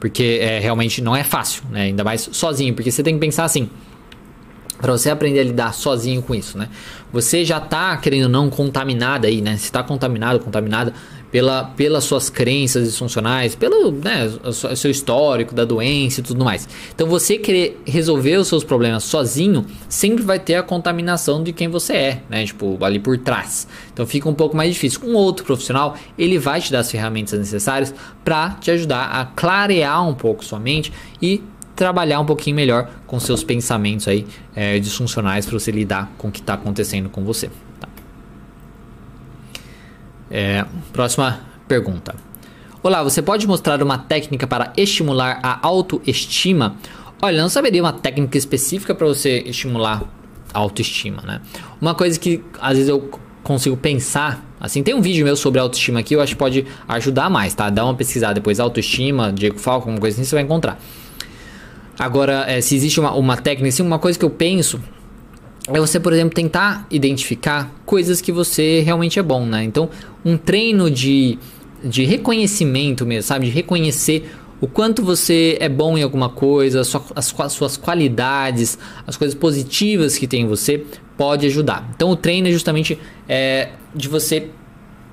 Porque 0.03 0.39
é, 0.41 0.59
realmente 0.59 1.01
não 1.01 1.15
é 1.15 1.23
fácil, 1.23 1.63
né? 1.71 1.83
Ainda 1.83 2.03
mais 2.03 2.27
sozinho, 2.33 2.73
porque 2.73 2.91
você 2.91 3.01
tem 3.01 3.13
que 3.13 3.21
pensar 3.21 3.45
assim 3.45 3.69
para 4.81 4.91
você 4.91 5.09
aprender 5.09 5.39
a 5.39 5.43
lidar 5.45 5.73
sozinho 5.73 6.21
com 6.21 6.35
isso, 6.35 6.57
né? 6.57 6.67
Você 7.13 7.45
já 7.45 7.57
tá 7.61 7.95
querendo 7.95 8.27
não 8.27 8.49
contaminado 8.49 9.25
aí, 9.25 9.39
né? 9.39 9.55
Se 9.55 9.63
está 9.63 9.81
contaminado, 9.81 10.41
contaminada 10.41 10.93
pela, 11.33 11.63
pelas 11.63 12.03
suas 12.03 12.29
crenças 12.29 12.87
disfuncionais, 12.87 13.55
pelo 13.55 13.91
né, 13.91 14.31
seu 14.75 14.91
histórico 14.91 15.55
da 15.55 15.65
doença 15.65 16.19
e 16.19 16.23
tudo 16.23 16.45
mais. 16.45 16.69
Então 16.93 17.07
você 17.07 17.39
querer 17.39 17.81
resolver 17.87 18.37
os 18.37 18.47
seus 18.47 18.63
problemas 18.63 19.03
sozinho 19.03 19.65
sempre 19.89 20.23
vai 20.23 20.37
ter 20.37 20.53
a 20.53 20.61
contaminação 20.61 21.41
de 21.41 21.51
quem 21.51 21.67
você 21.67 21.93
é, 21.93 22.21
né? 22.29 22.45
Tipo, 22.45 22.77
ali 22.85 22.99
por 22.99 23.17
trás. 23.17 23.67
Então 23.91 24.05
fica 24.05 24.29
um 24.29 24.33
pouco 24.35 24.55
mais 24.55 24.71
difícil. 24.75 25.01
Um 25.03 25.15
outro 25.15 25.43
profissional, 25.43 25.97
ele 26.19 26.37
vai 26.37 26.61
te 26.61 26.71
dar 26.71 26.81
as 26.81 26.91
ferramentas 26.91 27.39
necessárias 27.39 27.91
para 28.23 28.51
te 28.51 28.69
ajudar 28.69 29.05
a 29.05 29.25
clarear 29.25 30.07
um 30.07 30.13
pouco 30.13 30.45
sua 30.45 30.59
mente 30.59 30.93
e 31.19 31.41
trabalhar 31.75 32.19
um 32.19 32.25
pouquinho 32.27 32.55
melhor 32.55 32.91
com 33.07 33.19
seus 33.19 33.43
pensamentos 33.43 34.07
aí 34.07 34.27
é, 34.55 34.77
disfuncionais 34.77 35.47
para 35.47 35.57
você 35.57 35.71
lidar 35.71 36.11
com 36.15 36.27
o 36.27 36.31
que 36.31 36.41
está 36.41 36.53
acontecendo 36.53 37.09
com 37.09 37.23
você. 37.23 37.49
É, 40.35 40.65
próxima 40.91 41.41
pergunta. 41.67 42.15
Olá, 42.81 43.03
você 43.03 43.21
pode 43.21 43.45
mostrar 43.45 43.83
uma 43.83 43.99
técnica 43.99 44.47
para 44.47 44.73
estimular 44.75 45.39
a 45.43 45.59
autoestima? 45.61 46.75
Olha, 47.21 47.39
não 47.39 47.49
saberia 47.49 47.83
uma 47.83 47.93
técnica 47.93 48.35
específica 48.35 48.95
para 48.95 49.05
você 49.05 49.43
estimular 49.45 50.01
a 50.51 50.57
autoestima, 50.57 51.21
né? 51.21 51.39
Uma 51.79 51.93
coisa 51.93 52.19
que 52.19 52.43
às 52.59 52.77
vezes 52.77 52.89
eu 52.89 53.11
consigo 53.43 53.77
pensar, 53.77 54.43
assim, 54.59 54.81
tem 54.81 54.95
um 54.95 55.01
vídeo 55.01 55.23
meu 55.23 55.35
sobre 55.35 55.59
autoestima 55.59 55.99
aqui, 55.99 56.15
eu 56.15 56.21
acho 56.21 56.31
que 56.31 56.39
pode 56.39 56.65
ajudar 56.87 57.29
mais, 57.29 57.53
tá? 57.53 57.69
Dá 57.69 57.85
uma 57.85 57.93
pesquisada 57.93 58.33
depois, 58.33 58.59
autoestima, 58.59 59.31
Diego 59.31 59.59
Falco, 59.59 59.87
alguma 59.87 59.99
coisa 59.99 60.15
assim, 60.15 60.27
você 60.27 60.35
vai 60.35 60.43
encontrar. 60.43 60.79
Agora, 61.99 62.45
é, 62.47 62.59
se 62.59 62.75
existe 62.75 62.99
uma, 62.99 63.13
uma 63.13 63.37
técnica, 63.37 63.69
assim, 63.69 63.83
uma 63.83 63.99
coisa 63.99 64.17
que 64.17 64.25
eu 64.25 64.31
penso 64.31 64.81
é 65.67 65.79
você, 65.79 65.99
por 65.99 66.11
exemplo, 66.11 66.33
tentar 66.33 66.85
identificar 66.91 67.73
coisas 67.85 68.19
que 68.19 68.31
você 68.31 68.81
realmente 68.81 69.17
é 69.17 69.23
bom, 69.23 69.45
né? 69.45 69.63
Então, 69.63 69.89
um 70.25 70.37
treino 70.37 70.91
de, 70.91 71.37
de 71.83 72.03
reconhecimento 72.03 73.05
mesmo, 73.05 73.23
sabe? 73.23 73.45
De 73.45 73.51
reconhecer 73.51 74.29
o 74.59 74.67
quanto 74.67 75.03
você 75.03 75.57
é 75.59 75.69
bom 75.69 75.97
em 75.97 76.03
alguma 76.03 76.29
coisa, 76.29 76.81
as, 76.81 76.95
as 77.15 77.53
suas 77.53 77.77
qualidades, 77.77 78.77
as 79.07 79.15
coisas 79.15 79.35
positivas 79.35 80.17
que 80.17 80.27
tem 80.27 80.43
em 80.43 80.47
você, 80.47 80.85
pode 81.17 81.45
ajudar. 81.45 81.89
Então, 81.95 82.09
o 82.09 82.15
treino 82.15 82.47
é 82.47 82.51
justamente 82.51 82.99
é, 83.27 83.69
de 83.95 84.09
você 84.09 84.49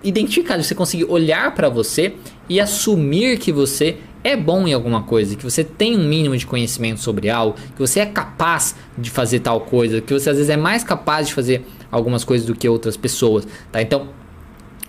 identificar, 0.02 0.56
de 0.56 0.66
você 0.66 0.74
conseguir 0.74 1.04
olhar 1.04 1.54
para 1.54 1.68
você 1.68 2.14
e 2.48 2.58
assumir 2.58 3.38
que 3.38 3.52
você 3.52 3.98
é 4.22 4.36
bom 4.36 4.66
em 4.66 4.72
alguma 4.72 5.02
coisa, 5.02 5.34
que 5.34 5.44
você 5.44 5.64
tem 5.64 5.96
um 5.96 6.04
mínimo 6.04 6.36
de 6.36 6.46
conhecimento 6.46 7.00
sobre 7.00 7.30
algo, 7.30 7.56
que 7.74 7.78
você 7.78 8.00
é 8.00 8.06
capaz 8.06 8.74
de 8.96 9.10
fazer 9.10 9.40
tal 9.40 9.60
coisa, 9.62 10.00
que 10.00 10.12
você 10.12 10.30
às 10.30 10.36
vezes 10.36 10.50
é 10.50 10.56
mais 10.56 10.84
capaz 10.84 11.28
de 11.28 11.34
fazer 11.34 11.66
algumas 11.90 12.22
coisas 12.24 12.46
do 12.46 12.54
que 12.54 12.68
outras 12.68 12.96
pessoas, 12.96 13.46
tá? 13.72 13.80
Então, 13.80 14.08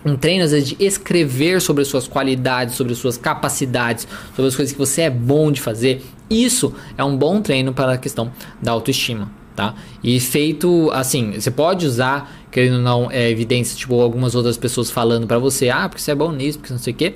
um 0.04 0.16
treino 0.16 0.44
às 0.44 0.50
vezes 0.50 0.70
de 0.70 0.84
escrever 0.84 1.60
sobre 1.60 1.82
as 1.82 1.88
suas 1.88 2.08
qualidades, 2.08 2.74
sobre 2.74 2.92
as 2.92 2.98
suas 2.98 3.16
capacidades, 3.16 4.06
sobre 4.34 4.48
as 4.48 4.56
coisas 4.56 4.72
que 4.72 4.78
você 4.78 5.02
é 5.02 5.10
bom 5.10 5.50
de 5.50 5.60
fazer, 5.60 6.02
isso 6.28 6.74
é 6.96 7.04
um 7.04 7.16
bom 7.16 7.40
treino 7.40 7.72
para 7.72 7.92
a 7.92 7.98
questão 7.98 8.32
da 8.60 8.72
autoestima, 8.72 9.30
tá? 9.54 9.74
E 10.02 10.18
feito 10.18 10.90
assim, 10.92 11.32
você 11.32 11.50
pode 11.50 11.86
usar, 11.86 12.46
querendo 12.50 12.76
ou 12.76 12.82
não, 12.82 13.10
é, 13.10 13.30
evidência, 13.30 13.76
tipo 13.76 14.00
algumas 14.00 14.34
outras 14.34 14.56
pessoas 14.56 14.90
falando 14.90 15.26
para 15.26 15.38
você, 15.38 15.70
ah, 15.70 15.88
porque 15.88 16.02
você 16.02 16.10
é 16.10 16.14
bom 16.14 16.32
nisso, 16.32 16.58
porque 16.58 16.72
não 16.72 16.80
sei 16.80 16.92
o 16.92 16.96
quê. 16.96 17.14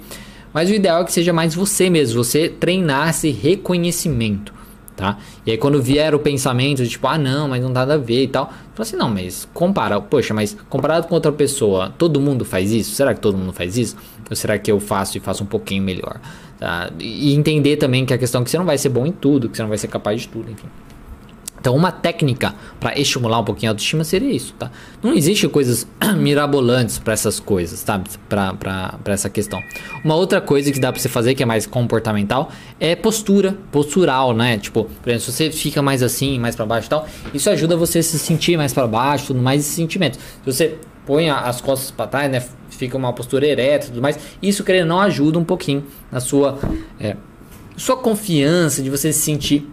Mas 0.56 0.70
o 0.70 0.72
ideal 0.72 1.02
é 1.02 1.04
que 1.04 1.12
seja 1.12 1.34
mais 1.34 1.54
você 1.54 1.90
mesmo, 1.90 2.24
você 2.24 2.48
treinar 2.48 3.10
esse 3.10 3.30
reconhecimento, 3.30 4.54
tá? 4.96 5.18
E 5.44 5.50
aí 5.50 5.58
quando 5.58 5.82
vier 5.82 6.14
o 6.14 6.18
pensamento 6.18 6.82
de 6.82 6.88
tipo, 6.88 7.06
ah 7.06 7.18
não, 7.18 7.46
mas 7.46 7.62
não 7.62 7.70
dá 7.70 7.82
a 7.82 7.98
ver 7.98 8.22
e 8.22 8.28
tal, 8.28 8.46
fala 8.46 8.58
assim, 8.78 8.96
não, 8.96 9.10
mas 9.10 9.46
compara, 9.52 10.00
poxa, 10.00 10.32
mas 10.32 10.56
comparado 10.70 11.08
com 11.08 11.14
outra 11.14 11.30
pessoa, 11.30 11.92
todo 11.98 12.18
mundo 12.18 12.42
faz 12.42 12.72
isso? 12.72 12.94
Será 12.94 13.12
que 13.12 13.20
todo 13.20 13.36
mundo 13.36 13.52
faz 13.52 13.76
isso? 13.76 13.98
Ou 14.30 14.34
será 14.34 14.58
que 14.58 14.72
eu 14.72 14.80
faço 14.80 15.18
e 15.18 15.20
faço 15.20 15.44
um 15.44 15.46
pouquinho 15.46 15.82
melhor? 15.82 16.18
Tá? 16.58 16.90
E 16.98 17.34
entender 17.34 17.76
também 17.76 18.06
que 18.06 18.14
a 18.14 18.18
questão 18.18 18.40
é 18.40 18.44
que 18.44 18.50
você 18.50 18.56
não 18.56 18.64
vai 18.64 18.78
ser 18.78 18.88
bom 18.88 19.04
em 19.04 19.12
tudo, 19.12 19.50
que 19.50 19.58
você 19.58 19.62
não 19.62 19.68
vai 19.68 19.76
ser 19.76 19.88
capaz 19.88 20.22
de 20.22 20.28
tudo, 20.28 20.50
enfim. 20.50 20.68
Então, 21.66 21.74
uma 21.74 21.90
técnica 21.90 22.54
para 22.78 22.96
estimular 22.96 23.40
um 23.40 23.44
pouquinho 23.44 23.70
a 23.70 23.72
autoestima 23.72 24.04
seria 24.04 24.30
isso, 24.30 24.54
tá? 24.56 24.70
Não 25.02 25.12
existe 25.12 25.48
coisas 25.48 25.84
mirabolantes 26.16 26.96
para 26.96 27.12
essas 27.12 27.40
coisas, 27.40 27.82
tá? 27.82 28.00
Para 28.28 29.00
essa 29.06 29.28
questão. 29.28 29.60
Uma 30.04 30.14
outra 30.14 30.40
coisa 30.40 30.70
que 30.70 30.78
dá 30.78 30.92
para 30.92 31.02
você 31.02 31.08
fazer 31.08 31.34
que 31.34 31.42
é 31.42 31.46
mais 31.46 31.66
comportamental 31.66 32.52
é 32.78 32.94
postura, 32.94 33.58
postural, 33.72 34.32
né? 34.32 34.58
Tipo, 34.58 34.84
por 34.84 35.10
exemplo, 35.10 35.24
se 35.24 35.32
você 35.32 35.50
fica 35.50 35.82
mais 35.82 36.04
assim, 36.04 36.38
mais 36.38 36.54
para 36.54 36.64
baixo 36.66 36.86
e 36.86 36.90
tal, 36.90 37.08
isso 37.34 37.50
ajuda 37.50 37.76
você 37.76 37.98
a 37.98 38.02
se 38.04 38.16
sentir 38.16 38.56
mais 38.56 38.72
para 38.72 38.86
baixo, 38.86 39.26
tudo 39.26 39.42
mais 39.42 39.62
esse 39.62 39.74
sentimento. 39.74 40.18
Se 40.18 40.52
você 40.52 40.78
põe 41.04 41.30
as 41.30 41.60
costas 41.60 41.90
para 41.90 42.06
trás, 42.06 42.30
né? 42.30 42.44
Fica 42.70 42.96
uma 42.96 43.12
postura 43.12 43.44
ereta, 43.44 43.86
tudo 43.86 44.00
mais. 44.00 44.16
Isso, 44.40 44.62
querendo 44.62 44.86
não 44.86 45.00
ajuda 45.00 45.36
um 45.36 45.44
pouquinho 45.44 45.84
na 46.12 46.20
sua 46.20 46.60
é, 47.00 47.16
sua 47.76 47.96
confiança 47.96 48.84
de 48.84 48.88
você 48.88 49.12
se 49.12 49.18
sentir 49.18 49.68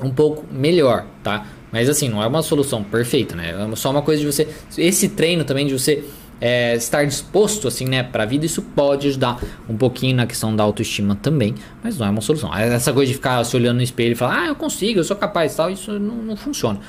um 0.00 0.10
pouco 0.10 0.44
melhor, 0.52 1.06
tá? 1.22 1.46
Mas 1.72 1.88
assim, 1.88 2.08
não 2.08 2.22
é 2.22 2.26
uma 2.26 2.42
solução 2.42 2.84
perfeita, 2.84 3.34
né? 3.34 3.54
É 3.72 3.76
só 3.76 3.90
uma 3.90 4.02
coisa 4.02 4.20
de 4.20 4.26
você. 4.26 4.48
Esse 4.78 5.08
treino 5.08 5.44
também 5.44 5.66
de 5.66 5.72
você 5.72 6.04
é, 6.40 6.74
estar 6.76 7.04
disposto 7.04 7.66
assim, 7.68 7.86
né, 7.86 8.02
para 8.02 8.24
a 8.24 8.26
vida, 8.26 8.44
isso 8.44 8.62
pode 8.62 9.08
ajudar 9.08 9.42
um 9.68 9.76
pouquinho 9.76 10.16
na 10.16 10.26
questão 10.26 10.54
da 10.54 10.62
autoestima 10.62 11.16
também, 11.16 11.54
mas 11.82 11.98
não 11.98 12.06
é 12.06 12.10
uma 12.10 12.20
solução. 12.20 12.54
Essa 12.54 12.92
coisa 12.92 13.08
de 13.08 13.14
ficar 13.14 13.42
se 13.44 13.56
olhando 13.56 13.76
no 13.76 13.82
espelho 13.82 14.12
e 14.12 14.14
falar, 14.14 14.42
ah, 14.42 14.46
eu 14.48 14.54
consigo, 14.54 15.00
eu 15.00 15.04
sou 15.04 15.16
capaz, 15.16 15.54
tal, 15.54 15.70
isso 15.70 15.98
não, 15.98 16.16
não 16.16 16.36
funciona. 16.36 16.80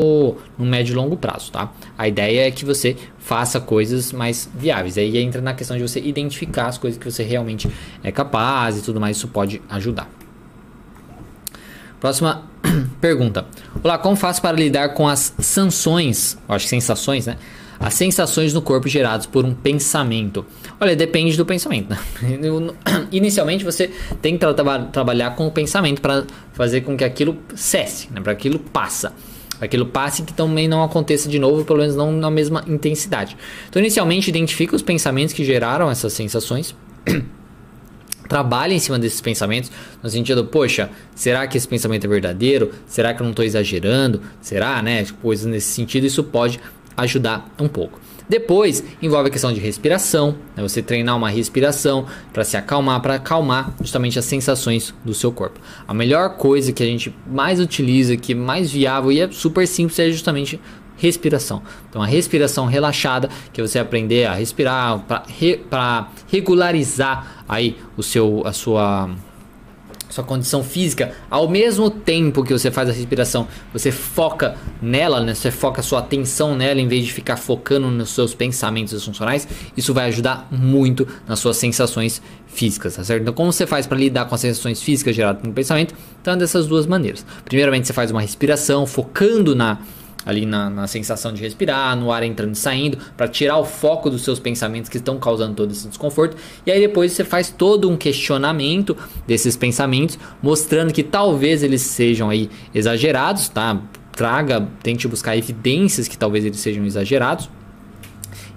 No 0.00 0.36
médio 0.58 0.92
e 0.92 0.94
longo 0.94 1.16
prazo, 1.16 1.50
tá? 1.50 1.72
A 1.96 2.06
ideia 2.06 2.46
é 2.46 2.50
que 2.50 2.64
você 2.64 2.96
faça 3.18 3.60
coisas 3.60 4.12
mais 4.12 4.48
viáveis. 4.54 4.96
Aí 4.96 5.18
entra 5.18 5.40
na 5.40 5.54
questão 5.54 5.76
de 5.76 5.82
você 5.82 5.98
identificar 5.98 6.66
as 6.66 6.78
coisas 6.78 7.00
que 7.00 7.10
você 7.10 7.24
realmente 7.24 7.68
é 8.04 8.12
capaz 8.12 8.78
e 8.78 8.82
tudo 8.82 9.00
mais. 9.00 9.16
Isso 9.16 9.26
pode 9.26 9.60
ajudar. 9.68 10.08
Próxima 12.00 12.44
pergunta. 13.00 13.46
Olá, 13.82 13.98
como 13.98 14.14
faço 14.14 14.40
para 14.40 14.56
lidar 14.56 14.90
com 14.90 15.08
as 15.08 15.34
sanções, 15.38 16.38
acho 16.48 16.64
que 16.64 16.70
sensações, 16.70 17.26
né? 17.26 17.36
As 17.80 17.94
sensações 17.94 18.52
no 18.52 18.60
corpo 18.60 18.88
geradas 18.88 19.24
por 19.24 19.44
um 19.44 19.54
pensamento. 19.54 20.44
Olha, 20.80 20.96
depende 20.96 21.36
do 21.36 21.46
pensamento. 21.46 21.90
Né? 21.90 21.98
Inicialmente 23.12 23.64
você 23.64 23.90
tem 24.20 24.36
que 24.36 24.40
tra 24.40 24.54
trabalhar 24.92 25.36
com 25.36 25.46
o 25.46 25.50
pensamento 25.50 26.00
para 26.00 26.24
fazer 26.52 26.80
com 26.80 26.96
que 26.96 27.04
aquilo 27.04 27.36
cesse, 27.54 28.08
né? 28.12 28.20
para 28.20 28.32
aquilo 28.32 28.58
passa. 28.58 29.12
Aquilo 29.60 29.86
passe 29.86 30.22
e 30.22 30.24
que 30.24 30.32
também 30.32 30.68
não 30.68 30.84
aconteça 30.84 31.28
de 31.28 31.38
novo, 31.38 31.64
pelo 31.64 31.80
menos 31.80 31.96
não 31.96 32.12
na 32.12 32.30
mesma 32.30 32.64
intensidade. 32.68 33.36
Então, 33.68 33.80
inicialmente, 33.82 34.28
identifica 34.28 34.76
os 34.76 34.82
pensamentos 34.82 35.34
que 35.34 35.44
geraram 35.44 35.90
essas 35.90 36.12
sensações. 36.12 36.76
trabalhe 38.28 38.74
em 38.74 38.78
cima 38.78 38.98
desses 38.98 39.20
pensamentos, 39.20 39.70
no 40.02 40.08
sentido, 40.10 40.44
poxa, 40.44 40.90
será 41.14 41.46
que 41.46 41.56
esse 41.56 41.66
pensamento 41.66 42.04
é 42.04 42.08
verdadeiro? 42.08 42.72
Será 42.86 43.14
que 43.14 43.22
eu 43.22 43.24
não 43.24 43.30
estou 43.30 43.44
exagerando? 43.44 44.20
Será, 44.40 44.82
né? 44.82 45.04
Coisas 45.22 45.46
nesse 45.46 45.68
sentido, 45.68 46.06
isso 46.06 46.22
pode 46.22 46.60
ajudar 46.96 47.48
um 47.58 47.68
pouco. 47.68 47.98
Depois 48.28 48.84
envolve 49.00 49.28
a 49.28 49.32
questão 49.32 49.52
de 49.52 49.58
respiração, 49.58 50.36
né? 50.54 50.62
você 50.62 50.82
treinar 50.82 51.16
uma 51.16 51.30
respiração 51.30 52.06
para 52.30 52.44
se 52.44 52.58
acalmar, 52.58 53.00
para 53.00 53.14
acalmar 53.14 53.74
justamente 53.80 54.18
as 54.18 54.26
sensações 54.26 54.94
do 55.02 55.14
seu 55.14 55.32
corpo. 55.32 55.58
A 55.86 55.94
melhor 55.94 56.36
coisa 56.36 56.70
que 56.70 56.82
a 56.82 56.86
gente 56.86 57.14
mais 57.26 57.58
utiliza, 57.58 58.18
que 58.18 58.32
é 58.32 58.36
mais 58.36 58.70
viável 58.70 59.10
e 59.10 59.20
é 59.20 59.30
super 59.30 59.66
simples 59.66 59.98
é 59.98 60.10
justamente 60.10 60.60
respiração. 60.98 61.62
Então, 61.88 62.02
a 62.02 62.06
respiração 62.06 62.66
relaxada, 62.66 63.30
que 63.52 63.60
é 63.60 63.66
você 63.66 63.78
aprender 63.78 64.26
a 64.26 64.34
respirar 64.34 64.98
para 65.00 65.22
re, 65.26 65.60
regularizar 66.26 67.44
aí 67.48 67.76
o 67.96 68.02
seu, 68.02 68.42
a 68.44 68.52
sua 68.52 69.10
sua 70.10 70.24
condição 70.24 70.64
física, 70.64 71.12
ao 71.30 71.48
mesmo 71.48 71.90
tempo 71.90 72.42
que 72.42 72.52
você 72.52 72.70
faz 72.70 72.88
a 72.88 72.92
respiração, 72.92 73.46
você 73.72 73.92
foca 73.92 74.56
nela, 74.80 75.20
né? 75.20 75.34
Você 75.34 75.50
foca 75.50 75.80
a 75.80 75.84
sua 75.84 76.00
atenção 76.00 76.56
nela 76.56 76.80
em 76.80 76.88
vez 76.88 77.04
de 77.04 77.12
ficar 77.12 77.36
focando 77.36 77.88
nos 77.88 78.10
seus 78.10 78.34
pensamentos 78.34 79.04
funcionais, 79.04 79.46
isso 79.76 79.92
vai 79.92 80.08
ajudar 80.08 80.48
muito 80.50 81.06
nas 81.26 81.38
suas 81.38 81.56
sensações 81.56 82.22
físicas, 82.46 82.96
tá 82.96 83.04
certo? 83.04 83.22
Então, 83.22 83.34
como 83.34 83.52
você 83.52 83.66
faz 83.66 83.86
para 83.86 83.98
lidar 83.98 84.24
com 84.24 84.34
as 84.34 84.40
sensações 84.40 84.82
físicas 84.82 85.14
geradas 85.14 85.42
pelo 85.42 85.52
pensamento? 85.52 85.94
Então, 86.20 86.34
é 86.34 86.36
dessas 86.36 86.66
duas 86.66 86.86
maneiras. 86.86 87.24
Primeiramente, 87.44 87.86
você 87.86 87.92
faz 87.92 88.10
uma 88.10 88.20
respiração 88.20 88.86
focando 88.86 89.54
na 89.54 89.78
ali 90.24 90.44
na, 90.44 90.68
na 90.68 90.86
sensação 90.86 91.32
de 91.32 91.42
respirar, 91.42 91.96
no 91.96 92.12
ar 92.12 92.22
entrando 92.22 92.54
e 92.54 92.58
saindo, 92.58 92.98
para 93.16 93.28
tirar 93.28 93.58
o 93.58 93.64
foco 93.64 94.10
dos 94.10 94.22
seus 94.22 94.38
pensamentos 94.38 94.90
que 94.90 94.98
estão 94.98 95.18
causando 95.18 95.54
todo 95.54 95.70
esse 95.70 95.88
desconforto. 95.88 96.36
E 96.66 96.70
aí 96.70 96.80
depois 96.80 97.12
você 97.12 97.24
faz 97.24 97.50
todo 97.50 97.88
um 97.88 97.96
questionamento 97.96 98.96
desses 99.26 99.56
pensamentos, 99.56 100.18
mostrando 100.42 100.92
que 100.92 101.02
talvez 101.02 101.62
eles 101.62 101.82
sejam 101.82 102.28
aí 102.28 102.50
exagerados, 102.74 103.48
tá? 103.48 103.80
Traga, 104.12 104.68
tente 104.82 105.06
buscar 105.06 105.36
evidências 105.36 106.08
que 106.08 106.18
talvez 106.18 106.44
eles 106.44 106.58
sejam 106.58 106.84
exagerados. 106.84 107.48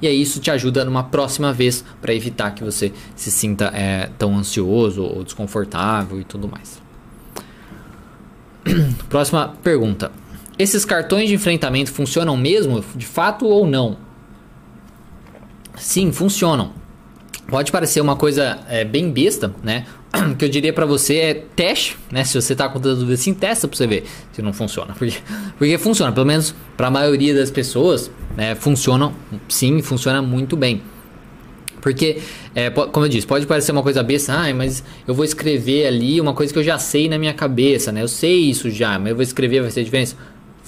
E 0.01 0.07
aí 0.07 0.19
isso 0.19 0.39
te 0.39 0.49
ajuda 0.49 0.83
numa 0.83 1.03
próxima 1.03 1.53
vez 1.53 1.85
para 2.01 2.13
evitar 2.13 2.51
que 2.51 2.63
você 2.63 2.91
se 3.15 3.29
sinta 3.29 3.65
é, 3.73 4.09
tão 4.17 4.35
ansioso 4.35 5.03
ou 5.03 5.23
desconfortável 5.23 6.19
e 6.19 6.23
tudo 6.23 6.47
mais. 6.47 6.81
Próxima 9.07 9.53
pergunta. 9.61 10.20
Esses 10.61 10.85
cartões 10.85 11.27
de 11.27 11.33
enfrentamento 11.33 11.91
funcionam 11.91 12.37
mesmo, 12.37 12.85
de 12.95 13.07
fato 13.07 13.47
ou 13.47 13.65
não? 13.65 13.97
Sim, 15.75 16.11
funcionam. 16.11 16.71
Pode 17.47 17.71
parecer 17.71 17.99
uma 17.99 18.15
coisa 18.15 18.59
é, 18.69 18.85
bem 18.85 19.09
besta, 19.09 19.51
né? 19.63 19.87
O 20.31 20.35
que 20.35 20.45
eu 20.45 20.49
diria 20.49 20.71
para 20.71 20.85
você 20.85 21.15
é 21.15 21.33
teste, 21.33 21.97
né? 22.11 22.23
Se 22.23 22.39
você 22.39 22.55
tá 22.55 22.69
com 22.69 22.79
dúvida 22.79 23.11
assim, 23.11 23.33
testa 23.33 23.67
pra 23.67 23.75
você 23.75 23.87
ver 23.87 24.03
se 24.31 24.43
não 24.43 24.53
funciona. 24.53 24.93
Porque, 24.99 25.17
porque 25.57 25.77
funciona, 25.79 26.11
pelo 26.11 26.27
menos 26.27 26.53
para 26.77 26.87
a 26.87 26.91
maioria 26.91 27.33
das 27.33 27.49
pessoas, 27.49 28.11
né? 28.37 28.53
Funciona, 28.53 29.11
sim, 29.49 29.81
funciona 29.81 30.21
muito 30.21 30.55
bem. 30.55 30.83
Porque, 31.81 32.21
é, 32.53 32.69
como 32.69 33.07
eu 33.07 33.09
disse, 33.09 33.25
pode 33.25 33.47
parecer 33.47 33.71
uma 33.71 33.81
coisa 33.81 34.03
besta, 34.03 34.33
ah, 34.33 34.53
mas 34.53 34.83
eu 35.07 35.15
vou 35.15 35.25
escrever 35.25 35.87
ali 35.87 36.21
uma 36.21 36.35
coisa 36.35 36.53
que 36.53 36.59
eu 36.59 36.63
já 36.63 36.77
sei 36.77 37.09
na 37.09 37.17
minha 37.17 37.33
cabeça, 37.33 37.91
né? 37.91 38.03
Eu 38.03 38.07
sei 38.07 38.41
isso 38.41 38.69
já, 38.69 38.99
mas 38.99 39.09
eu 39.09 39.15
vou 39.15 39.23
escrever, 39.23 39.61
vai 39.61 39.71
ser 39.71 39.83
diferença? 39.83 40.15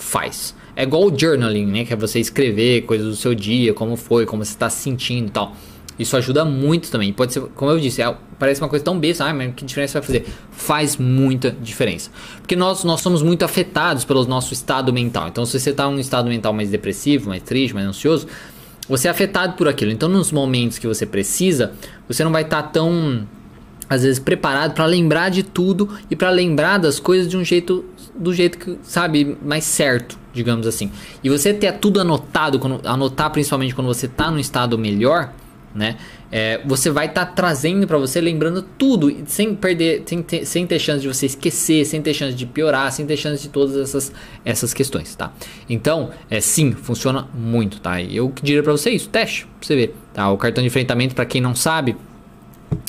Faz. 0.03 0.53
É 0.75 0.83
igual 0.83 1.05
o 1.05 1.17
journaling, 1.17 1.65
né? 1.65 1.85
Que 1.85 1.93
é 1.93 1.95
você 1.95 2.19
escrever 2.19 2.81
coisas 2.81 3.07
do 3.07 3.15
seu 3.15 3.33
dia, 3.33 3.73
como 3.73 3.95
foi, 3.95 4.25
como 4.25 4.43
você 4.43 4.51
está 4.51 4.69
se 4.69 4.81
sentindo 4.83 5.27
e 5.27 5.31
tal. 5.31 5.55
Isso 5.97 6.17
ajuda 6.17 6.43
muito 6.43 6.91
também. 6.91 7.13
Pode 7.13 7.33
ser, 7.33 7.41
como 7.55 7.71
eu 7.71 7.79
disse, 7.79 8.01
é, 8.01 8.15
parece 8.37 8.59
uma 8.61 8.67
coisa 8.67 8.83
tão 8.83 8.99
besta, 8.99 9.25
ah, 9.25 9.33
mas 9.33 9.53
que 9.55 9.63
diferença 9.63 9.99
vai 9.99 10.05
fazer? 10.05 10.25
Faz 10.51 10.97
muita 10.97 11.51
diferença. 11.51 12.09
Porque 12.39 12.55
nós, 12.55 12.83
nós 12.83 13.01
somos 13.01 13.21
muito 13.21 13.45
afetados 13.45 14.03
pelo 14.03 14.25
nosso 14.25 14.53
estado 14.53 14.91
mental. 14.91 15.27
Então, 15.27 15.45
se 15.45 15.59
você 15.59 15.69
está 15.69 15.85
em 15.85 15.95
um 15.95 15.99
estado 15.99 16.27
mental 16.27 16.51
mais 16.51 16.69
depressivo, 16.69 17.29
mais 17.29 17.43
triste, 17.43 17.73
mais 17.73 17.87
ansioso, 17.87 18.27
você 18.89 19.07
é 19.07 19.11
afetado 19.11 19.53
por 19.53 19.67
aquilo. 19.67 19.91
Então, 19.91 20.09
nos 20.09 20.31
momentos 20.31 20.77
que 20.77 20.87
você 20.87 21.05
precisa, 21.05 21.73
você 22.07 22.23
não 22.23 22.31
vai 22.31 22.41
estar 22.41 22.63
tá 22.63 22.69
tão 22.69 23.27
às 23.93 24.03
vezes 24.03 24.19
preparado 24.19 24.73
para 24.73 24.85
lembrar 24.85 25.29
de 25.29 25.43
tudo 25.43 25.89
e 26.09 26.15
para 26.15 26.29
lembrar 26.29 26.77
das 26.77 26.99
coisas 26.99 27.29
de 27.29 27.37
um 27.37 27.43
jeito 27.43 27.85
do 28.15 28.33
jeito 28.33 28.57
que 28.57 28.77
sabe 28.83 29.37
mais 29.41 29.63
certo, 29.63 30.17
digamos 30.31 30.67
assim. 30.67 30.91
E 31.23 31.29
você 31.29 31.53
ter 31.53 31.71
tudo 31.73 31.99
anotado, 31.99 32.59
quando, 32.59 32.87
anotar 32.87 33.31
principalmente 33.31 33.73
quando 33.73 33.87
você 33.87 34.05
está 34.05 34.29
no 34.29 34.39
estado 34.39 34.77
melhor, 34.77 35.33
né? 35.73 35.97
É, 36.31 36.61
você 36.65 36.89
vai 36.89 37.05
estar 37.05 37.27
tá 37.27 37.31
trazendo 37.31 37.85
para 37.85 37.97
você, 37.97 38.19
lembrando 38.19 38.63
tudo, 38.77 39.15
sem 39.27 39.55
perder, 39.55 40.03
sem 40.05 40.21
ter, 40.23 40.45
sem 40.45 40.65
ter 40.65 40.79
chance 40.79 41.01
de 41.01 41.07
você 41.07 41.27
esquecer, 41.27 41.85
sem 41.85 42.01
ter 42.01 42.13
chance 42.13 42.35
de 42.35 42.45
piorar, 42.45 42.91
sem 42.91 43.05
ter 43.05 43.17
chance 43.17 43.43
de 43.43 43.49
todas 43.49 43.77
essas, 43.77 44.11
essas 44.43 44.73
questões, 44.73 45.15
tá? 45.15 45.31
Então, 45.69 46.09
é 46.29 46.39
sim, 46.39 46.71
funciona 46.71 47.27
muito, 47.33 47.79
tá? 47.79 48.01
Eu 48.01 48.33
diria 48.41 48.63
para 48.63 48.71
você 48.71 48.89
isso, 48.89 49.09
teste, 49.09 49.45
pra 49.45 49.67
você 49.67 49.75
ver, 49.75 49.95
tá? 50.11 50.31
O 50.31 50.37
cartão 50.37 50.63
de 50.63 50.67
enfrentamento, 50.67 51.13
para 51.13 51.25
quem 51.25 51.39
não 51.39 51.53
sabe, 51.53 51.95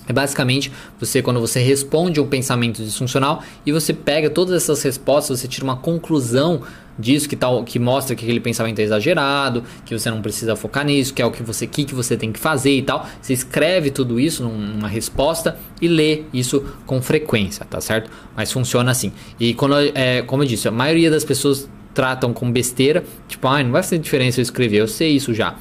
é 0.07 0.13
basicamente 0.13 0.71
você 0.99 1.23
quando 1.23 1.41
você 1.41 1.61
responde 1.61 2.21
um 2.21 2.27
pensamento 2.27 2.83
disfuncional 2.83 3.43
e 3.65 3.73
você 3.73 3.93
pega 3.93 4.29
todas 4.31 4.63
essas 4.63 4.83
respostas, 4.83 5.41
você 5.41 5.49
tira 5.49 5.65
uma 5.65 5.77
conclusão 5.77 6.63
disso 6.99 7.29
que 7.29 7.37
tal 7.37 7.65
que 7.65 7.79
mostra 7.79 8.15
que 8.15 8.25
aquele 8.25 8.41
pensamento 8.41 8.79
é 8.79 8.83
exagerado, 8.83 9.65
que 9.85 9.97
você 9.97 10.11
não 10.11 10.23
precisa 10.23 10.55
focar 10.55 10.85
nisso, 10.85 11.13
que 11.13 11.21
é 11.21 11.27
o 11.27 11.31
que 11.31 11.43
você 11.43 11.67
que, 11.67 11.85
que 11.85 11.95
você 11.95 12.17
tem 12.17 12.33
que 12.33 12.39
fazer 12.39 12.77
e 12.77 12.83
tal. 12.83 13.07
Você 13.21 13.33
escreve 13.33 13.91
tudo 13.91 14.21
isso 14.21 14.45
numa 14.45 14.89
resposta 14.89 15.59
e 15.81 15.89
lê 15.89 16.23
isso 16.33 16.65
com 16.87 17.01
frequência, 17.03 17.65
tá 17.69 17.81
certo? 17.81 18.11
Mas 18.37 18.53
funciona 18.53 18.91
assim. 18.91 19.13
E 19.39 19.55
quando 19.55 19.75
é, 19.95 20.23
como 20.23 20.43
eu 20.43 20.47
disse, 20.47 20.69
a 20.69 20.71
maioria 20.71 21.11
das 21.11 21.25
pessoas 21.25 21.69
tratam 21.93 22.33
com 22.33 22.51
besteira, 22.51 23.05
tipo, 23.29 23.47
ah, 23.47 23.63
não 23.63 23.71
vai 23.71 23.83
fazer 23.83 23.99
diferença 23.99 24.41
eu 24.41 24.43
escrever, 24.43 24.79
eu 24.79 24.89
sei 24.89 25.13
isso 25.13 25.33
já. 25.33 25.57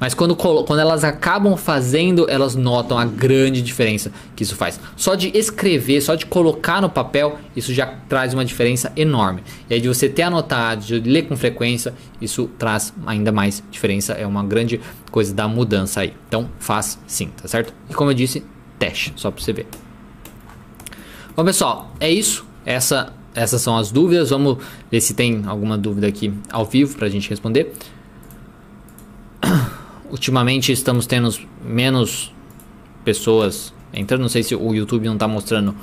Mas 0.00 0.14
quando, 0.14 0.36
quando 0.36 0.78
elas 0.78 1.02
acabam 1.02 1.56
fazendo, 1.56 2.28
elas 2.30 2.54
notam 2.54 2.96
a 2.98 3.04
grande 3.04 3.60
diferença 3.60 4.12
que 4.36 4.42
isso 4.42 4.54
faz. 4.54 4.78
Só 4.96 5.14
de 5.14 5.36
escrever, 5.36 6.00
só 6.00 6.14
de 6.14 6.24
colocar 6.26 6.80
no 6.80 6.88
papel, 6.88 7.38
isso 7.56 7.74
já 7.74 7.86
traz 8.08 8.32
uma 8.32 8.44
diferença 8.44 8.92
enorme. 8.96 9.42
E 9.68 9.74
aí 9.74 9.80
de 9.80 9.88
você 9.88 10.08
ter 10.08 10.22
anotado, 10.22 10.84
de 10.84 11.00
ler 11.00 11.22
com 11.22 11.36
frequência, 11.36 11.92
isso 12.20 12.48
traz 12.58 12.92
ainda 13.06 13.32
mais 13.32 13.62
diferença. 13.70 14.12
É 14.12 14.26
uma 14.26 14.44
grande 14.44 14.80
coisa 15.10 15.34
da 15.34 15.48
mudança 15.48 16.00
aí. 16.00 16.14
Então 16.28 16.48
faz 16.58 16.98
sim, 17.06 17.30
tá 17.40 17.48
certo? 17.48 17.74
E 17.90 17.94
como 17.94 18.10
eu 18.10 18.14
disse, 18.14 18.44
teste, 18.78 19.12
só 19.16 19.30
para 19.30 19.42
você 19.42 19.52
ver. 19.52 19.66
Bom 21.34 21.44
pessoal, 21.44 21.92
é 21.98 22.10
isso. 22.10 22.46
Essa, 22.64 23.12
essas 23.34 23.60
são 23.62 23.76
as 23.76 23.90
dúvidas. 23.90 24.30
Vamos 24.30 24.58
ver 24.90 25.00
se 25.00 25.14
tem 25.14 25.42
alguma 25.46 25.76
dúvida 25.76 26.06
aqui 26.06 26.32
ao 26.50 26.64
vivo 26.64 26.96
para 26.96 27.06
a 27.06 27.10
gente 27.10 27.28
responder 27.30 27.72
ultimamente 30.10 30.72
estamos 30.72 31.06
tendo 31.06 31.30
menos 31.64 32.32
pessoas 33.04 33.72
entrando. 33.92 34.22
Não 34.22 34.28
sei 34.28 34.42
se 34.42 34.54
o 34.54 34.74
YouTube 34.74 35.06
não 35.06 35.14
está 35.14 35.26
mostrando 35.26 35.74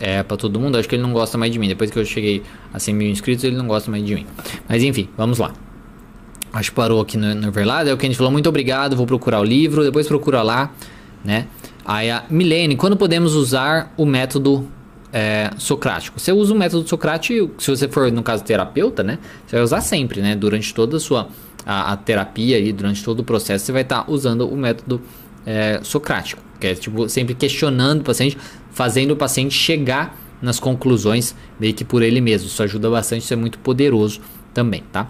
é, 0.00 0.22
para 0.22 0.36
todo 0.36 0.58
mundo. 0.60 0.78
Acho 0.78 0.88
que 0.88 0.94
ele 0.94 1.02
não 1.02 1.12
gosta 1.12 1.36
mais 1.36 1.52
de 1.52 1.58
mim. 1.58 1.68
Depois 1.68 1.90
que 1.90 1.98
eu 1.98 2.04
cheguei 2.04 2.42
a 2.72 2.78
100 2.78 2.94
mil 2.94 3.08
inscritos, 3.08 3.44
ele 3.44 3.56
não 3.56 3.66
gosta 3.66 3.90
mais 3.90 4.04
de 4.04 4.14
mim. 4.14 4.26
Mas 4.68 4.82
enfim, 4.82 5.08
vamos 5.16 5.38
lá. 5.38 5.52
Acho 6.52 6.70
que 6.70 6.76
parou 6.76 7.00
aqui 7.00 7.16
no, 7.16 7.34
no. 7.34 7.48
É 7.48 7.92
o 7.92 7.96
que 7.96 8.06
a 8.06 8.08
gente 8.08 8.16
falou. 8.16 8.32
Muito 8.32 8.48
obrigado. 8.48 8.96
Vou 8.96 9.06
procurar 9.06 9.40
o 9.40 9.44
livro. 9.44 9.82
Depois 9.82 10.06
procura 10.06 10.42
lá, 10.42 10.72
né? 11.24 11.46
Aí 11.84 12.10
a 12.10 12.24
Milene, 12.28 12.76
quando 12.76 12.96
podemos 12.96 13.34
usar 13.34 13.92
o 13.96 14.04
método 14.04 14.68
é, 15.12 15.50
socrático? 15.56 16.20
Você 16.20 16.32
usa 16.32 16.52
o 16.52 16.56
método 16.56 16.86
socrático, 16.86 17.50
se 17.58 17.70
você 17.70 17.88
for, 17.88 18.12
no 18.12 18.22
caso, 18.22 18.44
terapeuta, 18.44 19.02
né? 19.02 19.18
Você 19.46 19.56
vai 19.56 19.64
usar 19.64 19.80
sempre, 19.80 20.20
né? 20.20 20.34
Durante 20.36 20.74
toda 20.74 20.98
a 20.98 21.00
sua 21.00 21.28
a, 21.64 21.92
a 21.92 21.96
terapia 21.96 22.58
e 22.58 22.72
durante 22.72 23.02
todo 23.02 23.20
o 23.20 23.24
processo 23.24 23.64
você 23.66 23.72
vai 23.72 23.82
estar 23.82 24.04
tá 24.04 24.10
usando 24.10 24.48
o 24.48 24.56
método 24.56 25.00
é, 25.46 25.80
socrático, 25.82 26.42
que 26.60 26.66
é 26.66 26.74
tipo 26.74 27.08
sempre 27.08 27.34
questionando 27.34 28.00
o 28.00 28.04
paciente, 28.04 28.36
fazendo 28.70 29.12
o 29.12 29.16
paciente 29.16 29.54
chegar 29.54 30.16
nas 30.40 30.60
conclusões 30.60 31.34
meio 31.58 31.74
que 31.74 31.84
por 31.84 32.02
ele 32.02 32.20
mesmo. 32.20 32.46
Isso 32.46 32.62
ajuda 32.62 32.90
bastante, 32.90 33.22
isso 33.22 33.32
é 33.32 33.36
muito 33.36 33.58
poderoso 33.58 34.20
também, 34.54 34.82
tá? 34.92 35.08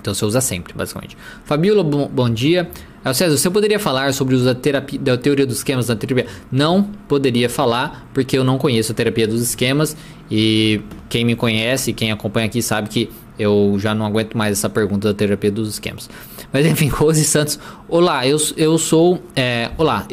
Então 0.00 0.12
você 0.12 0.24
usa 0.26 0.40
sempre, 0.42 0.74
basicamente. 0.74 1.16
Fabiola, 1.44 1.82
bom, 1.82 2.06
bom 2.12 2.28
dia. 2.28 2.68
É, 3.02 3.12
César, 3.14 3.38
você 3.38 3.48
poderia 3.48 3.78
falar 3.78 4.12
sobre 4.12 4.34
uso 4.34 4.44
da, 4.44 4.54
terapia, 4.54 4.98
da 4.98 5.16
teoria 5.16 5.46
dos 5.46 5.58
esquemas 5.58 5.86
da 5.86 5.96
terapia? 5.96 6.26
Não 6.52 6.82
poderia 7.08 7.48
falar, 7.48 8.06
porque 8.12 8.36
eu 8.36 8.44
não 8.44 8.58
conheço 8.58 8.92
a 8.92 8.94
terapia 8.94 9.26
dos 9.26 9.40
esquemas. 9.40 9.96
E 10.30 10.82
quem 11.08 11.24
me 11.24 11.34
conhece, 11.34 11.94
quem 11.94 12.12
acompanha 12.12 12.46
aqui, 12.46 12.60
sabe 12.60 12.90
que 12.90 13.10
eu 13.38 13.76
já 13.78 13.94
não 13.94 14.06
aguento 14.06 14.36
mais 14.36 14.52
essa 14.52 14.68
pergunta 14.68 15.08
da 15.08 15.14
terapia 15.14 15.50
dos 15.50 15.68
esquemas. 15.68 16.08
Mas 16.52 16.66
enfim, 16.66 16.88
Rose 16.88 17.24
Santos. 17.24 17.58
Olá, 17.88 18.26
eu, 18.26 18.36
eu 18.56 18.78
sou. 18.78 19.22
É, 19.34 19.70
olá, 19.76 20.06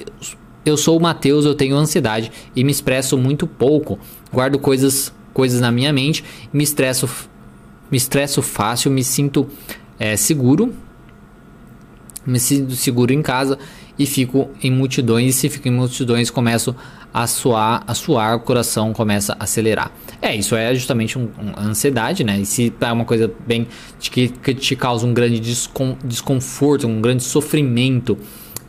eu 0.65 0.77
sou 0.77 0.97
o 0.97 1.01
Matheus, 1.01 1.45
eu 1.45 1.55
tenho 1.55 1.75
ansiedade 1.75 2.31
e 2.55 2.63
me 2.63 2.71
expresso 2.71 3.17
muito 3.17 3.45
pouco. 3.45 3.99
Guardo 4.31 4.59
coisas, 4.59 5.13
coisas 5.33 5.59
na 5.59 5.71
minha 5.71 5.91
mente, 5.91 6.23
me 6.51 6.63
estresso, 6.63 7.09
me 7.89 7.97
estresso 7.97 8.41
fácil, 8.41 8.91
me 8.91 9.03
sinto 9.03 9.47
é, 9.99 10.15
seguro. 10.15 10.73
Me 12.25 12.39
sinto 12.39 12.75
seguro 12.75 13.11
em 13.11 13.21
casa 13.21 13.57
e 13.97 14.05
fico 14.05 14.49
em 14.61 14.71
multidões. 14.71 15.29
E 15.29 15.33
se 15.33 15.49
fico 15.49 15.67
em 15.67 15.71
multidões, 15.71 16.29
começo 16.29 16.75
a 17.13 17.27
suar, 17.27 17.83
a 17.85 17.93
suar, 17.93 18.37
o 18.37 18.39
coração 18.39 18.93
começa 18.93 19.33
a 19.33 19.43
acelerar. 19.43 19.91
É, 20.21 20.35
isso 20.35 20.55
é 20.55 20.73
justamente 20.73 21.17
um, 21.17 21.23
um, 21.23 21.59
ansiedade, 21.59 22.23
né? 22.23 22.39
E 22.39 22.45
se 22.45 22.73
é 22.79 22.91
uma 22.91 23.05
coisa 23.05 23.31
bem 23.45 23.67
que, 23.99 24.29
que 24.29 24.53
te 24.53 24.75
causa 24.75 25.05
um 25.05 25.13
grande 25.13 25.39
descon, 25.39 25.97
desconforto, 26.03 26.87
um 26.87 27.01
grande 27.01 27.23
sofrimento 27.23 28.17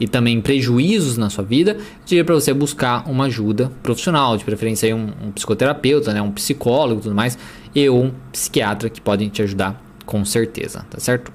e 0.01 0.09
também 0.09 0.41
prejuízos 0.41 1.17
na 1.17 1.31
sua 1.31 1.45
vida, 1.45 1.77
diria 2.05 2.25
para 2.25 2.35
você 2.35 2.53
buscar 2.53 3.09
uma 3.09 3.27
ajuda 3.27 3.71
profissional, 3.83 4.37
de 4.37 4.45
preferência 4.45 4.95
um, 4.97 5.13
um 5.27 5.31
psicoterapeuta, 5.31 6.13
né? 6.13 6.21
um 6.21 6.33
psicólogo 6.33 7.01
tudo 7.01 7.15
mais, 7.15 7.39
e 7.73 7.89
um 7.89 8.11
psiquiatra 8.33 8.91
que 8.91 9.01
podem 9.01 9.29
te 9.29 9.43
ajudar 9.43 9.81
com 10.05 10.25
certeza, 10.25 10.85
tá 10.91 10.99
certo? 10.99 11.33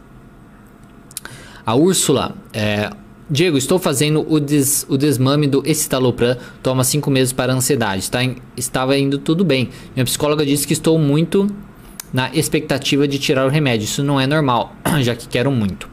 A 1.66 1.76
Úrsula, 1.76 2.36
é, 2.54 2.90
Diego, 3.30 3.58
estou 3.58 3.78
fazendo 3.78 4.26
o, 4.32 4.40
des, 4.40 4.86
o 4.88 4.98
desmame 4.98 5.48
do 5.48 5.62
escitalopram, 5.66 6.38
toma 6.64 6.84
5 6.84 7.12
meses 7.12 7.34
para 7.34 7.54
ansiedade. 7.54 8.00
Está 8.00 8.24
em, 8.24 8.38
estava 8.56 8.98
indo 8.98 9.18
tudo 9.18 9.44
bem. 9.44 9.70
Minha 9.96 10.06
psicóloga 10.06 10.46
disse 10.46 10.66
que 10.66 10.74
estou 10.74 10.98
muito 10.98 11.48
na 12.14 12.34
expectativa 12.34 13.08
de 13.08 13.20
tirar 13.20 13.46
o 13.46 13.50
remédio. 13.50 13.84
Isso 13.84 14.02
não 14.02 14.20
é 14.20 14.26
normal, 14.26 14.74
já 15.02 15.14
que 15.16 15.28
quero 15.28 15.52
muito. 15.52 15.90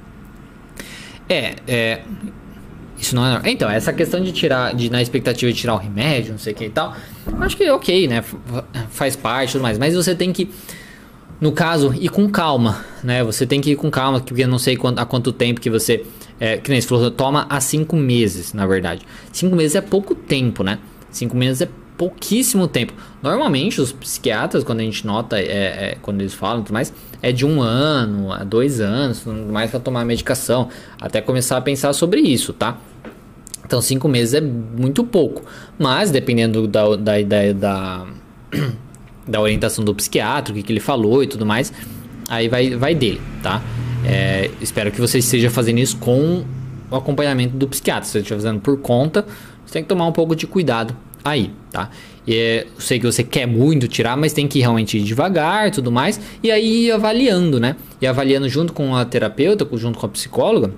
É, 1.28 1.56
é. 1.66 2.02
Isso 2.96 3.16
não 3.16 3.26
é 3.26 3.30
normal. 3.30 3.50
Então, 3.50 3.68
essa 3.68 3.92
questão 3.92 4.20
de 4.22 4.30
tirar, 4.30 4.72
de 4.72 4.88
na 4.88 5.02
expectativa 5.02 5.52
de 5.52 5.58
tirar 5.58 5.74
o 5.74 5.78
remédio, 5.78 6.32
não 6.32 6.38
sei 6.38 6.52
o 6.52 6.56
que 6.56 6.66
e 6.66 6.70
tal, 6.70 6.94
acho 7.40 7.56
que 7.56 7.64
é 7.64 7.72
ok, 7.72 8.06
né? 8.06 8.22
Faz 8.90 9.16
parte 9.16 9.50
e 9.50 9.52
tudo 9.54 9.62
mais. 9.62 9.76
Mas 9.76 9.94
você 9.94 10.14
tem 10.14 10.32
que 10.32 10.48
no 11.40 11.52
caso, 11.52 11.92
ir 12.00 12.08
com 12.08 12.28
calma, 12.28 12.84
né? 13.02 13.22
Você 13.24 13.46
tem 13.46 13.60
que 13.60 13.72
ir 13.72 13.76
com 13.76 13.90
calma, 13.90 14.20
porque 14.20 14.44
eu 14.44 14.48
não 14.48 14.58
sei 14.58 14.76
quanto, 14.76 14.98
há 14.98 15.04
quanto 15.04 15.32
tempo 15.32 15.60
que 15.60 15.68
você. 15.68 16.04
É, 16.38 16.56
que 16.56 16.70
nem 16.70 16.80
você 16.80 16.88
falou, 16.88 17.10
toma 17.10 17.46
há 17.48 17.60
cinco 17.60 17.96
meses, 17.96 18.52
na 18.52 18.66
verdade. 18.66 19.02
Cinco 19.32 19.54
meses 19.54 19.76
é 19.76 19.80
pouco 19.80 20.14
tempo, 20.14 20.62
né? 20.62 20.78
Cinco 21.10 21.36
meses 21.36 21.62
é 21.62 21.68
pouquíssimo 21.96 22.66
tempo. 22.66 22.92
Normalmente, 23.22 23.80
os 23.80 23.92
psiquiatras, 23.92 24.64
quando 24.64 24.80
a 24.80 24.82
gente 24.82 25.06
nota, 25.06 25.38
é, 25.38 25.92
é 25.92 25.98
quando 26.02 26.20
eles 26.20 26.34
falam 26.34 26.62
tudo 26.62 26.74
mais, 26.74 26.92
é 27.22 27.32
de 27.32 27.46
um 27.46 27.62
ano 27.62 28.32
a 28.32 28.42
dois 28.42 28.80
anos, 28.80 29.24
mais 29.24 29.70
para 29.70 29.80
tomar 29.80 30.04
medicação, 30.04 30.68
até 31.00 31.20
começar 31.20 31.56
a 31.56 31.60
pensar 31.60 31.92
sobre 31.92 32.20
isso, 32.20 32.52
tá? 32.52 32.78
Então, 33.64 33.80
cinco 33.80 34.08
meses 34.08 34.34
é 34.34 34.40
muito 34.40 35.04
pouco. 35.04 35.42
Mas, 35.78 36.10
dependendo 36.10 36.66
da, 36.68 36.96
da 36.96 37.18
ideia 37.18 37.54
da, 37.54 38.06
da 39.26 39.40
orientação 39.40 39.84
do 39.84 39.94
psiquiatra, 39.94 40.52
o 40.52 40.56
que, 40.56 40.62
que 40.62 40.72
ele 40.72 40.80
falou 40.80 41.22
e 41.22 41.26
tudo 41.26 41.46
mais, 41.46 41.72
aí 42.28 42.48
vai, 42.48 42.76
vai 42.76 42.94
dele, 42.94 43.20
tá? 43.42 43.62
É, 44.04 44.50
espero 44.60 44.90
que 44.90 45.00
você 45.00 45.18
esteja 45.18 45.50
fazendo 45.50 45.78
isso 45.78 45.96
com 45.96 46.44
o 46.90 46.96
acompanhamento 46.96 47.56
do 47.56 47.66
psiquiatra. 47.66 48.04
Se 48.04 48.12
você 48.12 48.18
estiver 48.18 48.36
fazendo 48.36 48.60
por 48.60 48.78
conta, 48.78 49.24
você 49.64 49.74
tem 49.74 49.82
que 49.82 49.88
tomar 49.88 50.06
um 50.06 50.12
pouco 50.12 50.36
de 50.36 50.46
cuidado 50.46 50.94
aí, 51.24 51.50
tá? 51.72 51.90
E 52.26 52.34
é, 52.34 52.66
eu 52.74 52.80
sei 52.80 52.98
que 52.98 53.06
você 53.06 53.22
quer 53.22 53.46
muito 53.46 53.88
tirar, 53.88 54.16
mas 54.16 54.32
tem 54.32 54.46
que 54.46 54.60
realmente 54.60 54.98
ir 54.98 55.02
devagar 55.02 55.70
tudo 55.70 55.90
mais. 55.90 56.20
E 56.42 56.50
aí 56.50 56.86
ir 56.86 56.92
avaliando, 56.92 57.58
né? 57.58 57.76
E 58.00 58.06
avaliando 58.06 58.48
junto 58.48 58.72
com 58.72 58.94
a 58.94 59.04
terapeuta, 59.04 59.66
junto 59.76 59.98
com 59.98 60.06
a 60.06 60.08
psicóloga, 60.08 60.70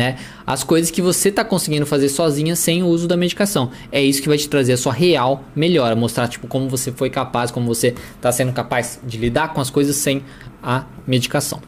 né? 0.00 0.16
As 0.46 0.64
coisas 0.64 0.90
que 0.90 1.02
você 1.02 1.28
está 1.28 1.44
conseguindo 1.44 1.84
fazer 1.84 2.08
sozinha 2.08 2.56
sem 2.56 2.82
o 2.82 2.86
uso 2.86 3.06
da 3.06 3.18
medicação. 3.18 3.70
É 3.92 4.00
isso 4.00 4.22
que 4.22 4.28
vai 4.28 4.38
te 4.38 4.48
trazer 4.48 4.72
a 4.72 4.76
sua 4.78 4.94
real 4.94 5.44
melhora, 5.54 5.94
mostrar 5.94 6.26
tipo 6.26 6.46
como 6.46 6.70
você 6.70 6.90
foi 6.90 7.10
capaz, 7.10 7.50
como 7.50 7.66
você 7.66 7.94
está 8.16 8.32
sendo 8.32 8.50
capaz 8.50 8.98
de 9.06 9.18
lidar 9.18 9.52
com 9.52 9.60
as 9.60 9.68
coisas 9.68 9.94
sem 9.96 10.24
a 10.62 10.86
medicação. 11.06 11.60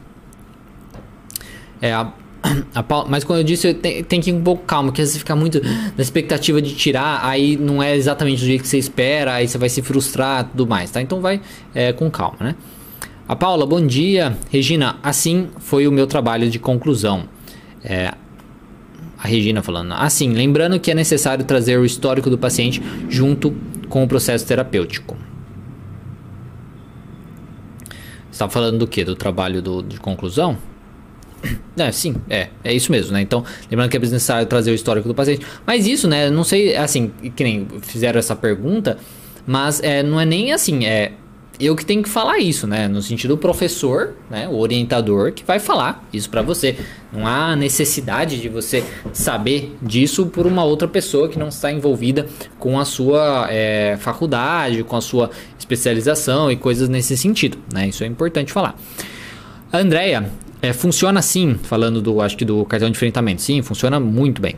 É, 1.79 1.93
a, 1.93 2.11
a, 2.75 2.85
mas 3.07 3.23
quando 3.23 3.41
eu 3.41 3.45
disse, 3.45 3.75
tem, 3.75 4.03
tem, 4.03 4.19
que 4.19 4.31
ir 4.31 4.33
um 4.33 4.43
pouco 4.43 4.65
calmo, 4.65 4.91
às 4.93 4.97
vezes 4.97 5.19
fica 5.19 5.37
muito 5.37 5.61
na 5.63 6.03
expectativa 6.03 6.63
de 6.63 6.75
tirar, 6.75 7.21
aí 7.23 7.59
não 7.59 7.83
é 7.83 7.95
exatamente 7.95 8.41
do 8.41 8.47
jeito 8.47 8.63
que 8.63 8.69
você 8.69 8.79
espera, 8.79 9.35
aí 9.35 9.47
você 9.47 9.59
vai 9.59 9.69
se 9.69 9.83
frustrar 9.83 10.45
tudo 10.45 10.67
mais, 10.67 10.91
tá? 10.91 11.03
Então 11.03 11.21
vai 11.21 11.39
é, 11.75 11.93
com 11.93 12.11
calma, 12.11 12.39
né? 12.41 12.55
A 13.29 13.37
Paula, 13.37 13.67
bom 13.67 13.87
dia. 13.87 14.39
Regina, 14.51 14.97
assim 15.03 15.49
foi 15.59 15.87
o 15.87 15.93
meu 15.93 16.07
trabalho 16.07 16.49
de 16.49 16.59
conclusão. 16.59 17.29
É, 17.85 18.15
a 19.23 19.29
Regina 19.29 19.63
falando. 19.63 19.93
Assim, 19.93 20.33
lembrando 20.33 20.81
que 20.81 20.91
é 20.91 20.95
necessário 20.95 21.45
trazer 21.45 21.79
o 21.79 21.85
histórico 21.85 22.29
do 22.29 22.37
paciente 22.37 22.83
junto 23.09 23.55
com 23.89 24.03
o 24.03 24.09
processo 24.09 24.45
terapêutico. 24.45 25.17
Você 28.23 28.33
está 28.33 28.49
falando 28.49 28.79
do 28.79 28.87
que? 28.87 29.05
Do 29.05 29.15
trabalho 29.15 29.63
do, 29.63 29.83
de 29.83 29.99
conclusão? 30.01 30.59
É, 31.75 31.91
sim, 31.91 32.17
é, 32.29 32.51
é 32.63 32.75
isso 32.75 32.93
mesmo, 32.93 33.15
né? 33.15 33.23
Então, 33.23 33.43
lembrando 33.71 33.91
que 33.91 33.97
é 33.97 34.01
necessário 34.01 34.47
trazer 34.47 34.71
o 34.71 34.75
histórico 34.75 35.09
do 35.09 35.15
paciente. 35.15 35.45
Mas 35.67 35.87
isso, 35.87 36.07
né? 36.07 36.29
Não 36.29 36.45
sei, 36.45 36.77
assim, 36.77 37.11
que 37.35 37.43
nem 37.43 37.67
fizeram 37.81 38.19
essa 38.19 38.37
pergunta, 38.37 38.99
mas 39.47 39.83
é, 39.83 40.03
não 40.03 40.21
é 40.21 40.27
nem 40.27 40.53
assim, 40.53 40.85
é 40.85 41.13
eu 41.67 41.77
que 41.77 41.85
tenho 41.85 42.03
que 42.03 42.09
falar 42.09 42.39
isso, 42.39 42.67
né? 42.67 42.89
No 42.89 43.01
sentido 43.01 43.35
do 43.35 43.39
professor, 43.39 44.15
né? 44.31 44.49
O 44.49 44.59
orientador 44.59 45.33
que 45.33 45.45
vai 45.45 45.59
falar 45.59 46.07
isso 46.13 46.29
para 46.29 46.43
você. 46.43 46.77
Não 47.13 47.27
há 47.27 47.55
necessidade 47.55 48.41
de 48.41 48.49
você 48.49 48.85
saber 49.13 49.77
disso 49.81 50.27
por 50.27 50.47
uma 50.47 50.65
outra 50.65 50.89
pessoa 50.89 51.29
que 51.29 51.39
não 51.39 51.49
está 51.49 51.71
envolvida 51.71 52.27
com 52.59 52.79
a 52.79 52.85
sua 52.85 53.47
é, 53.51 53.97
faculdade, 54.01 54.83
com 54.83 54.97
a 54.97 55.01
sua 55.01 55.31
especialização 55.59 56.51
e 56.51 56.57
coisas 56.57 56.89
nesse 56.89 57.17
sentido, 57.17 57.59
né? 57.73 57.89
Isso 57.89 58.03
é 58.03 58.07
importante 58.07 58.53
falar. 58.53 58.75
A 59.73 59.79
Andrea, 59.79 60.31
é, 60.63 60.73
funciona 60.73 61.19
assim, 61.19 61.59
falando 61.63 62.01
do, 62.01 62.21
acho 62.21 62.37
que 62.37 62.45
do 62.45 62.65
cartão 62.65 62.89
de 62.89 62.97
enfrentamento. 62.97 63.43
Sim, 63.43 63.63
funciona 63.63 63.99
muito 63.99 64.41
bem. 64.41 64.55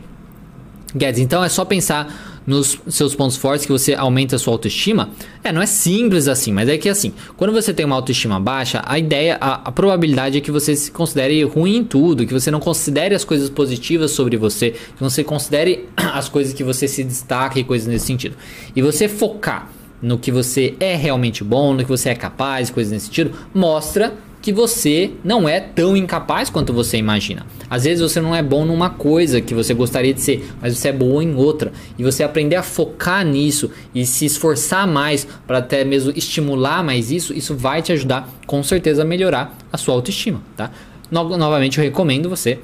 Guedes, 0.95 1.19
então 1.19 1.43
é 1.43 1.49
só 1.49 1.65
pensar 1.65 2.34
nos 2.45 2.79
seus 2.89 3.15
pontos 3.15 3.37
fortes 3.37 3.65
que 3.65 3.71
você 3.71 3.93
aumenta 3.93 4.35
a 4.35 4.39
sua 4.39 4.53
autoestima? 4.53 5.09
É, 5.43 5.51
não 5.51 5.61
é 5.61 5.65
simples 5.65 6.27
assim, 6.27 6.51
mas 6.51 6.69
é 6.69 6.77
que 6.77 6.89
assim, 6.89 7.13
quando 7.37 7.53
você 7.53 7.73
tem 7.73 7.85
uma 7.85 7.95
autoestima 7.95 8.39
baixa, 8.39 8.81
a 8.85 8.97
ideia, 8.99 9.37
a, 9.39 9.67
a, 9.67 9.71
probabilidade 9.71 10.37
é 10.37 10.41
que 10.41 10.51
você 10.51 10.75
se 10.75 10.91
considere 10.91 11.43
ruim 11.43 11.77
em 11.77 11.83
tudo, 11.83 12.25
que 12.25 12.33
você 12.33 12.51
não 12.51 12.59
considere 12.59 13.15
as 13.15 13.23
coisas 13.23 13.49
positivas 13.49 14.11
sobre 14.11 14.37
você, 14.37 14.71
que 14.71 15.03
você 15.03 15.23
considere 15.23 15.87
as 15.97 16.29
coisas 16.29 16.53
que 16.53 16.63
você 16.63 16.87
se 16.87 17.03
destaca 17.03 17.59
e 17.59 17.63
coisas 17.63 17.87
nesse 17.87 18.05
sentido. 18.05 18.35
E 18.75 18.81
você 18.81 19.07
focar 19.07 19.69
no 20.01 20.17
que 20.17 20.31
você 20.31 20.75
é 20.79 20.95
realmente 20.95 21.43
bom, 21.43 21.73
no 21.73 21.83
que 21.83 21.89
você 21.89 22.09
é 22.09 22.15
capaz, 22.15 22.69
coisas 22.69 22.91
nesse 22.91 23.07
sentido, 23.07 23.31
mostra 23.53 24.13
que 24.45 24.53
você 24.53 25.09
não 25.23 25.49
é 25.49 25.59
tão 25.59 25.97
incapaz 25.97 26.51
quanto 26.51 26.71
você 26.71 26.97
imagina. 26.97 27.47
Às 27.67 27.85
vezes 27.85 27.99
você 27.99 28.21
não 28.21 28.35
é 28.35 28.43
bom 28.43 28.63
numa 28.63 28.91
coisa 28.91 29.41
que 29.41 29.55
você 29.55 29.73
gostaria 29.73 30.13
de 30.13 30.21
ser, 30.21 30.47
mas 30.61 30.77
você 30.77 30.89
é 30.89 30.93
bom 30.93 31.19
em 31.19 31.33
outra. 31.33 31.73
E 31.97 32.03
você 32.03 32.23
aprender 32.23 32.55
a 32.55 32.61
focar 32.61 33.25
nisso 33.25 33.71
e 33.95 34.05
se 34.05 34.23
esforçar 34.23 34.85
mais 34.85 35.27
para 35.47 35.57
até 35.57 35.83
mesmo 35.83 36.13
estimular 36.15 36.83
mais 36.83 37.09
isso, 37.09 37.33
isso 37.33 37.55
vai 37.55 37.81
te 37.81 37.91
ajudar 37.91 38.31
com 38.45 38.61
certeza 38.61 39.01
a 39.01 39.05
melhorar 39.05 39.57
a 39.73 39.77
sua 39.77 39.95
autoestima, 39.95 40.39
tá? 40.55 40.69
No 41.09 41.35
novamente 41.35 41.79
eu 41.79 41.83
recomendo 41.83 42.29
você 42.29 42.59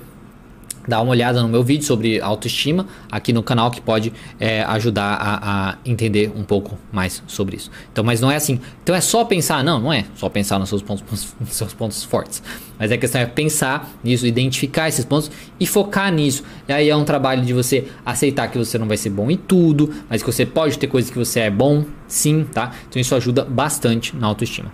dá 0.88 1.02
uma 1.02 1.12
olhada 1.12 1.42
no 1.42 1.48
meu 1.48 1.64
vídeo 1.64 1.86
sobre 1.86 2.20
autoestima 2.20 2.88
aqui 3.12 3.32
no 3.32 3.44
canal 3.44 3.70
que 3.72 3.82
pode 3.82 4.12
é, 4.40 4.64
ajudar 4.64 5.14
a, 5.14 5.70
a, 5.70 5.78
entender 5.86 6.32
um 6.36 6.44
pouco 6.44 6.78
mais 6.92 7.24
sobre 7.28 7.58
isso. 7.58 7.72
Então, 7.92 8.04
mas 8.04 8.22
não 8.22 8.32
é 8.32 8.36
assim. 8.36 8.60
Então 8.84 8.96
é 8.96 9.02
só 9.02 9.24
pensar, 9.26 9.64
não, 9.64 9.80
não 9.80 9.94
é 9.94 10.06
só 10.16 10.30
pensar 10.30 10.60
nos 10.60 10.70
seus 10.70 10.82
pontos, 10.82 11.36
nos 11.40 11.54
seus 11.54 11.74
pontos 11.74 12.04
fortes. 12.04 12.42
Mas 12.78 12.92
a 12.92 12.98
questão 12.98 13.22
é 13.22 13.26
pensar 13.26 13.92
nisso, 14.04 14.26
identificar 14.26 14.90
esses 14.90 15.06
pontos 15.06 15.30
e 15.60 15.68
focar 15.68 16.12
nisso. 16.12 16.44
E 16.68 16.74
aí 16.74 16.90
é 16.90 16.96
um 16.96 17.06
trabalho 17.06 17.44
de 17.44 17.54
você 17.54 17.88
aceitar 18.06 18.48
que 18.48 18.58
você 18.58 18.78
não 18.78 18.88
vai 18.88 18.98
ser 18.98 19.10
bom 19.10 19.30
em 19.30 19.38
tudo, 19.38 19.94
mas 20.10 20.24
que 20.24 20.32
você 20.32 20.46
pode 20.46 20.80
ter 20.80 20.88
coisas 20.88 21.12
que 21.12 21.18
você 21.18 21.42
é 21.42 21.50
bom, 21.50 21.86
sim, 22.08 22.46
tá? 22.52 22.72
Então 22.90 23.00
isso 23.00 23.14
ajuda 23.16 23.46
bastante 23.46 24.16
na 24.16 24.28
autoestima. 24.28 24.72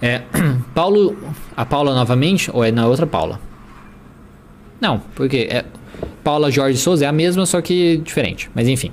É, 0.00 0.22
Paulo, 0.74 1.16
a 1.56 1.64
Paula 1.66 1.94
novamente 1.94 2.50
ou 2.52 2.64
é 2.64 2.72
na 2.72 2.86
outra 2.86 3.06
Paula? 3.06 3.49
Não, 4.80 5.02
porque 5.14 5.48
é 5.50 5.64
Paula 6.24 6.50
Jorge 6.50 6.78
Souza 6.78 7.04
é 7.04 7.08
a 7.08 7.12
mesma, 7.12 7.44
só 7.46 7.60
que 7.60 7.98
diferente. 7.98 8.50
Mas 8.54 8.66
enfim. 8.68 8.90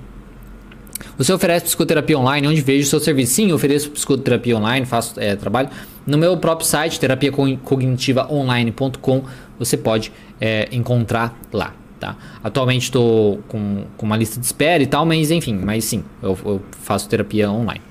Você 1.18 1.32
oferece 1.34 1.66
psicoterapia 1.66 2.18
online, 2.18 2.48
onde 2.48 2.62
vejo 2.62 2.86
o 2.86 2.90
seu 2.90 3.00
serviço? 3.00 3.34
Sim, 3.34 3.52
ofereço 3.52 3.92
psicoterapia 3.92 4.58
online, 4.58 4.84
faço 4.86 5.20
é, 5.20 5.36
trabalho. 5.36 5.70
No 6.06 6.18
meu 6.18 6.38
próprio 6.38 6.68
site, 6.68 7.00
terapiacognitivaonline.com, 7.00 9.24
você 9.58 9.78
pode 9.78 10.12
é, 10.40 10.68
encontrar 10.72 11.36
lá. 11.52 11.74
Tá? 12.00 12.16
Atualmente 12.44 12.84
estou 12.84 13.40
com, 13.48 13.86
com 13.98 14.06
uma 14.06 14.16
lista 14.16 14.40
de 14.40 14.46
espera 14.46 14.84
e 14.84 14.88
tal, 14.88 15.04
mas 15.04 15.32
enfim, 15.32 15.56
mas 15.56 15.84
sim, 15.84 16.04
eu, 16.22 16.38
eu 16.46 16.62
faço 16.84 17.10
terapia 17.10 17.50
online. 17.50 17.82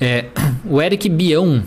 É, 0.00 0.24
o 0.68 0.82
Eric 0.82 1.08
Bião 1.08 1.62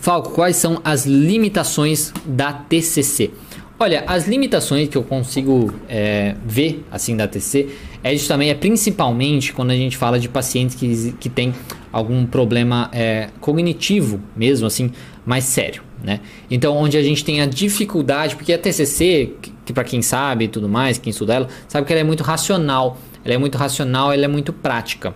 Falco, 0.00 0.30
quais 0.30 0.56
são 0.56 0.80
as 0.84 1.06
limitações 1.06 2.12
da 2.24 2.52
TCC? 2.52 3.30
Olha, 3.78 4.04
as 4.06 4.28
limitações 4.28 4.88
que 4.88 4.96
eu 4.96 5.02
consigo 5.02 5.74
é, 5.88 6.36
ver 6.46 6.84
assim 6.92 7.16
da 7.16 7.26
TC 7.26 7.68
é 8.04 8.12
justamente, 8.16 8.50
é 8.50 8.54
principalmente 8.54 9.52
quando 9.52 9.72
a 9.72 9.76
gente 9.76 9.96
fala 9.96 10.18
de 10.18 10.28
pacientes 10.28 10.76
que, 10.76 11.12
que 11.18 11.28
têm 11.28 11.52
algum 11.90 12.24
problema 12.24 12.88
é, 12.92 13.30
cognitivo 13.40 14.20
mesmo, 14.36 14.66
assim, 14.66 14.92
mais 15.26 15.44
sério, 15.44 15.82
né? 16.02 16.20
Então, 16.50 16.76
onde 16.76 16.96
a 16.96 17.02
gente 17.02 17.24
tem 17.24 17.40
a 17.40 17.46
dificuldade, 17.46 18.36
porque 18.36 18.52
a 18.52 18.58
TCC, 18.58 19.34
que, 19.42 19.52
que 19.64 19.72
para 19.72 19.84
quem 19.84 20.02
sabe 20.02 20.44
e 20.44 20.48
tudo 20.48 20.68
mais, 20.68 20.98
quem 20.98 21.10
estuda 21.10 21.34
ela, 21.34 21.48
sabe 21.66 21.86
que 21.86 21.92
ela 21.92 22.00
é 22.00 22.04
muito 22.04 22.22
racional, 22.22 22.98
ela 23.24 23.34
é 23.34 23.38
muito 23.38 23.56
racional, 23.58 24.12
ela 24.12 24.24
é 24.24 24.28
muito 24.28 24.52
prática. 24.52 25.14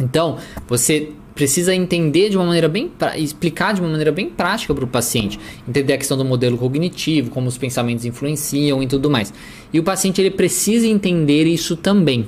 Então, 0.00 0.38
você 0.68 1.12
precisa 1.34 1.74
entender 1.74 2.30
de 2.30 2.36
uma 2.36 2.46
maneira 2.46 2.68
bem 2.68 2.90
explicar 3.16 3.74
de 3.74 3.80
uma 3.80 3.90
maneira 3.90 4.10
bem 4.10 4.30
prática 4.30 4.74
para 4.74 4.84
o 4.84 4.88
paciente, 4.88 5.38
entender 5.68 5.92
a 5.92 5.98
questão 5.98 6.16
do 6.16 6.24
modelo 6.24 6.56
cognitivo, 6.56 7.30
como 7.30 7.46
os 7.46 7.58
pensamentos 7.58 8.06
influenciam 8.06 8.82
e 8.82 8.86
tudo 8.86 9.10
mais. 9.10 9.32
E 9.70 9.78
o 9.78 9.82
paciente 9.82 10.20
ele 10.20 10.30
precisa 10.30 10.86
entender 10.86 11.44
isso 11.44 11.76
também. 11.76 12.26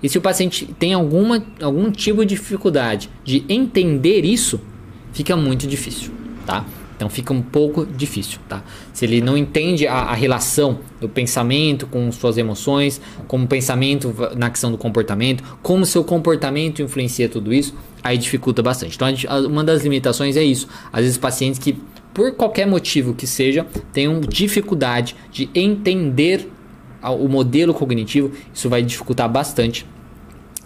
E 0.00 0.08
se 0.08 0.16
o 0.18 0.20
paciente 0.20 0.66
tem 0.78 0.94
alguma, 0.94 1.44
algum 1.60 1.90
tipo 1.90 2.24
de 2.24 2.36
dificuldade 2.36 3.10
de 3.24 3.44
entender 3.48 4.24
isso, 4.24 4.60
fica 5.12 5.36
muito 5.36 5.66
difícil, 5.66 6.12
tá? 6.46 6.64
Então 6.96 7.08
fica 7.08 7.32
um 7.32 7.42
pouco 7.42 7.84
difícil, 7.84 8.38
tá? 8.48 8.62
Se 8.92 9.04
ele 9.04 9.20
não 9.20 9.36
entende 9.36 9.86
a, 9.86 9.94
a, 9.94 10.14
relação 10.14 10.78
do 11.00 11.08
pensamento 11.08 11.86
com 11.86 12.10
suas 12.12 12.38
emoções, 12.38 13.00
como 13.26 13.44
o 13.44 13.48
pensamento 13.48 14.14
na 14.36 14.48
questão 14.50 14.70
do 14.70 14.78
comportamento, 14.78 15.42
como 15.62 15.84
seu 15.84 16.04
comportamento 16.04 16.82
influencia 16.82 17.28
tudo 17.28 17.52
isso, 17.52 17.74
aí 18.02 18.16
dificulta 18.16 18.62
bastante. 18.62 18.96
Então 18.96 19.08
uma 19.46 19.64
das 19.64 19.82
limitações 19.82 20.36
é 20.36 20.44
isso. 20.44 20.68
Às 20.92 21.02
vezes 21.02 21.18
pacientes 21.18 21.58
que 21.58 21.76
por 22.14 22.32
qualquer 22.32 22.64
motivo 22.64 23.12
que 23.12 23.26
seja, 23.26 23.66
tenham 23.92 24.20
dificuldade 24.20 25.16
de 25.32 25.50
entender 25.52 26.48
o 27.02 27.28
modelo 27.28 27.74
cognitivo, 27.74 28.30
isso 28.54 28.68
vai 28.68 28.82
dificultar 28.82 29.28
bastante 29.28 29.84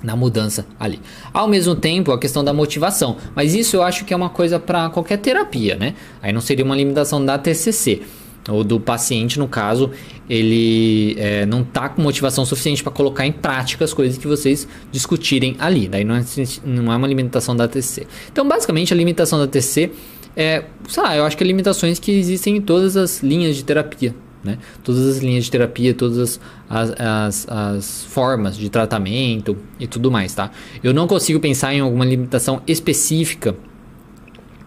na 0.03 0.15
mudança 0.15 0.67
ali. 0.79 1.01
Ao 1.33 1.49
mesmo 1.49 1.75
tempo, 1.75 2.13
a 2.13 2.19
questão 2.19 2.45
da 2.45 2.53
motivação, 2.53 3.17
mas 3.35 3.55
isso 3.55 3.77
eu 3.77 3.83
acho 3.83 4.05
que 4.05 4.13
é 4.13 4.17
uma 4.17 4.29
coisa 4.29 4.59
para 4.59 4.89
qualquer 4.91 5.19
terapia, 5.19 5.77
né? 5.77 5.95
Aí 6.23 6.33
não 6.33 6.41
seria 6.41 6.65
uma 6.65 6.77
limitação 6.77 7.25
da 7.25 7.39
TCC 7.39 8.03
ou 8.49 8.65
do 8.65 8.81
paciente, 8.81 9.39
no 9.39 9.47
caso, 9.47 9.91
ele 10.29 11.15
é, 11.19 11.45
não 11.45 11.61
está 11.61 11.89
com 11.89 12.01
motivação 12.01 12.47
suficiente 12.47 12.83
para 12.83 12.91
colocar 12.91 13.27
em 13.27 13.33
prática 13.33 13.85
as 13.85 13.93
coisas 13.93 14.17
que 14.17 14.27
vocês 14.27 14.67
discutirem 14.91 15.55
ali. 15.59 15.87
Daí 15.87 16.03
não 16.03 16.15
é, 16.15 16.25
não 16.65 16.93
é 16.93 16.97
uma 16.97 17.07
limitação 17.07 17.55
da 17.55 17.69
TCC. 17.69 18.07
Então, 18.33 18.49
basicamente, 18.49 18.93
a 18.95 18.97
limitação 18.97 19.39
da 19.39 19.47
TCC 19.47 19.91
é, 20.39 20.65
sei 20.89 21.03
lá, 21.03 21.17
eu 21.17 21.25
acho 21.25 21.37
que 21.37 21.43
é 21.43 21.47
limitações 21.47 21.99
que 21.99 22.13
existem 22.13 22.59
em 22.59 22.61
todas 22.61 22.97
as 22.97 23.25
linhas 23.25 23.57
de 23.57 23.65
terapia. 23.65 24.15
Né? 24.43 24.59
Todas 24.85 25.07
as 25.07 25.19
linhas 25.19 25.45
de 25.45 25.51
terapia, 25.51 25.93
todas 25.93 26.41
as, 26.71 26.95
as, 26.99 27.49
as, 27.49 28.05
formas 28.05 28.57
de 28.57 28.69
tratamento 28.71 29.57
e 29.81 29.87
tudo 29.87 30.11
mais, 30.11 30.33
tá? 30.33 30.51
Eu 30.83 30.95
não 30.95 31.09
consigo 31.09 31.41
pensar 31.41 31.75
em 31.75 31.81
alguma 31.81 32.05
limitação 32.05 32.63
específica 32.67 33.57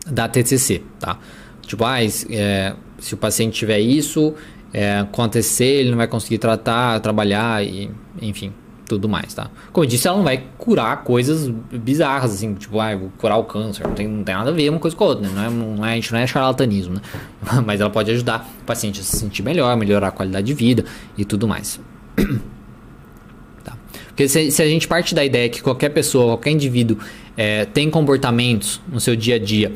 da 0.06 0.28
TCC, 0.28 0.82
tá? 1.00 1.18
Tipo, 1.62 1.86
ah, 1.86 2.04
é, 2.04 2.76
se 3.00 3.14
o 3.14 3.18
paciente 3.18 3.54
tiver 3.54 3.80
isso, 3.80 4.34
é, 4.74 5.00
acontecer, 5.00 5.66
ele 5.66 5.92
não 5.92 5.98
vai 5.98 6.08
conseguir 6.08 6.38
tratar, 6.38 7.00
trabalhar 7.00 7.66
e, 7.66 7.90
enfim, 8.22 8.54
tudo 8.96 9.08
mais, 9.08 9.34
tá? 9.34 9.50
Como 9.72 9.86
eu 9.86 9.90
disse, 9.90 10.08
ela 10.08 10.18
não 10.18 10.24
vai 10.24 10.44
curar 10.58 11.04
coisas 11.04 11.48
bizarras, 11.72 12.34
assim, 12.34 12.54
tipo, 12.56 12.80
ah, 12.80 12.96
vou 12.96 13.10
curar 13.18 13.38
o 13.38 13.46
câncer, 13.46 13.88
não 13.88 13.94
tem, 13.94 14.08
não 14.08 14.24
tem 14.24 14.36
nada 14.36 14.50
a 14.50 14.54
ver 14.54 14.70
uma 14.70 14.80
coisa 14.80 14.96
com 14.96 15.04
a 15.06 15.08
outra, 15.08 15.28
né? 15.28 15.34
Não 15.34 15.44
é, 15.44 15.50
não 15.50 15.86
é, 15.86 15.92
a 15.94 15.96
gente 15.96 16.12
não 16.12 16.20
é 16.20 16.28
charlatanismo, 16.28 16.96
né? 16.96 17.02
Mas 17.66 17.80
ela 17.80 17.90
pode 17.90 18.12
ajudar 18.12 18.50
o 18.62 18.66
paciente 18.66 19.00
a 19.00 19.04
se 19.04 19.18
sentir 19.18 19.44
melhor, 19.44 19.76
melhorar 19.78 20.10
a 20.10 20.12
qualidade 20.12 20.48
de 20.48 20.54
vida 20.54 20.84
e 21.18 21.24
tudo 21.24 21.48
mais. 21.48 21.80
tá? 23.64 23.78
Porque 24.08 24.28
se, 24.28 24.52
se, 24.52 24.62
a 24.62 24.68
gente 24.68 24.88
parte 24.88 25.16
da 25.16 25.24
ideia 25.24 25.48
que 25.48 25.62
qualquer 25.62 25.90
pessoa, 25.90 26.26
qualquer 26.26 26.52
indivíduo 26.52 26.98
é, 27.38 27.64
tem 27.64 27.90
comportamentos 27.90 28.82
no 28.92 29.00
seu 29.00 29.16
dia 29.16 29.36
a 29.36 29.40
dia 29.40 29.72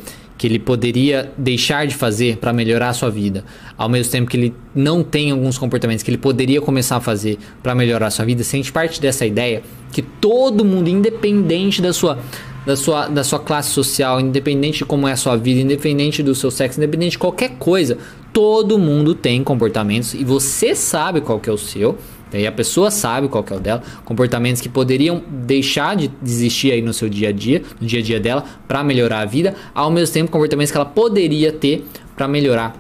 que 0.45 0.49
ele 0.49 0.59
poderia 0.59 1.31
deixar 1.35 1.87
de 1.87 1.95
fazer 1.95 2.37
para 2.37 2.53
melhorar 2.53 2.89
a 2.89 2.93
sua 2.93 3.09
vida, 3.09 3.43
ao 3.75 3.89
mesmo 3.89 4.11
tempo 4.11 4.29
que 4.29 4.37
ele 4.37 4.53
não 4.75 5.03
tem 5.03 5.31
alguns 5.31 5.57
comportamentos 5.57 6.03
que 6.03 6.11
ele 6.11 6.19
poderia 6.19 6.61
começar 6.61 6.97
a 6.97 7.01
fazer 7.01 7.39
para 7.63 7.73
melhorar 7.73 8.05
a 8.05 8.11
sua 8.11 8.25
vida, 8.25 8.43
se 8.43 8.55
a 8.55 8.59
gente 8.59 8.71
parte 8.71 9.01
dessa 9.01 9.25
ideia 9.25 9.63
que 9.91 10.03
todo 10.03 10.63
mundo, 10.63 10.87
independente 10.87 11.81
da 11.81 11.91
sua 11.91 12.19
da 12.63 12.75
sua, 12.75 13.07
da 13.07 13.23
sua 13.23 13.39
classe 13.39 13.71
social, 13.71 14.21
independente 14.21 14.79
de 14.79 14.85
como 14.85 15.07
é 15.07 15.13
a 15.13 15.15
sua 15.15 15.35
vida, 15.35 15.61
independente 15.61 16.21
do 16.21 16.35
seu 16.35 16.51
sexo, 16.51 16.79
independente 16.79 17.11
de 17.11 17.19
qualquer 17.19 17.57
coisa, 17.57 17.97
todo 18.31 18.77
mundo 18.77 19.15
tem 19.15 19.43
comportamentos 19.43 20.13
e 20.13 20.23
você 20.23 20.75
sabe 20.75 21.21
qual 21.21 21.39
que 21.39 21.49
é 21.49 21.53
o 21.53 21.57
seu 21.57 21.97
e 22.33 22.45
a 22.45 22.51
pessoa 22.51 22.91
sabe 22.91 23.27
qual 23.27 23.43
que 23.43 23.53
é 23.53 23.55
o 23.55 23.59
dela, 23.59 23.81
comportamentos 24.03 24.61
que 24.61 24.69
poderiam 24.69 25.23
deixar 25.27 25.95
de 25.95 26.11
existir 26.23 26.71
aí 26.71 26.81
no 26.81 26.93
seu 26.93 27.07
dia 27.07 27.29
a 27.29 27.31
dia, 27.31 27.61
no 27.79 27.87
dia 27.87 27.99
a 27.99 28.03
dia 28.03 28.19
dela, 28.19 28.43
para 28.67 28.83
melhorar 28.83 29.19
a 29.19 29.25
vida, 29.25 29.55
ao 29.73 29.89
mesmo 29.91 30.13
tempo 30.13 30.31
comportamentos 30.31 30.71
que 30.71 30.77
ela 30.77 30.85
poderia 30.85 31.51
ter 31.51 31.85
para 32.15 32.27
melhorar 32.27 32.75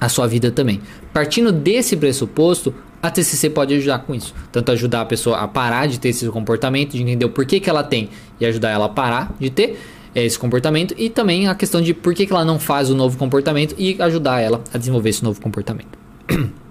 a 0.00 0.08
sua 0.08 0.26
vida 0.26 0.50
também. 0.50 0.80
Partindo 1.12 1.52
desse 1.52 1.96
pressuposto, 1.96 2.74
a 3.02 3.10
TCC 3.10 3.50
pode 3.50 3.74
ajudar 3.74 4.00
com 4.00 4.14
isso. 4.14 4.34
Tanto 4.50 4.72
ajudar 4.72 5.02
a 5.02 5.06
pessoa 5.06 5.38
a 5.38 5.48
parar 5.48 5.86
de 5.86 5.98
ter 5.98 6.10
esse 6.10 6.28
comportamento, 6.28 6.92
de 6.92 7.02
entender 7.02 7.24
o 7.24 7.30
porquê 7.30 7.60
que 7.60 7.70
ela 7.70 7.82
tem 7.82 8.10
e 8.40 8.46
ajudar 8.46 8.70
ela 8.70 8.86
a 8.86 8.88
parar 8.88 9.34
de 9.38 9.48
ter 9.48 9.78
esse 10.14 10.38
comportamento 10.38 10.94
e 10.96 11.10
também 11.10 11.46
a 11.46 11.54
questão 11.54 11.80
de 11.80 11.92
por 11.92 12.14
que 12.14 12.26
ela 12.30 12.44
não 12.44 12.58
faz 12.58 12.90
o 12.90 12.94
novo 12.94 13.18
comportamento 13.18 13.74
e 13.78 14.00
ajudar 14.00 14.40
ela 14.40 14.62
a 14.72 14.78
desenvolver 14.78 15.10
esse 15.10 15.22
novo 15.22 15.40
comportamento. 15.40 15.98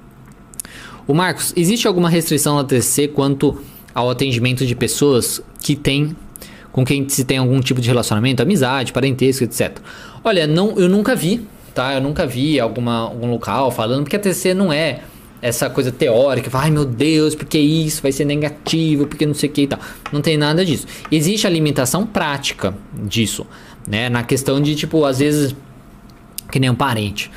O 1.08 1.14
Marcos, 1.14 1.54
existe 1.56 1.88
alguma 1.88 2.10
restrição 2.10 2.56
na 2.56 2.64
TCC 2.64 3.08
quanto 3.08 3.62
ao 3.94 4.10
atendimento 4.10 4.66
de 4.66 4.76
pessoas 4.76 5.42
que 5.62 5.76
têm 5.76 6.16
com 6.72 6.84
quem 6.84 7.08
se 7.08 7.24
tem 7.24 7.38
algum 7.38 7.62
tipo 7.62 7.80
de 7.80 7.88
relacionamento, 7.88 8.44
amizade, 8.44 8.92
parentesco, 8.92 9.46
etc. 9.46 9.78
Olha, 10.22 10.46
não, 10.46 10.78
eu 10.78 10.90
nunca 10.90 11.16
vi, 11.16 11.48
tá? 11.74 11.94
Eu 11.94 12.02
nunca 12.02 12.28
vi 12.28 12.60
alguma, 12.60 12.98
algum 12.98 13.32
local 13.32 13.72
falando, 13.72 14.04
porque 14.04 14.18
a 14.18 14.20
TCC 14.20 14.54
não 14.54 14.74
é 14.74 15.00
essa 15.42 15.70
coisa 15.70 15.92
teórica, 15.92 16.50
ai 16.54 16.72
meu 16.72 16.84
Deus, 16.84 17.34
porque 17.34 17.58
isso 17.58 18.02
vai 18.02 18.12
ser 18.12 18.26
negativo, 18.26 19.08
porque 19.08 19.26
não 19.26 19.34
sei 19.34 19.50
o 19.50 19.54
que 19.54 19.62
e 19.62 19.68
tal. 19.68 19.80
Não 20.12 20.20
tem 20.22 20.36
nada 20.36 20.66
disso. 20.66 20.86
Existe 21.10 21.48
a 21.48 21.50
limitação 21.50 22.06
prática 22.06 22.76
disso, 22.92 23.48
né? 23.88 24.10
Na 24.10 24.24
questão 24.24 24.60
de, 24.60 24.76
tipo, 24.76 25.06
às 25.06 25.20
vezes, 25.20 25.56
que 26.52 26.60
nem 26.60 26.70
um 26.70 26.76
parente, 26.76 27.32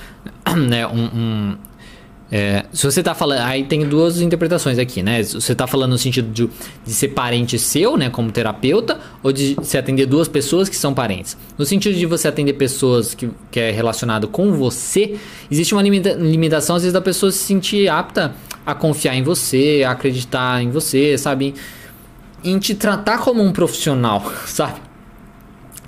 né? 0.69 0.85
Um, 0.87 1.05
um, 1.05 1.57
é, 2.31 2.67
se 2.73 2.85
você 2.85 3.03
tá 3.03 3.15
falando. 3.15 3.41
Aí 3.41 3.65
tem 3.65 3.87
duas 3.87 4.21
interpretações 4.21 4.79
aqui, 4.79 5.03
né? 5.03 5.23
Se 5.23 5.35
você 5.35 5.55
tá 5.55 5.67
falando 5.67 5.93
no 5.93 5.99
sentido 5.99 6.31
de, 6.31 6.49
de 6.85 6.93
ser 6.93 7.09
parente 7.09 7.59
seu, 7.59 7.97
né? 7.97 8.11
Como 8.11 8.31
terapeuta, 8.31 9.01
ou 9.23 9.33
de 9.33 9.57
se 9.63 9.79
atender 9.79 10.07
duas 10.07 10.29
pessoas 10.29 10.69
que 10.69 10.77
são 10.77 10.93
parentes. 10.93 11.37
No 11.57 11.65
sentido 11.65 11.97
de 11.97 12.05
você 12.05 12.29
atender 12.29 12.53
pessoas 12.55 13.15
que, 13.15 13.31
que 13.51 13.59
é 13.59 13.71
relacionado 13.71 14.29
com 14.29 14.53
você, 14.53 15.17
existe 15.51 15.75
uma 15.75 15.83
limita, 15.83 16.13
limitação, 16.13 16.77
às 16.77 16.83
vezes, 16.83 16.93
da 16.93 17.01
pessoa 17.01 17.33
se 17.33 17.39
sentir 17.39 17.89
apta 17.89 18.35
a 18.67 18.75
confiar 18.75 19.15
em 19.15 19.23
você, 19.23 19.83
a 19.87 19.93
acreditar 19.93 20.63
em 20.63 20.71
você, 20.71 21.17
sabe? 21.17 21.55
Em 22.45 22.59
te 22.59 22.75
tratar 22.75 23.19
como 23.19 23.43
um 23.43 23.53
profissional, 23.53 24.31
sabe? 24.45 24.89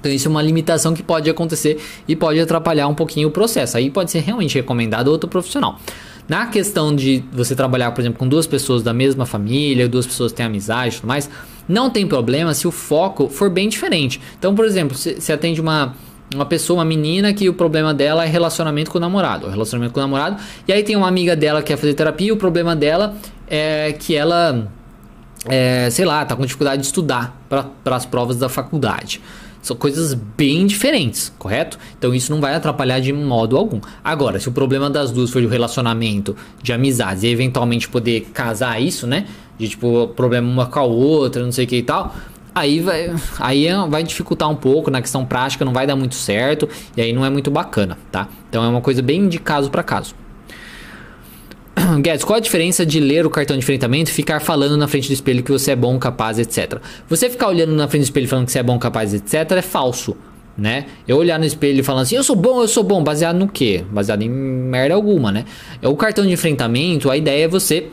Então 0.01 0.11
isso 0.11 0.29
é 0.29 0.31
uma 0.31 0.41
limitação 0.41 0.95
que 0.95 1.03
pode 1.03 1.29
acontecer 1.29 1.79
e 2.09 2.17
pode 2.17 2.41
atrapalhar 2.41 2.89
um 2.89 2.95
pouquinho 2.95 3.29
o 3.29 3.31
processo. 3.31 3.77
Aí 3.77 3.91
pode 3.91 4.11
ser 4.11 4.21
realmente 4.21 4.55
recomendado 4.55 5.09
outro 5.09 5.29
profissional. 5.29 5.79
Na 6.31 6.47
questão 6.47 6.95
de 6.95 7.25
você 7.33 7.57
trabalhar, 7.57 7.91
por 7.91 8.03
exemplo, 8.03 8.21
com 8.21 8.29
duas 8.29 8.47
pessoas 8.47 8.85
da 8.85 8.95
mesma 8.95 9.27
família, 9.27 9.89
duas 9.89 10.07
pessoas 10.07 10.31
têm 10.31 10.47
amizade 10.47 10.95
e 10.95 11.01
tudo 11.01 11.09
mais, 11.09 11.29
não 11.69 11.91
tem 11.91 12.07
problema 12.07 12.55
se 12.55 12.69
o 12.69 12.71
foco 12.71 13.29
for 13.29 13.51
bem 13.51 13.69
diferente. 13.69 14.21
Então, 14.39 14.55
por 14.55 14.65
exemplo, 14.65 14.97
você 14.97 15.33
atende 15.33 15.61
uma, 15.61 15.93
uma 16.33 16.47
pessoa, 16.47 16.79
uma 16.79 16.85
menina 16.85 17.35
que 17.35 17.49
o 17.49 17.53
problema 17.53 17.93
dela 17.93 18.25
é 18.25 18.29
relacionamento 18.29 18.93
com 18.93 18.99
o 18.99 19.01
namorado, 19.01 19.49
relacionamento 19.49 19.93
com 19.93 19.99
o 19.99 20.03
namorado, 20.05 20.41
e 20.69 20.73
aí 20.73 20.85
tem 20.85 20.95
uma 20.95 21.09
amiga 21.09 21.35
dela 21.35 21.63
que 21.63 21.67
quer 21.67 21.77
fazer 21.77 21.95
terapia 21.95 22.29
e 22.29 22.33
o 22.33 22.37
problema 22.37 22.77
dela 22.77 23.17
é 23.49 23.93
que 23.99 24.15
ela, 24.15 24.69
é, 25.47 25.91
sei 25.91 26.05
lá, 26.05 26.25
tá 26.25 26.37
com 26.37 26.47
dificuldade 26.47 26.81
de 26.81 26.87
estudar 26.87 27.45
para 27.49 27.97
as 27.97 28.07
provas 28.07 28.37
da 28.37 28.49
faculdade. 28.49 29.21
São 29.63 29.77
coisas 29.77 30.15
bem 30.15 30.67
diferentes, 30.67 31.33
correto? 31.39 31.79
Então 31.99 32.15
isso 32.15 32.33
não 32.33 32.41
vai 32.41 32.55
atrapalhar 32.55 33.01
de 33.01 33.13
modo 33.13 33.57
algum. 33.57 33.81
Agora, 34.03 34.41
se 34.41 34.49
o 34.49 34.53
problema 34.53 34.89
das 34.89 35.11
duas 35.11 35.31
for 35.31 35.43
o 35.43 35.49
relacionamento, 35.49 36.35
de 36.63 36.73
amizades 36.73 37.23
e 37.23 37.29
eventualmente 37.29 37.89
poder 37.89 38.23
casar 38.33 38.81
isso, 38.81 39.07
né? 39.07 39.27
De 39.59 39.69
tipo, 39.69 40.09
problema 40.09 40.49
uma 40.49 40.67
com 40.67 40.79
a 40.79 40.85
outra, 40.85 41.45
não 41.45 41.53
sei 41.53 41.67
o 41.67 41.69
que 41.69 41.77
e 41.77 41.83
tal. 41.83 42.15
Aí 42.55 42.81
vai, 42.81 43.15
aí 43.39 43.67
é, 43.67 43.77
vai 43.87 44.03
dificultar 44.03 44.49
um 44.51 44.57
pouco 44.57 44.91
na 44.91 45.01
questão 45.01 45.25
prática, 45.25 45.65
não 45.65 45.73
vai 45.73 45.87
dar 45.87 45.95
muito 45.95 46.15
certo 46.15 46.69
e 46.97 47.01
aí 47.01 47.13
não 47.13 47.25
é 47.25 47.31
muito 47.31 47.51
bacana, 47.51 47.97
tá? 48.11 48.29
Então 48.49 48.65
é 48.65 48.69
uma 48.69 48.81
coisa 48.81 49.03
bem 49.03 49.29
de 49.29 49.39
caso 49.39 49.71
para 49.71 49.83
caso. 49.83 50.15
Guedes, 52.01 52.25
qual 52.25 52.37
a 52.37 52.41
diferença 52.41 52.87
de 52.87 53.01
ler 53.01 53.27
o 53.27 53.31
cartão 53.31 53.57
de 53.57 53.63
enfrentamento 53.63 54.11
e 54.11 54.15
ficar 54.15 54.41
falando 54.41 54.77
na 54.77 54.87
frente 54.87 55.09
do 55.09 55.13
espelho 55.13 55.43
que 55.43 55.51
você 55.51 55.73
é 55.73 55.77
bom, 55.77 55.99
capaz, 55.99 56.39
etc? 56.39 56.81
Você 57.09 57.29
ficar 57.29 57.49
olhando 57.49 57.73
na 57.73 57.89
frente 57.89 58.03
do 58.03 58.05
espelho 58.05 58.29
falando 58.29 58.47
que 58.47 58.53
você 58.53 58.61
é 58.61 58.63
bom, 58.63 58.79
capaz, 58.79 59.13
etc, 59.15 59.51
é 59.53 59.63
falso, 59.63 60.17
né? 60.57 60.87
Eu 61.07 61.17
olhar 61.17 61.39
no 61.39 61.45
espelho 61.45 61.83
falando 61.83 62.03
assim, 62.03 62.17
eu 62.17 62.25
sou 62.25 62.37
bom, 62.37 62.61
eu 62.61 62.69
sou 62.69 62.85
bom, 62.85 63.03
baseado 63.03 63.37
no 63.37 63.49
quê? 63.49 63.85
Baseado 63.91 64.23
em 64.23 64.29
merda 64.29 64.95
alguma, 64.95 65.33
né? 65.33 65.45
O 65.83 65.97
cartão 65.97 66.25
de 66.25 66.33
enfrentamento, 66.33 67.11
a 67.11 67.17
ideia 67.17 67.45
é 67.45 67.49
você 67.49 67.89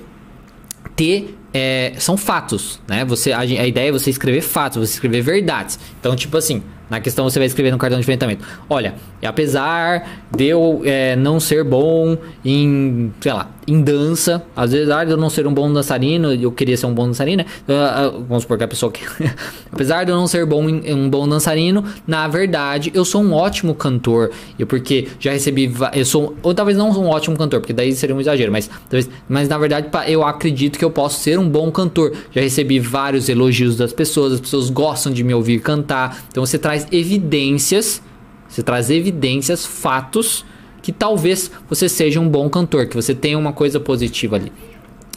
ter 0.96 1.36
é, 1.58 1.94
são 1.98 2.16
fatos, 2.16 2.80
né? 2.88 3.04
Você, 3.06 3.32
a, 3.32 3.40
a, 3.40 3.46
ideia 3.46 3.90
é 3.90 3.92
você 3.92 4.12
escrever 4.12 4.42
fatos, 4.42 4.78
você 4.78 4.94
escrever 4.94 5.22
verdades. 5.22 5.80
Então, 6.00 6.16
tipo 6.16 6.38
assim, 6.38 6.62
na 6.88 7.00
questão 7.00 7.28
você 7.28 7.40
vai 7.40 7.48
escrever 7.48 7.72
no 7.72 7.80
cartão 7.80 7.98
de 7.98 8.04
enfrentamento. 8.04 8.46
Olha, 8.70 8.94
apesar 9.26 10.08
de 10.36 10.46
eu 10.46 10.82
é, 10.86 11.16
não 11.16 11.40
ser 11.40 11.64
bom 11.64 12.16
em, 12.46 13.12
sei 13.20 13.34
lá, 13.34 13.50
em 13.68 13.82
dança, 13.82 14.42
às 14.56 14.72
vezes, 14.72 14.88
apesar 14.88 15.06
de 15.06 15.12
eu 15.12 15.18
não 15.18 15.30
ser 15.30 15.46
um 15.46 15.54
bom 15.54 15.72
dançarino, 15.72 16.34
eu 16.34 16.52
queria 16.52 16.78
ser 16.78 16.86
um 16.86 16.94
bom 16.94 17.06
dançarino, 17.06 17.44
né? 17.44 17.46
Uh, 17.68 18.24
vamos 18.24 18.44
supor 18.44 18.58
que 18.58 18.64
a 18.64 18.68
pessoa 18.68 18.90
que. 18.90 19.06
apesar 19.70 20.06
de 20.06 20.12
eu 20.12 20.16
não 20.16 20.26
ser 20.26 20.46
bom 20.46 20.70
em, 20.70 20.94
um 20.94 21.10
bom 21.10 21.28
dançarino, 21.28 21.84
na 22.08 22.28
verdade, 22.30 22.92
eu 22.96 23.04
sou 23.04 23.22
um 23.22 23.34
ótimo 23.34 23.76
cantor. 23.76 24.32
E 24.58 24.64
porque 24.64 25.10
já 25.20 25.34
recebi. 25.34 25.74
Eu 25.94 26.06
sou. 26.06 26.38
Ou 26.42 26.54
talvez 26.54 26.78
não 26.78 26.90
um 26.90 27.08
ótimo 27.10 27.38
cantor, 27.38 27.60
porque 27.60 27.74
daí 27.74 27.94
seria 27.94 28.16
um 28.16 28.22
exagero, 28.22 28.52
mas, 28.52 28.70
talvez, 28.90 29.10
mas 29.28 29.50
na 29.50 29.58
verdade, 29.58 29.88
eu 30.08 30.24
acredito 30.24 30.80
que 30.80 30.86
eu 30.86 30.92
posso 30.92 31.20
ser 31.20 31.38
um 31.38 31.47
bom 31.48 31.72
cantor. 31.72 32.14
Já 32.32 32.42
recebi 32.42 32.80
vários 32.80 33.30
elogios 33.30 33.76
das 33.76 33.94
pessoas, 33.94 34.34
as 34.34 34.40
pessoas 34.40 34.70
gostam 34.70 35.12
de 35.12 35.24
me 35.24 35.34
ouvir 35.34 35.60
cantar. 35.60 36.24
Então 36.30 36.46
você 36.46 36.58
traz 36.58 36.88
evidências. 36.92 38.02
Você 38.48 38.64
traz 38.64 38.90
evidências, 38.90 39.66
fatos 39.66 40.46
que 40.82 40.94
talvez 40.94 41.52
você 41.70 41.90
seja 41.90 42.18
um 42.18 42.30
bom 42.30 42.50
cantor, 42.50 42.88
que 42.88 42.96
você 42.96 43.14
tenha 43.14 43.38
uma 43.38 43.52
coisa 43.52 43.78
positiva 43.78 44.38
ali. 44.38 44.54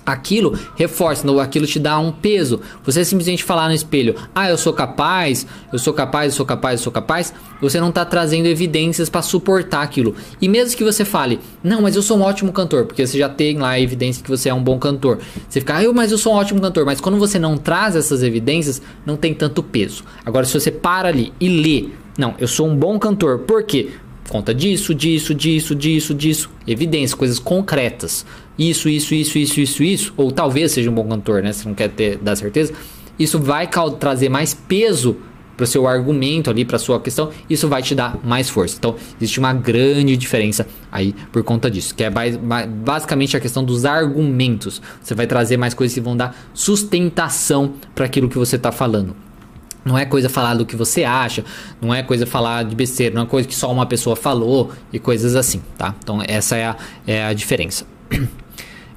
Aquilo 0.04 0.58
reforça, 0.76 1.24
aquilo 1.40 1.66
te 1.66 1.78
dá 1.78 1.98
um 1.98 2.12
peso. 2.12 2.60
Você 2.84 3.04
simplesmente 3.04 3.44
falar 3.44 3.68
no 3.68 3.74
espelho, 3.74 4.14
ah, 4.34 4.48
eu 4.48 4.58
sou 4.58 4.72
capaz, 4.72 5.46
eu 5.72 5.78
sou 5.78 5.92
capaz, 5.92 6.32
eu 6.32 6.36
sou 6.36 6.46
capaz, 6.46 6.80
eu 6.80 6.84
sou 6.84 6.92
capaz, 6.92 7.32
você 7.60 7.80
não 7.80 7.90
está 7.90 8.04
trazendo 8.04 8.46
evidências 8.46 9.08
para 9.08 9.22
suportar 9.22 9.82
aquilo. 9.82 10.14
E 10.40 10.48
mesmo 10.48 10.76
que 10.76 10.84
você 10.84 11.04
fale, 11.04 11.40
não, 11.62 11.82
mas 11.82 11.96
eu 11.96 12.02
sou 12.02 12.18
um 12.18 12.22
ótimo 12.22 12.52
cantor, 12.52 12.86
porque 12.86 13.06
você 13.06 13.18
já 13.18 13.28
tem 13.28 13.58
lá 13.58 13.70
a 13.70 13.80
evidência 13.80 14.22
que 14.22 14.30
você 14.30 14.48
é 14.48 14.54
um 14.54 14.62
bom 14.62 14.78
cantor. 14.78 15.18
Você 15.48 15.60
fica, 15.60 15.76
ah, 15.76 15.82
eu, 15.82 15.92
mas 15.92 16.12
eu 16.12 16.18
sou 16.18 16.32
um 16.32 16.36
ótimo 16.36 16.60
cantor, 16.60 16.84
mas 16.84 17.00
quando 17.00 17.18
você 17.18 17.38
não 17.38 17.56
traz 17.56 17.96
essas 17.96 18.22
evidências, 18.22 18.80
não 19.04 19.16
tem 19.16 19.34
tanto 19.34 19.62
peso. 19.62 20.04
Agora, 20.24 20.46
se 20.46 20.52
você 20.52 20.70
para 20.70 21.08
ali 21.08 21.32
e 21.40 21.48
lê, 21.48 21.88
não, 22.18 22.34
eu 22.38 22.48
sou 22.48 22.68
um 22.68 22.76
bom 22.76 22.98
cantor, 22.98 23.40
por 23.40 23.62
quê? 23.62 23.90
Conta 24.30 24.54
disso, 24.54 24.94
disso, 24.94 25.34
disso, 25.34 25.74
disso, 25.74 26.14
disso. 26.14 26.50
Evidências, 26.64 27.14
coisas 27.14 27.40
concretas. 27.40 28.24
Isso, 28.60 28.90
isso, 28.90 29.14
isso, 29.14 29.38
isso, 29.38 29.58
isso, 29.58 29.82
isso. 29.82 30.14
Ou 30.18 30.30
talvez 30.30 30.72
seja 30.72 30.90
um 30.90 30.94
bom 30.94 31.08
cantor, 31.08 31.42
né? 31.42 31.50
Você 31.50 31.66
não 31.66 31.74
quer 31.74 31.88
ter, 31.88 32.18
dar 32.18 32.36
certeza. 32.36 32.74
Isso 33.18 33.38
vai 33.38 33.66
trazer 33.98 34.28
mais 34.28 34.52
peso 34.52 35.16
para 35.56 35.64
o 35.64 35.66
seu 35.66 35.86
argumento 35.86 36.50
ali, 36.50 36.64
para 36.64 36.78
sua 36.78 37.00
questão, 37.00 37.30
isso 37.48 37.68
vai 37.68 37.82
te 37.82 37.94
dar 37.94 38.18
mais 38.24 38.48
força. 38.48 38.76
Então, 38.78 38.96
existe 39.20 39.38
uma 39.38 39.52
grande 39.52 40.16
diferença 40.16 40.66
aí 40.90 41.14
por 41.30 41.42
conta 41.42 41.70
disso, 41.70 41.94
que 41.94 42.02
é 42.02 42.10
basicamente 42.10 43.36
a 43.36 43.40
questão 43.40 43.62
dos 43.62 43.84
argumentos. 43.84 44.80
Você 45.02 45.14
vai 45.14 45.26
trazer 45.26 45.58
mais 45.58 45.74
coisas 45.74 45.94
que 45.94 46.00
vão 46.00 46.16
dar 46.16 46.34
sustentação 46.54 47.74
para 47.94 48.06
aquilo 48.06 48.26
que 48.26 48.38
você 48.38 48.56
está 48.56 48.72
falando. 48.72 49.14
Não 49.84 49.98
é 49.98 50.06
coisa 50.06 50.30
falar 50.30 50.54
do 50.54 50.64
que 50.64 50.76
você 50.76 51.04
acha, 51.04 51.44
não 51.80 51.94
é 51.94 52.02
coisa 52.02 52.24
falar 52.26 52.62
de 52.64 52.74
besteira, 52.74 53.14
não 53.14 53.22
é 53.22 53.26
coisa 53.26 53.46
que 53.46 53.54
só 53.54 53.70
uma 53.70 53.84
pessoa 53.84 54.16
falou 54.16 54.70
e 54.90 54.98
coisas 54.98 55.36
assim, 55.36 55.62
tá? 55.76 55.94
Então 56.02 56.22
essa 56.26 56.56
é 56.56 56.64
a, 56.66 56.76
é 57.06 57.24
a 57.24 57.32
diferença. 57.34 57.86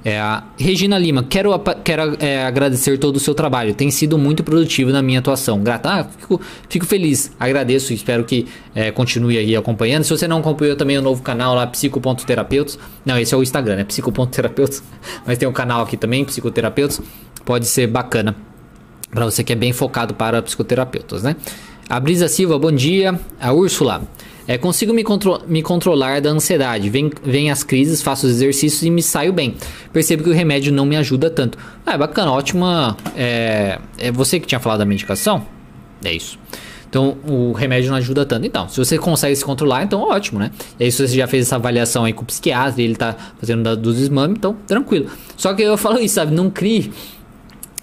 É, 0.04 0.20
Regina 0.58 0.98
Lima, 0.98 1.22
quero, 1.22 1.58
quero 1.82 2.16
é, 2.20 2.44
agradecer 2.44 2.98
todo 2.98 3.16
o 3.16 3.20
seu 3.20 3.34
trabalho. 3.34 3.74
Tem 3.74 3.90
sido 3.90 4.18
muito 4.18 4.44
produtivo 4.44 4.90
na 4.90 5.00
minha 5.00 5.18
atuação. 5.18 5.62
Grata, 5.62 5.88
ah, 5.88 6.04
fico, 6.04 6.40
fico, 6.68 6.84
feliz, 6.84 7.32
agradeço 7.40 7.92
espero 7.94 8.22
que 8.22 8.46
é, 8.74 8.90
continue 8.90 9.38
aí 9.38 9.56
acompanhando. 9.56 10.04
Se 10.04 10.10
você 10.10 10.28
não 10.28 10.40
acompanhou 10.40 10.76
também 10.76 10.98
o 10.98 11.02
novo 11.02 11.22
canal 11.22 11.54
lá, 11.54 11.66
psico.terapeutas. 11.66 12.78
Não, 13.04 13.18
esse 13.18 13.34
é 13.34 13.36
o 13.36 13.42
Instagram, 13.42 13.76
né? 13.76 13.84
Psico.terapeutas. 13.84 14.82
Mas 15.26 15.38
tem 15.38 15.48
um 15.48 15.52
canal 15.52 15.82
aqui 15.82 15.96
também, 15.96 16.22
psicoterapeutas. 16.22 17.00
Pode 17.42 17.66
ser 17.66 17.86
bacana 17.86 18.36
para 19.10 19.24
você 19.24 19.42
que 19.42 19.52
é 19.52 19.56
bem 19.56 19.72
focado 19.72 20.12
para 20.12 20.42
psicoterapeutas, 20.42 21.22
né? 21.22 21.34
A 21.88 21.98
Brisa 21.98 22.28
Silva, 22.28 22.58
bom 22.58 22.72
dia. 22.72 23.18
A 23.40 23.52
Úrsula, 23.52 24.02
é, 24.46 24.58
consigo 24.58 24.92
me, 24.92 25.02
contro 25.02 25.40
me 25.46 25.62
controlar 25.62 26.20
da 26.20 26.30
ansiedade. 26.30 26.90
Vem, 26.90 27.10
vem 27.22 27.50
as 27.50 27.62
crises, 27.62 28.02
faço 28.02 28.26
os 28.26 28.32
exercícios 28.32 28.82
e 28.82 28.90
me 28.90 29.02
saio 29.02 29.32
bem. 29.32 29.54
Percebo 29.92 30.22
que 30.22 30.30
o 30.30 30.32
remédio 30.32 30.72
não 30.72 30.84
me 30.84 30.96
ajuda 30.96 31.30
tanto. 31.30 31.58
Ah, 31.84 31.94
é 31.94 31.98
bacana, 31.98 32.30
ótima. 32.30 32.96
É, 33.16 33.78
é 33.98 34.12
você 34.12 34.38
que 34.38 34.46
tinha 34.46 34.60
falado 34.60 34.80
da 34.80 34.84
medicação? 34.84 35.46
É 36.04 36.12
isso. 36.12 36.38
Então 36.88 37.16
o 37.26 37.52
remédio 37.52 37.90
não 37.90 37.96
ajuda 37.96 38.24
tanto. 38.24 38.46
Então, 38.46 38.68
se 38.68 38.76
você 38.76 38.98
consegue 38.98 39.34
se 39.34 39.44
controlar, 39.44 39.82
então 39.82 40.00
ótimo, 40.00 40.38
né? 40.38 40.50
E 40.78 40.84
aí, 40.84 40.92
se 40.92 41.08
você 41.08 41.16
já 41.16 41.26
fez 41.26 41.46
essa 41.46 41.56
avaliação 41.56 42.04
aí 42.04 42.12
com 42.12 42.22
o 42.22 42.26
psiquiatra 42.26 42.80
e 42.80 42.84
ele 42.84 42.94
tá 42.94 43.16
fazendo 43.40 43.62
da, 43.62 43.74
dos 43.74 43.98
exames, 43.98 44.36
então 44.36 44.56
tranquilo. 44.66 45.06
Só 45.36 45.54
que 45.54 45.62
eu 45.62 45.76
falo 45.76 45.98
isso, 45.98 46.14
sabe? 46.14 46.32
Não 46.32 46.50
crie 46.50 46.92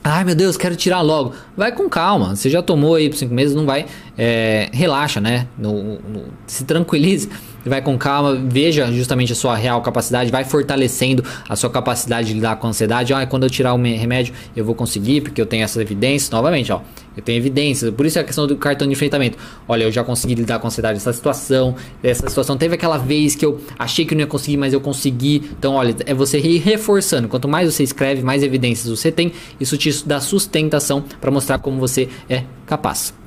Ai 0.03 0.23
meu 0.23 0.33
Deus, 0.33 0.57
quero 0.57 0.75
tirar 0.75 1.01
logo. 1.01 1.33
Vai 1.55 1.71
com 1.71 1.87
calma. 1.87 2.35
Você 2.35 2.49
já 2.49 2.63
tomou 2.63 2.95
aí 2.95 3.07
por 3.07 3.17
cinco 3.17 3.35
meses, 3.35 3.55
não 3.55 3.67
vai. 3.67 3.85
É, 4.23 4.69
relaxa, 4.71 5.19
né? 5.19 5.47
No, 5.57 5.95
no, 5.95 6.25
se 6.45 6.63
tranquilize 6.63 7.27
vai 7.69 7.81
com 7.81 7.97
calma, 7.97 8.35
veja 8.35 8.91
justamente 8.91 9.31
a 9.31 9.35
sua 9.35 9.55
real 9.55 9.81
capacidade, 9.81 10.31
vai 10.31 10.43
fortalecendo 10.43 11.23
a 11.47 11.55
sua 11.55 11.69
capacidade 11.69 12.27
de 12.27 12.33
lidar 12.33 12.55
com 12.55 12.67
a 12.67 12.69
ansiedade. 12.69 13.13
Ah, 13.13 13.25
quando 13.25 13.43
eu 13.43 13.49
tirar 13.49 13.73
o 13.73 13.81
remédio, 13.81 14.33
eu 14.55 14.65
vou 14.65 14.73
conseguir, 14.73 15.21
porque 15.21 15.39
eu 15.39 15.45
tenho 15.45 15.63
essas 15.63 15.81
evidências. 15.81 16.29
Novamente, 16.31 16.71
ó, 16.71 16.81
eu 17.15 17.21
tenho 17.21 17.37
evidências. 17.37 17.93
Por 17.93 18.05
isso 18.05 18.17
é 18.17 18.21
a 18.21 18.23
questão 18.23 18.47
do 18.47 18.55
cartão 18.55 18.87
de 18.87 18.93
enfrentamento. 18.93 19.37
Olha, 19.67 19.83
eu 19.83 19.91
já 19.91 20.03
consegui 20.03 20.35
lidar 20.35 20.59
com 20.59 20.67
a 20.67 20.69
ansiedade 20.69 20.95
dessa 20.95 21.13
situação, 21.13 21.75
dessa 22.01 22.27
situação. 22.27 22.57
Teve 22.57 22.75
aquela 22.75 22.97
vez 22.97 23.35
que 23.35 23.45
eu 23.45 23.59
achei 23.77 24.05
que 24.05 24.15
não 24.15 24.21
ia 24.21 24.27
conseguir, 24.27 24.57
mas 24.57 24.73
eu 24.73 24.81
consegui. 24.81 25.51
Então, 25.57 25.73
olha, 25.73 25.95
é 26.05 26.13
você 26.13 26.39
ir 26.39 26.59
reforçando. 26.59 27.27
Quanto 27.27 27.47
mais 27.47 27.71
você 27.71 27.83
escreve, 27.83 28.23
mais 28.23 28.43
evidências 28.43 28.89
você 28.89 29.11
tem. 29.11 29.31
Isso 29.59 29.77
te 29.77 30.05
dá 30.05 30.19
sustentação 30.19 31.03
para 31.19 31.29
mostrar 31.29 31.59
como 31.59 31.79
você 31.79 32.09
é 32.29 32.43
capaz. 32.65 33.20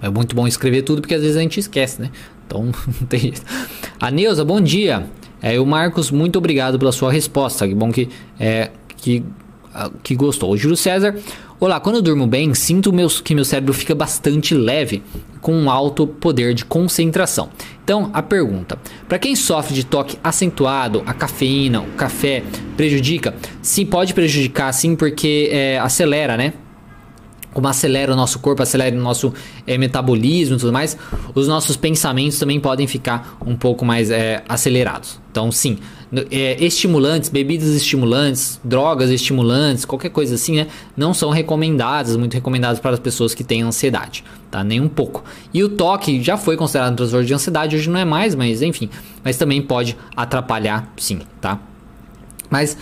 É 0.00 0.08
muito 0.08 0.34
bom 0.34 0.46
escrever 0.46 0.82
tudo 0.82 1.00
porque 1.00 1.14
às 1.14 1.22
vezes 1.22 1.36
a 1.36 1.40
gente 1.40 1.60
esquece, 1.60 2.00
né? 2.00 2.10
Então, 2.46 2.64
não 3.00 3.06
tem 3.06 3.20
jeito. 3.20 3.42
A 4.00 4.10
Neuza, 4.10 4.44
bom 4.44 4.60
dia. 4.60 5.06
É, 5.40 5.58
o 5.60 5.66
Marcos, 5.66 6.10
muito 6.10 6.36
obrigado 6.36 6.78
pela 6.78 6.92
sua 6.92 7.12
resposta. 7.12 7.66
Que 7.66 7.74
bom 7.74 7.92
que, 7.92 8.08
é, 8.38 8.70
que, 8.96 9.24
que 10.02 10.14
gostou. 10.14 10.50
O 10.50 10.56
Júlio 10.56 10.76
César, 10.76 11.14
olá, 11.60 11.78
quando 11.78 11.96
eu 11.96 12.02
durmo 12.02 12.26
bem, 12.26 12.52
sinto 12.54 12.92
meus, 12.92 13.20
que 13.20 13.34
meu 13.34 13.44
cérebro 13.44 13.72
fica 13.72 13.94
bastante 13.94 14.54
leve, 14.54 15.02
com 15.40 15.54
um 15.54 15.70
alto 15.70 16.06
poder 16.06 16.54
de 16.54 16.64
concentração. 16.64 17.50
Então, 17.84 18.10
a 18.12 18.22
pergunta: 18.22 18.78
para 19.08 19.18
quem 19.18 19.36
sofre 19.36 19.74
de 19.74 19.84
toque 19.84 20.18
acentuado, 20.22 21.02
a 21.06 21.14
cafeína, 21.14 21.80
o 21.80 21.92
café 21.92 22.42
prejudica? 22.76 23.34
Sim, 23.62 23.86
pode 23.86 24.14
prejudicar, 24.14 24.72
sim, 24.72 24.96
porque 24.96 25.48
é, 25.52 25.78
acelera, 25.78 26.36
né? 26.36 26.52
Como 27.52 27.66
acelera 27.66 28.12
o 28.12 28.16
nosso 28.16 28.38
corpo, 28.38 28.62
acelera 28.62 28.94
o 28.94 29.00
nosso 29.00 29.32
é, 29.66 29.76
metabolismo 29.78 30.56
e 30.56 30.58
tudo 30.58 30.72
mais, 30.72 30.96
os 31.34 31.48
nossos 31.48 31.76
pensamentos 31.76 32.38
também 32.38 32.60
podem 32.60 32.86
ficar 32.86 33.38
um 33.44 33.56
pouco 33.56 33.84
mais 33.84 34.10
é, 34.10 34.42
acelerados. 34.48 35.18
Então, 35.30 35.50
sim, 35.50 35.78
é, 36.30 36.62
estimulantes, 36.64 37.28
bebidas 37.28 37.68
estimulantes, 37.68 38.60
drogas 38.62 39.10
estimulantes, 39.10 39.84
qualquer 39.84 40.10
coisa 40.10 40.34
assim, 40.34 40.56
né? 40.56 40.66
Não 40.96 41.12
são 41.12 41.30
recomendadas, 41.30 42.16
muito 42.16 42.34
recomendadas 42.34 42.80
para 42.80 42.92
as 42.92 43.00
pessoas 43.00 43.34
que 43.34 43.44
têm 43.44 43.62
ansiedade, 43.62 44.24
tá? 44.50 44.62
Nem 44.64 44.80
um 44.80 44.88
pouco. 44.88 45.24
E 45.52 45.62
o 45.62 45.68
toque 45.68 46.22
já 46.22 46.36
foi 46.36 46.56
considerado 46.56 46.92
um 46.92 46.96
transtorno 46.96 47.26
de 47.26 47.34
ansiedade, 47.34 47.76
hoje 47.76 47.90
não 47.90 48.00
é 48.00 48.04
mais, 48.04 48.34
mas 48.34 48.62
enfim. 48.62 48.88
Mas 49.24 49.36
também 49.36 49.60
pode 49.60 49.96
atrapalhar, 50.16 50.92
sim, 50.96 51.20
tá? 51.40 51.60
Mas, 52.50 52.78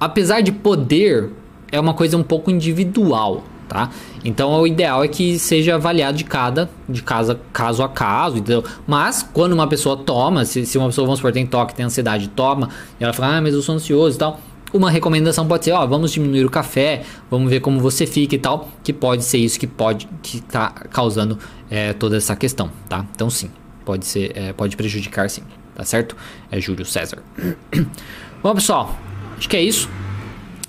apesar 0.00 0.40
de 0.40 0.50
poder, 0.50 1.30
é 1.70 1.78
uma 1.78 1.94
coisa 1.94 2.16
um 2.16 2.22
pouco 2.24 2.50
individual, 2.50 3.44
tá? 3.70 3.88
Então 4.24 4.50
o 4.60 4.66
ideal 4.66 5.04
é 5.04 5.08
que 5.08 5.38
seja 5.38 5.76
avaliado 5.76 6.18
de 6.18 6.24
cada, 6.24 6.68
de 6.88 7.02
casa, 7.02 7.40
caso 7.52 7.84
a 7.84 7.88
caso, 7.88 8.38
entendeu? 8.38 8.64
Mas 8.84 9.22
quando 9.32 9.52
uma 9.52 9.68
pessoa 9.68 9.96
toma, 9.96 10.44
se, 10.44 10.66
se 10.66 10.76
uma 10.76 10.88
pessoa, 10.88 11.06
vamos 11.06 11.20
supor, 11.20 11.30
tem 11.30 11.46
toque, 11.46 11.72
tem 11.72 11.86
ansiedade, 11.86 12.26
toma, 12.30 12.68
e 12.98 13.04
ela 13.04 13.12
fala, 13.12 13.36
ah, 13.36 13.40
mas 13.40 13.54
eu 13.54 13.62
sou 13.62 13.76
ansioso 13.76 14.16
e 14.16 14.18
tal, 14.18 14.40
uma 14.72 14.90
recomendação 14.90 15.46
pode 15.46 15.64
ser, 15.64 15.70
ó, 15.70 15.86
vamos 15.86 16.10
diminuir 16.10 16.44
o 16.44 16.50
café, 16.50 17.04
vamos 17.30 17.48
ver 17.48 17.60
como 17.60 17.78
você 17.78 18.06
fica 18.06 18.34
e 18.34 18.38
tal, 18.38 18.68
que 18.82 18.92
pode 18.92 19.24
ser 19.24 19.38
isso 19.38 19.58
que 19.58 19.68
pode 19.68 20.08
que 20.20 20.40
tá 20.40 20.70
causando 20.90 21.38
é, 21.70 21.92
toda 21.92 22.16
essa 22.16 22.34
questão, 22.34 22.72
tá? 22.88 23.06
Então 23.14 23.30
sim, 23.30 23.52
pode 23.84 24.04
ser, 24.04 24.36
é, 24.36 24.52
pode 24.52 24.76
prejudicar 24.76 25.30
sim, 25.30 25.42
tá 25.76 25.84
certo? 25.84 26.16
É 26.50 26.60
Júlio 26.60 26.84
César. 26.84 27.22
Bom 28.42 28.52
pessoal, 28.52 28.98
acho 29.38 29.48
que 29.48 29.56
é 29.56 29.62
isso. 29.62 29.88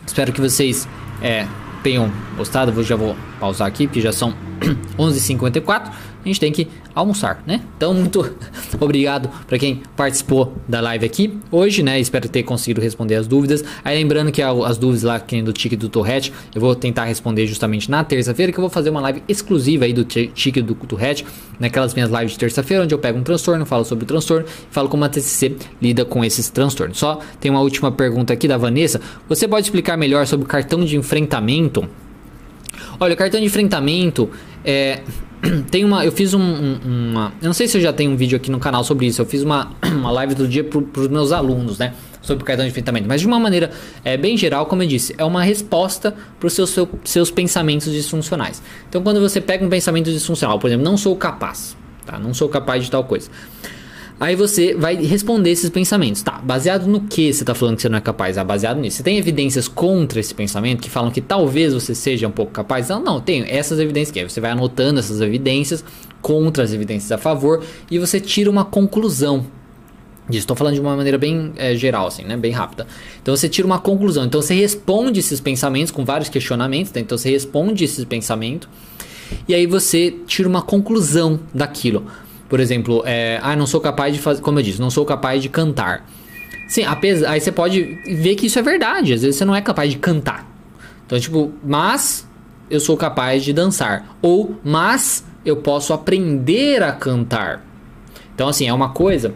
Espero 0.05 0.31
que 0.31 0.41
vocês 0.41 0.87
é, 1.19 1.47
tenham 1.83 2.11
gostado. 2.37 2.71
Eu 2.71 2.83
já 2.83 2.95
vou 2.95 3.15
pausar 3.39 3.67
aqui, 3.67 3.87
porque 3.87 4.01
já 4.01 4.11
são 4.11 4.33
11h54. 4.97 5.91
A 6.23 6.27
gente 6.27 6.39
tem 6.39 6.51
que 6.51 6.67
almoçar, 6.93 7.43
né? 7.45 7.61
Então, 7.77 7.93
muito 7.93 8.35
obrigado 8.79 9.29
para 9.47 9.57
quem 9.57 9.81
participou 9.95 10.53
da 10.67 10.79
live 10.81 11.05
aqui 11.05 11.37
hoje, 11.51 11.81
né? 11.81 11.99
Espero 11.99 12.27
ter 12.29 12.43
conseguido 12.43 12.81
responder 12.81 13.15
as 13.15 13.27
dúvidas. 13.27 13.63
Aí 13.83 13.97
lembrando 13.97 14.31
que 14.31 14.41
as 14.41 14.77
dúvidas 14.77 15.03
lá 15.03 15.19
que 15.19 15.41
do 15.41 15.53
ticket 15.53 15.79
do 15.79 15.89
Torret, 15.89 16.31
eu 16.53 16.61
vou 16.61 16.75
tentar 16.75 17.05
responder 17.05 17.47
justamente 17.47 17.89
na 17.89 18.03
terça-feira, 18.03 18.51
que 18.51 18.57
eu 18.57 18.61
vou 18.61 18.69
fazer 18.69 18.89
uma 18.89 19.01
live 19.01 19.23
exclusiva 19.27 19.85
aí 19.85 19.93
do 19.93 20.03
ticket 20.03 20.63
do 20.63 20.75
Torret, 20.75 21.25
naquelas 21.59 21.93
minhas 21.93 22.09
lives 22.09 22.31
de 22.33 22.39
terça-feira, 22.39 22.83
onde 22.83 22.93
eu 22.93 22.99
pego 22.99 23.17
um 23.17 23.23
transtorno, 23.23 23.65
falo 23.65 23.85
sobre 23.85 24.03
o 24.03 24.07
transtorno, 24.07 24.45
falo 24.69 24.89
como 24.89 25.03
a 25.05 25.09
TCC 25.09 25.55
lida 25.81 26.05
com 26.05 26.23
esses 26.23 26.49
transtornos. 26.49 26.97
Só 26.97 27.19
tem 27.39 27.49
uma 27.49 27.61
última 27.61 27.91
pergunta 27.91 28.33
aqui 28.33 28.47
da 28.47 28.57
Vanessa. 28.57 29.01
Você 29.27 29.47
pode 29.47 29.65
explicar 29.65 29.97
melhor 29.97 30.27
sobre 30.27 30.45
o 30.45 30.47
cartão 30.47 30.83
de 30.83 30.97
enfrentamento? 30.97 31.87
Olha, 32.99 33.13
o 33.13 33.17
cartão 33.17 33.39
de 33.39 33.45
enfrentamento 33.45 34.29
é 34.63 35.01
tem 35.69 35.83
uma. 35.83 36.05
Eu 36.05 36.11
fiz 36.11 36.33
um, 36.33 36.41
um, 36.41 36.79
uma. 36.85 37.33
Eu 37.41 37.47
não 37.47 37.53
sei 37.53 37.67
se 37.67 37.77
eu 37.77 37.81
já 37.81 37.91
tenho 37.91 38.11
um 38.11 38.15
vídeo 38.15 38.35
aqui 38.35 38.51
no 38.51 38.59
canal 38.59 38.83
sobre 38.83 39.07
isso. 39.07 39.21
Eu 39.21 39.25
fiz 39.25 39.43
uma, 39.43 39.71
uma 39.83 40.11
live 40.11 40.35
do 40.35 40.47
dia 40.47 40.63
para 40.63 41.01
os 41.01 41.07
meus 41.07 41.31
alunos, 41.31 41.77
né? 41.77 41.93
Sobre 42.21 42.43
o 42.43 42.45
cartão 42.45 42.63
de 42.63 42.69
enfrentamento. 42.69 43.07
Mas 43.07 43.21
de 43.21 43.27
uma 43.27 43.39
maneira 43.39 43.71
é, 44.03 44.15
bem 44.15 44.37
geral, 44.37 44.67
como 44.67 44.83
eu 44.83 44.87
disse, 44.87 45.15
é 45.17 45.25
uma 45.25 45.43
resposta 45.43 46.13
para 46.39 46.47
os 46.47 46.53
seus, 46.53 46.69
seu, 46.69 46.87
seus 47.03 47.31
pensamentos 47.31 47.91
disfuncionais. 47.91 48.61
Então, 48.87 49.01
quando 49.01 49.19
você 49.19 49.41
pega 49.41 49.65
um 49.65 49.69
pensamento 49.69 50.11
disfuncional, 50.11 50.59
por 50.59 50.67
exemplo, 50.67 50.85
não 50.85 50.97
sou 50.97 51.15
capaz, 51.15 51.75
tá? 52.05 52.19
Não 52.19 52.33
sou 52.33 52.47
capaz 52.47 52.83
de 52.83 52.91
tal 52.91 53.03
coisa. 53.03 53.29
Aí 54.21 54.35
você 54.35 54.75
vai 54.75 54.93
responder 54.97 55.49
esses 55.49 55.67
pensamentos. 55.71 56.21
Tá, 56.21 56.33
baseado 56.33 56.85
no 56.85 57.01
que 57.01 57.33
você 57.33 57.41
está 57.41 57.55
falando 57.55 57.77
que 57.77 57.81
você 57.81 57.89
não 57.89 57.97
é 57.97 58.01
capaz? 58.01 58.37
Ah, 58.37 58.43
baseado 58.43 58.79
nisso. 58.79 58.97
Você 58.97 59.03
tem 59.03 59.17
evidências 59.17 59.67
contra 59.67 60.19
esse 60.19 60.31
pensamento 60.31 60.79
que 60.79 60.91
falam 60.91 61.09
que 61.09 61.19
talvez 61.19 61.73
você 61.73 61.95
seja 61.95 62.27
um 62.27 62.31
pouco 62.31 62.51
capaz? 62.51 62.87
Não, 62.87 63.01
não, 63.01 63.19
tenho 63.19 63.43
essas 63.49 63.79
evidências 63.79 64.11
que 64.11 64.19
aí 64.19 64.29
você 64.29 64.39
vai 64.39 64.51
anotando 64.51 64.99
essas 64.99 65.21
evidências 65.21 65.83
contra 66.21 66.63
as 66.63 66.71
evidências 66.71 67.11
a 67.11 67.17
favor 67.17 67.63
e 67.89 67.97
você 67.97 68.19
tira 68.19 68.47
uma 68.47 68.63
conclusão. 68.63 69.43
Estou 70.29 70.55
falando 70.55 70.75
de 70.75 70.81
uma 70.81 70.95
maneira 70.95 71.17
bem 71.17 71.51
é, 71.57 71.75
geral, 71.75 72.05
assim, 72.05 72.23
né? 72.23 72.37
Bem 72.37 72.51
rápida. 72.51 72.85
Então 73.23 73.35
você 73.35 73.49
tira 73.49 73.65
uma 73.65 73.79
conclusão. 73.79 74.25
Então 74.25 74.39
você 74.39 74.53
responde 74.53 75.19
esses 75.19 75.39
pensamentos 75.39 75.89
com 75.89 76.05
vários 76.05 76.29
questionamentos. 76.29 76.93
Né? 76.93 77.01
Então 77.01 77.17
você 77.17 77.31
responde 77.31 77.83
esses 77.83 78.05
pensamentos 78.05 78.69
e 79.47 79.53
aí 79.55 79.65
você 79.65 80.15
tira 80.27 80.47
uma 80.47 80.61
conclusão 80.61 81.39
daquilo. 81.53 82.05
Por 82.51 82.59
exemplo, 82.59 83.01
é, 83.05 83.39
ah, 83.41 83.55
não 83.55 83.65
sou 83.65 83.79
capaz 83.79 84.13
de 84.13 84.19
fazer, 84.19 84.41
como 84.41 84.59
eu 84.59 84.63
disse, 84.63 84.81
não 84.81 84.89
sou 84.89 85.05
capaz 85.05 85.41
de 85.41 85.47
cantar. 85.47 86.05
Sim, 86.67 86.83
apesar, 86.83 87.29
aí 87.31 87.39
você 87.39 87.49
pode 87.49 87.81
ver 88.05 88.35
que 88.35 88.47
isso 88.47 88.59
é 88.59 88.61
verdade. 88.61 89.13
Às 89.13 89.21
vezes 89.21 89.37
você 89.37 89.45
não 89.45 89.55
é 89.55 89.61
capaz 89.61 89.89
de 89.89 89.97
cantar. 89.97 90.45
Então, 91.05 91.17
tipo, 91.17 91.53
mas 91.63 92.27
eu 92.69 92.81
sou 92.81 92.97
capaz 92.97 93.45
de 93.45 93.53
dançar. 93.53 94.17
Ou, 94.21 94.59
mas 94.65 95.23
eu 95.45 95.55
posso 95.55 95.93
aprender 95.93 96.83
a 96.83 96.91
cantar. 96.91 97.65
Então, 98.35 98.49
assim, 98.49 98.67
é 98.67 98.73
uma 98.73 98.89
coisa 98.89 99.33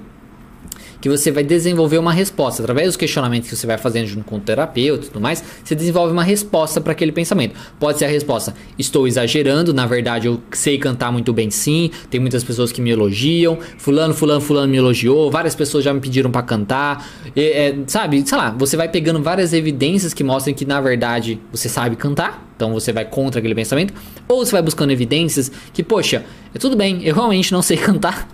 que 1.06 1.10
você 1.10 1.30
vai 1.30 1.44
desenvolver 1.44 2.00
uma 2.00 2.12
resposta. 2.12 2.64
Através 2.64 2.88
dos 2.88 2.98
questionamentos 2.98 3.48
que 3.48 3.56
você 3.56 3.68
vai 3.68 3.78
fazendo 3.78 4.08
junto 4.08 4.26
com 4.26 4.38
o 4.38 4.40
terapeuta 4.40 5.06
e 5.06 5.08
tudo 5.10 5.22
mais, 5.22 5.44
você 5.64 5.76
desenvolve 5.76 6.12
uma 6.12 6.24
resposta 6.24 6.82
para 6.82 6.94
aquele 6.94 7.12
pensamento. 7.12 7.54
Pode 7.80 8.00
ser 8.00 8.06
a 8.06 8.08
resposta: 8.08 8.56
estou 8.76 9.08
exagerando, 9.08 9.72
na 9.72 9.86
verdade 9.86 10.26
eu 10.26 10.42
sei 10.52 10.80
cantar 10.80 11.12
muito 11.12 11.32
bem 11.32 11.52
sim, 11.52 11.92
tem 12.10 12.20
muitas 12.20 12.44
pessoas 12.44 12.72
que 12.72 12.82
me 12.82 12.90
elogiam, 12.90 13.60
fulano, 13.78 14.16
fulano, 14.16 14.42
fulano 14.42 14.68
me 14.68 14.78
elogiou, 14.78 15.30
várias 15.30 15.54
pessoas 15.54 15.84
já 15.84 15.94
me 15.94 16.00
pediram 16.00 16.32
para 16.32 16.42
cantar, 16.42 17.08
é, 17.36 17.76
sabe? 17.86 18.28
Sei 18.28 18.36
lá, 18.36 18.50
você 18.50 18.76
vai 18.76 18.90
pegando 18.90 19.22
várias 19.22 19.54
evidências 19.54 20.12
que 20.12 20.24
mostram 20.24 20.56
que 20.56 20.66
na 20.66 20.82
verdade 20.82 21.40
você 21.52 21.70
sabe 21.70 21.96
cantar, 21.96 22.55
então 22.56 22.72
você 22.72 22.94
vai 22.94 23.06
contra 23.06 23.40
aquele 23.40 23.54
pensamento, 23.54 23.94
ou 24.28 24.46
você 24.46 24.52
vai 24.52 24.62
buscando 24.62 24.92
evidências 24.92 25.52
que, 25.74 25.84
poxa, 25.84 26.24
é 26.54 26.58
tudo 26.58 26.76
bem, 26.78 27.04
eu 27.04 27.14
realmente 27.14 27.52
não 27.52 27.62
sei 27.62 27.76
cantar, 27.78 28.28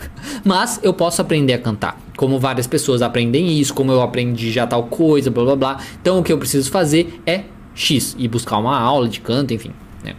mas 0.45 0.80
eu 0.84 0.93
posso 0.93 1.22
aprender 1.22 1.53
a 1.53 1.57
cantar. 1.57 1.99
Como 2.15 2.39
várias 2.39 2.67
pessoas 2.67 3.01
aprendem 3.01 3.59
isso, 3.59 3.74
como 3.74 3.91
eu 3.91 4.01
aprendi 4.01 4.51
já 4.51 4.67
tal 4.67 4.84
coisa, 4.84 5.32
blá 5.32 5.43
blá 5.43 5.55
blá. 5.55 5.80
Então 5.99 6.19
o 6.19 6.24
que 6.24 6.32
eu 6.32 6.38
preciso 6.38 6.69
fazer 6.69 7.19
é 7.26 7.45
X 7.74 8.15
e 8.19 8.28
buscar 8.28 8.57
uma 8.57 8.78
aula 8.78 9.09
de 9.09 9.19
canto, 9.22 9.55
enfim. 9.55 9.72
Né? 10.03 10.15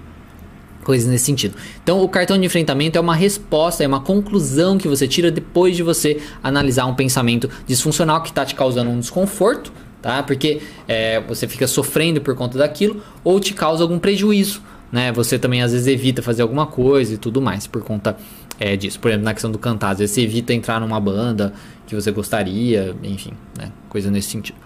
Coisas 0.83 1.09
nesse 1.09 1.27
sentido. 1.27 1.55
Então 1.81 2.03
o 2.03 2.09
cartão 2.09 2.37
de 2.37 2.45
enfrentamento 2.45 2.99
é 2.99 3.01
uma 3.01 3.15
resposta, 3.15 3.85
é 3.85 3.87
uma 3.87 4.01
conclusão 4.01 4.79
que 4.79 4.89
você 4.89 5.07
tira 5.07 5.31
depois 5.31 5.77
de 5.77 5.85
você 5.85 6.21
analisar 6.43 6.87
um 6.87 6.95
pensamento 6.95 7.49
disfuncional 7.69 8.21
que 8.21 8.31
está 8.31 8.45
te 8.45 8.57
causando 8.57 8.91
um 8.91 8.99
desconforto 8.99 9.73
tá? 10.03 10.23
Porque 10.23 10.61
é, 10.89 11.21
você 11.21 11.47
fica 11.47 11.67
sofrendo 11.67 12.21
por 12.21 12.35
conta 12.35 12.59
daquilo 12.59 13.03
ou 13.23 13.39
te 13.39 13.55
causa 13.55 13.83
algum 13.83 13.99
prejuízo, 13.99 14.61
né? 14.91 15.13
Você 15.13 15.39
também 15.39 15.63
às 15.63 15.73
vezes 15.73 15.87
evita 15.87 16.21
fazer 16.21 16.43
alguma 16.43 16.67
coisa 16.67 17.15
e 17.15 17.17
tudo 17.17 17.41
mais 17.41 17.67
por 17.67 17.83
conta 17.83 18.17
é, 18.59 18.77
disso. 18.77 18.99
Por 18.99 19.09
exemplo, 19.09 19.25
na 19.25 19.33
questão 19.33 19.51
do 19.51 19.59
cantar, 19.59 19.91
às 19.91 19.99
vezes 20.01 20.15
você 20.15 20.23
evita 20.23 20.53
entrar 20.53 20.81
numa 20.81 21.01
banda 21.01 21.55
que 21.87 21.95
você 21.95 22.11
gostaria, 22.11 22.95
enfim, 23.03 23.33
né? 23.57 23.71
Coisa 23.89 24.11
nesse 24.11 24.31
sentido. 24.31 24.59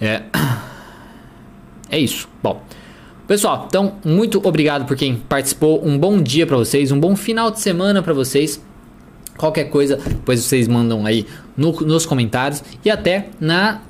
É, 0.00 0.22
é 1.88 1.98
isso. 1.98 2.28
Bom. 2.42 2.62
Pessoal, 3.26 3.66
então 3.68 3.94
muito 4.04 4.40
obrigado 4.44 4.86
por 4.86 4.96
quem 4.96 5.14
participou. 5.16 5.86
Um 5.86 5.96
bom 5.96 6.20
dia 6.20 6.44
para 6.48 6.56
vocês, 6.56 6.90
um 6.90 6.98
bom 6.98 7.14
final 7.14 7.48
de 7.50 7.60
semana 7.60 8.02
para 8.02 8.12
vocês. 8.12 8.60
Qualquer 9.36 9.64
coisa, 9.64 9.96
depois 9.96 10.42
vocês 10.42 10.66
mandam 10.66 11.06
aí 11.06 11.26
no, 11.56 11.72
nos 11.72 12.04
comentários. 12.04 12.62
E 12.84 12.90
até 12.90 13.28
na 13.40 13.82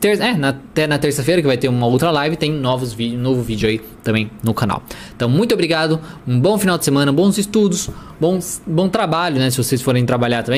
ter, 0.00 0.20
é, 0.20 0.34
na, 0.36 0.50
até 0.50 0.86
na 0.86 0.98
terça-feira 0.98 1.40
que 1.40 1.46
vai 1.46 1.56
ter 1.56 1.68
uma 1.68 1.86
outra 1.86 2.10
live, 2.10 2.36
tem 2.36 2.52
novos 2.52 2.92
vídeos, 2.92 3.20
novo 3.20 3.42
vídeo 3.42 3.68
aí 3.68 3.80
também 4.02 4.30
no 4.42 4.54
canal. 4.54 4.82
Então, 5.14 5.28
muito 5.28 5.52
obrigado, 5.52 6.00
um 6.26 6.38
bom 6.38 6.58
final 6.58 6.78
de 6.78 6.84
semana, 6.84 7.12
bons 7.12 7.38
estudos, 7.38 7.90
bons, 8.20 8.62
bom 8.66 8.88
trabalho, 8.88 9.38
né? 9.38 9.50
Se 9.50 9.56
vocês 9.56 9.82
forem 9.82 10.06
trabalhar 10.06 10.42
também. 10.42 10.54